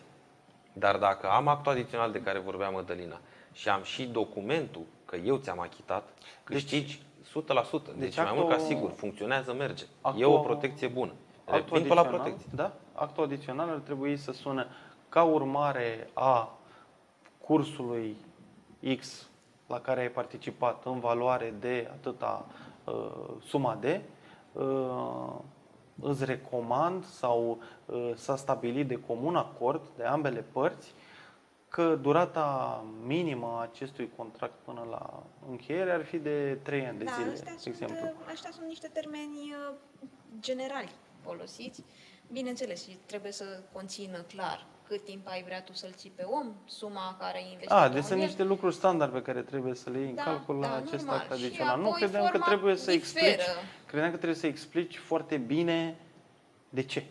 [0.73, 3.21] Dar dacă am actul adițional de care vorbea Mădălina
[3.53, 6.09] și am și documentul că eu ți-am achitat,
[6.45, 7.31] câștigi 100%.
[7.31, 9.85] Deci, deci mai mult ca actul- sigur, funcționează, merge.
[10.01, 11.13] actul- E o protecție bună.
[11.51, 12.51] Actul Vin pe la adițional, protecție.
[12.55, 14.67] Da, actul adițional ar trebui să sună
[15.09, 16.59] ca urmare a
[17.41, 18.17] cursului
[18.99, 19.29] X
[19.67, 22.47] la care ai participat în valoare de atâta
[22.85, 24.01] uh, suma de,
[24.53, 25.33] uh,
[26.03, 30.95] îți recomand sau uh, s-a stabilit de comun acord de ambele părți
[31.69, 37.05] că durata minimă a acestui contract până la încheiere ar fi de 3 ani de
[37.05, 38.13] da, zile, astea de sunt, exemplu.
[38.33, 39.75] astea sunt niște termeni uh,
[40.41, 40.91] generali
[41.25, 41.85] folosiți.
[42.33, 46.53] Bineînțeles, și trebuie să conțină clar cât timp ai vrea tu să-l ții pe om,
[46.65, 48.25] suma care ai investit A, în deci sunt el.
[48.27, 51.05] niște lucruri standard pe care trebuie să le iei în Da, calcul la da, acest
[51.05, 51.17] normal.
[51.29, 51.79] act Și adițional.
[51.81, 53.25] Nu apoi credeam că forma trebuie să diferă.
[53.27, 53.47] explici,
[53.87, 55.97] credeam că trebuie să explici foarte bine
[56.69, 57.05] de ce.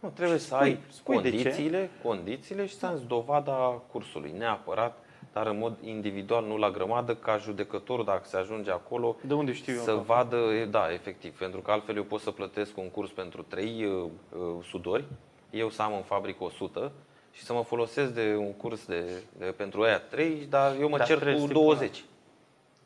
[0.00, 1.34] Nu, trebuie Și să spui- ai spui de ce.
[1.42, 5.01] condițiile, condițiile și să-ți dovada cursului, neapărat,
[5.32, 9.52] dar în mod individual, nu la grămadă, ca judecătorul, dacă se ajunge acolo, De unde
[9.52, 9.80] știu eu?
[9.82, 13.10] să că- vadă, e, da, efectiv, pentru că altfel eu pot să plătesc un curs
[13.10, 14.04] pentru trei uh,
[14.36, 15.04] uh, sudori,
[15.50, 16.92] eu să am în fabrică 100
[17.32, 20.96] și să mă folosesc de un curs de, de pentru aia 3, dar eu mă
[20.98, 21.66] Da, cer trebuie cu stipulat.
[21.78, 22.04] 20.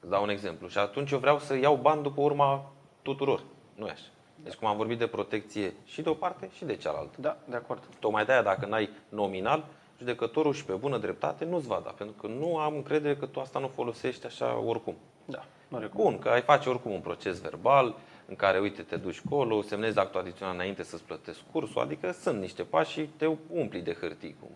[0.01, 0.69] Îți dau un exemplu.
[0.69, 3.43] Și atunci eu vreau să iau bani după urma tuturor.
[3.75, 4.03] Nu e așa.
[4.43, 7.17] Deci cum am vorbit de protecție și de o parte și de cealaltă.
[7.21, 7.83] Da, de acord.
[8.01, 9.65] Tocmai de aia, dacă n-ai nominal,
[9.99, 11.91] judecătorul și pe bună dreptate nu-ți va da.
[11.91, 14.95] Pentru că nu am încredere că tu asta nu folosești așa oricum.
[15.25, 16.11] Da, nu recomand.
[16.11, 17.95] Bun, că ai face oricum un proces verbal
[18.27, 22.41] în care, uite, te duci acolo, semnezi actul adițional înainte să-ți plătești cursul, adică sunt
[22.41, 24.51] niște pași și te umpli de hârtii, cum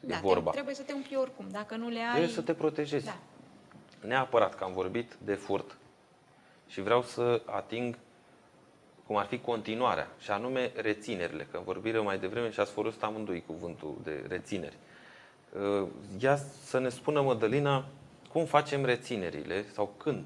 [0.00, 0.50] da, e vorba.
[0.50, 1.46] te- trebuie să te umpli oricum.
[1.50, 2.10] Dacă nu le ai...
[2.10, 3.04] Trebuie să te protejezi.
[3.04, 3.16] Da.
[4.06, 5.76] Neapărat că am vorbit de furt
[6.66, 7.98] și vreau să ating
[9.08, 13.42] cum ar fi continuarea, și anume reținerile, că vorbire mai devreme și ați folosit amândoi
[13.46, 14.76] cuvântul de rețineri.
[15.80, 17.84] Uh, Ia să ne spună Mădălina
[18.32, 20.24] cum facem reținerile sau când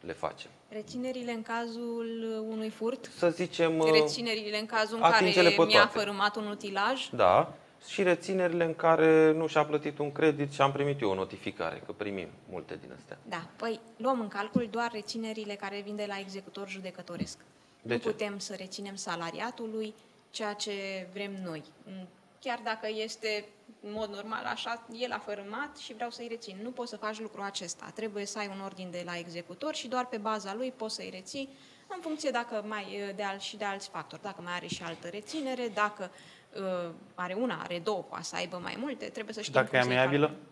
[0.00, 0.50] le facem.
[0.68, 2.08] Reținerile în cazul
[2.48, 5.98] unui furt, Să zicem, uh, reținerile în cazul în atinge-le care pe mi-a toate.
[5.98, 7.54] fărâmat un utilaj, da,
[7.88, 11.82] și reținerile în care nu și-a plătit un credit și am primit eu o notificare,
[11.86, 13.18] că primim multe din astea.
[13.28, 17.38] Da, păi luăm în calcul doar reținerile care vin de la executor judecătoresc.
[17.82, 18.08] De nu ce?
[18.10, 19.94] putem să reținem salariatului
[20.30, 21.62] ceea ce vrem noi.
[21.84, 22.08] Mm,
[22.40, 23.44] Chiar dacă este
[23.80, 26.56] în mod normal așa, el a fărâmat și vreau să-i rețin.
[26.62, 27.90] Nu poți să faci lucrul acesta.
[27.94, 31.10] Trebuie să ai un ordin de la executor și doar pe baza lui poți să-i
[31.12, 31.48] reții
[31.94, 34.22] în funcție dacă mai de al, și de alți factori.
[34.22, 36.10] Dacă mai are și altă reținere, dacă
[36.56, 39.68] uh, are una, are două, poate să aibă mai multe, trebuie să Și știm dacă
[39.70, 40.26] cum e să-i amiabilă?
[40.26, 40.46] calculăm.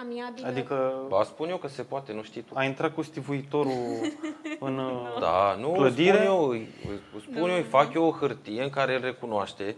[0.00, 0.46] Amiabilă?
[0.46, 2.52] Adică Ba, spun eu că se poate, nu știi tu.
[2.56, 3.72] a intrat cu stivuitorul
[4.60, 6.12] în uh, Da, nu, clădire?
[6.16, 9.76] spun eu, îi- îi spun eu, îi fac eu o hârtie în care îl recunoaște,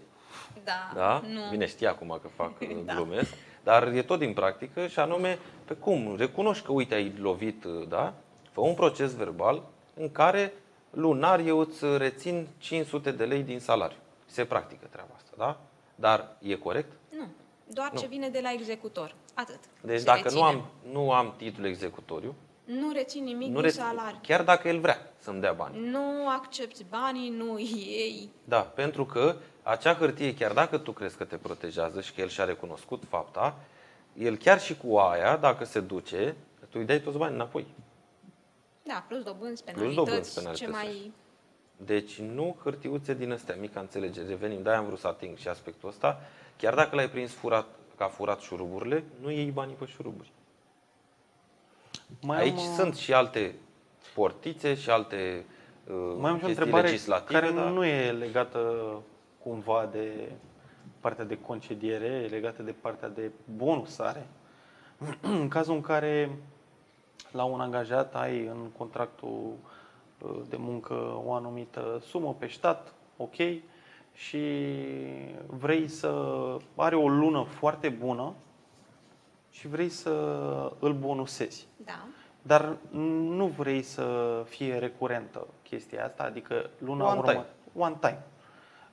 [0.65, 1.23] Da, da?
[1.27, 1.41] nu.
[1.51, 2.53] Bine, știi acum că fac
[2.87, 2.95] Da.
[2.95, 3.35] glumesc,
[3.65, 8.13] dar e tot din practică și anume, pe cum, recunoști că, uite, ai lovit, da?
[8.53, 9.63] Fă un proces verbal
[9.95, 10.53] în care
[10.91, 13.97] lunar eu îți rețin 500 de lei din salariu.
[14.27, 15.57] Se practică treaba asta, da?
[15.95, 16.93] Dar e corect?
[17.71, 17.75] Nu.
[17.75, 19.15] Doar ce vine de la executor.
[19.35, 19.59] Atât.
[19.81, 20.41] Deci Se dacă reține.
[20.41, 22.35] nu am, nu am titlu executoriu,
[22.65, 24.19] Nu rețin nimic nu din rețin, salariu.
[24.23, 25.89] chiar dacă el vrea să-mi dea bani.
[25.91, 28.31] Nu accepti banii, nu iei.
[28.45, 32.29] Da, pentru că acea hârtie, chiar dacă tu crezi că te protejează și că el
[32.29, 33.57] și-a recunoscut fapta,
[34.19, 37.67] el chiar și cu aia, dacă se duce, tu îi dai toți banii înapoi.
[38.83, 40.63] Da, plus dobânzi, Plus penalități, dobânzi, penalități.
[40.65, 41.13] ce mai...
[41.77, 44.27] Deci nu hârtiuțe din astea, mica înțelegere.
[44.29, 46.21] Revenim, de-aia am vrut să ating și aspectul ăsta.
[46.61, 47.67] Chiar dacă l-ai prins furat,
[47.97, 50.33] că a furat șuruburile, nu iei banii pe șuruburi.
[52.23, 53.55] mai Aici am, uh, sunt și alte
[54.15, 55.45] portițe și alte
[55.87, 57.41] uh, Mai am și o chestii întrebare legislative.
[57.41, 57.67] care dar...
[57.67, 58.93] nu e legată
[59.43, 60.33] cumva de
[61.01, 64.27] partea de concediere, e legată de partea de bonusare.
[65.21, 66.31] în cazul în care
[67.33, 69.53] la un angajat ai în contractul
[70.19, 73.37] uh, de muncă o anumită sumă pe stat, ok,
[74.21, 74.75] și
[75.47, 76.11] vrei să
[76.75, 78.35] are o lună foarte bună
[79.51, 80.11] și vrei să
[80.79, 81.67] îl bonusezi.
[81.77, 82.07] Da.
[82.43, 87.47] Dar nu vrei să fie recurentă chestia asta, adică luna One urmă, time.
[87.75, 88.23] one time.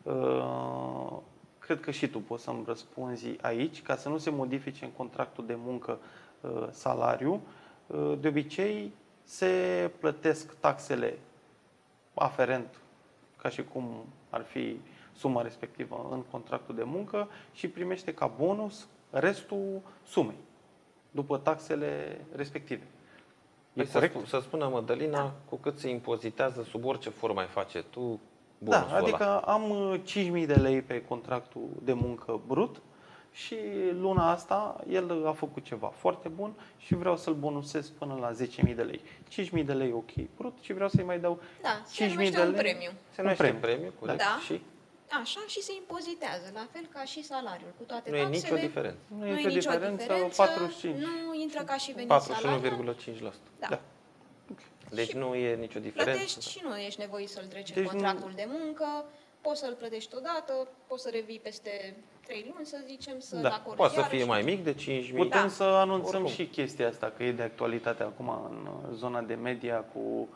[0.03, 1.17] Uh,
[1.59, 5.45] cred că și tu poți să-mi răspunzi aici, ca să nu se modifice în contractul
[5.45, 5.99] de muncă
[6.41, 7.41] uh, salariu.
[7.87, 8.93] Uh, de obicei
[9.23, 11.17] se plătesc taxele
[12.13, 12.79] aferent,
[13.41, 14.79] ca și cum ar fi
[15.17, 20.37] suma respectivă în contractul de muncă și primește ca bonus restul sumei,
[21.11, 22.83] după taxele respective.
[22.83, 24.15] E Păi să, corect?
[24.15, 25.33] spu- să spună Mădălina, da.
[25.49, 28.19] cu cât se impozitează sub orice formă ai face tu,
[28.57, 29.37] Da, bonusul adică ăla.
[29.39, 29.99] am uh,
[30.41, 32.81] 5.000 de lei pe contractul de muncă brut
[33.31, 33.55] și
[33.91, 38.31] luna asta el a făcut ceva foarte bun și vreau să-l bonusez până la
[38.67, 39.01] 10.000 de lei.
[39.59, 42.41] 5.000 de lei ok brut și vreau să-i mai dau Da, se 5.000 numește de
[42.41, 42.59] un lei.
[42.61, 42.91] premiu.
[43.09, 43.59] Se numește premiu.
[43.61, 44.17] premiu, corect?
[44.17, 44.39] Da.
[44.45, 44.61] Și
[45.11, 48.43] Așa și se impozitează, la fel ca și salariul, cu toate nu e taxele.
[48.51, 48.97] nicio diferență.
[49.17, 50.05] Nu e nicio diferență,
[50.35, 50.95] 45.
[50.97, 52.95] Nu intră ca și venit salarial.
[52.95, 53.33] 41,5%.
[53.59, 53.67] Da.
[53.69, 53.79] Da.
[54.89, 56.11] Deci nu e nicio diferență.
[56.11, 59.05] Plătești și nu ești nevoit să-l treci Deci în contractul de muncă,
[59.41, 63.49] poți să-l plătești odată, poți să revii peste trei luni, să zicem, să-l Da.
[63.53, 64.15] acorzi Poate să iarăși.
[64.17, 65.15] fie mai mic de 5.000.
[65.15, 65.47] Putem Da.
[65.47, 66.31] să anunțăm Oricum.
[66.45, 70.27] și chestia asta, că e de actualitate acum în uh, zona de media cu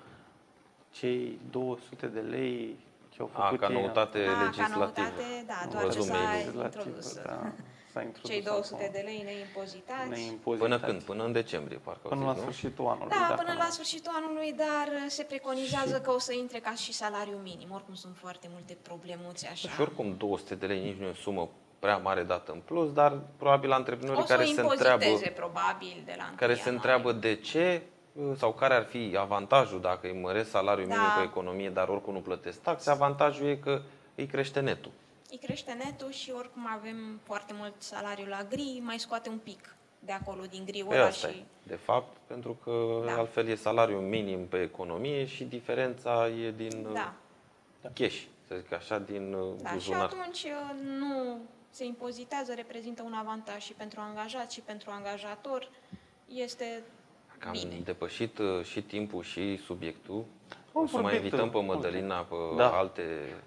[0.92, 2.78] cei 200 de lei
[3.28, 4.78] ce au A, făcut ca ei- noutate A, ca legislativă.
[4.84, 6.64] noutate, da, doar ce Văzut s-a mail-ul.
[6.64, 7.08] introdus.
[7.16, 7.40] Da,
[7.94, 8.94] s-a introdus Cei 200 acum.
[8.98, 10.10] de lei neimpozitați.
[10.10, 10.70] neimpozitați.
[10.72, 11.00] Până când?
[11.12, 12.02] Până în decembrie, parcă.
[12.04, 12.42] au Până zis, la nu?
[12.46, 13.10] sfârșitul anului.
[13.16, 13.64] Da, dacă până nu.
[13.66, 14.88] la sfârșitul anului, dar
[15.18, 17.70] se preconizează că o să intre ca și salariu minim.
[17.78, 19.70] Oricum sunt foarte multe problemuțe așa.
[19.74, 21.44] Și oricum 200 de lei nici nu e o sumă
[21.80, 25.32] prea mare dată în plus, dar probabil antreprenorii o să care o se impoziteze întreabă
[25.42, 26.72] probabil de la care 1 se ianuarie.
[26.76, 27.90] întreabă de ce uh,
[28.38, 30.96] sau care ar fi avantajul dacă îi măresc salariul Da.
[30.96, 33.82] minim pe economie, dar oricum nu plătesc taxe, avantajul e că
[34.16, 34.92] îi crește netul.
[35.32, 39.76] Îi crește netul și oricum avem foarte mult salariu la gri, mai scoate un pic
[40.00, 41.38] de acolo din griul Pe ăla asta și...
[41.38, 43.16] e, de fapt, pentru că Da.
[43.18, 47.14] altfel e salariul minim pe economie și diferența e din uh, Da,
[47.94, 49.70] cash, să zic așa, din uh, da.
[49.70, 50.02] Și buzunar.
[50.02, 51.38] atunci uh, nu
[51.70, 55.70] se impozitează, reprezintă un avantaj și pentru angajat și pentru angajator.
[56.34, 56.84] Este
[57.42, 57.82] Că am bine.
[57.84, 60.24] depășit uh, și timpul și subiectul.
[60.74, 62.70] Am o să mai vorbit, invităm pe uh, Mădălina pe Da.
[62.70, 63.02] alte,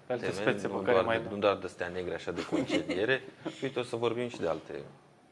[0.05, 1.33] Pe alte teme, spețe nu, pe care doar, mai de, dăm.
[1.33, 3.23] nu doar de astea negre așa de concediere.
[3.57, 4.73] și uite, o să vorbim și de alte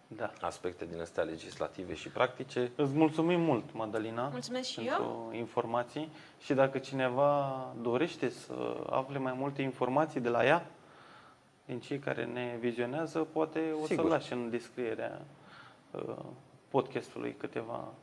[0.07, 0.31] Da.
[0.41, 2.71] aspecte din astea legislative și practice.
[2.75, 6.09] Îți mulțumim mult, Madalina, Mulțumesc și pentru informații
[6.39, 8.53] și dacă cineva dorește să
[8.89, 10.65] afle mai multe informații de la ea,
[11.65, 14.09] din cei care ne vizionează, poate o să Sigur.
[14.09, 15.21] lași în descrierea
[15.91, 16.01] uh,
[16.69, 17.93] podcastului câteva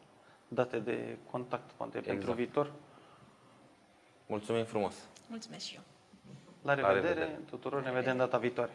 [0.55, 2.37] date de contact, poate pentru Exact.
[2.37, 2.73] viitor.
[4.27, 4.95] Mulțumim frumos!
[5.29, 5.83] Mulțumesc și eu!
[6.63, 7.41] La revedere, revedere.
[7.51, 8.73] tuturor, ne vedem data viitoare.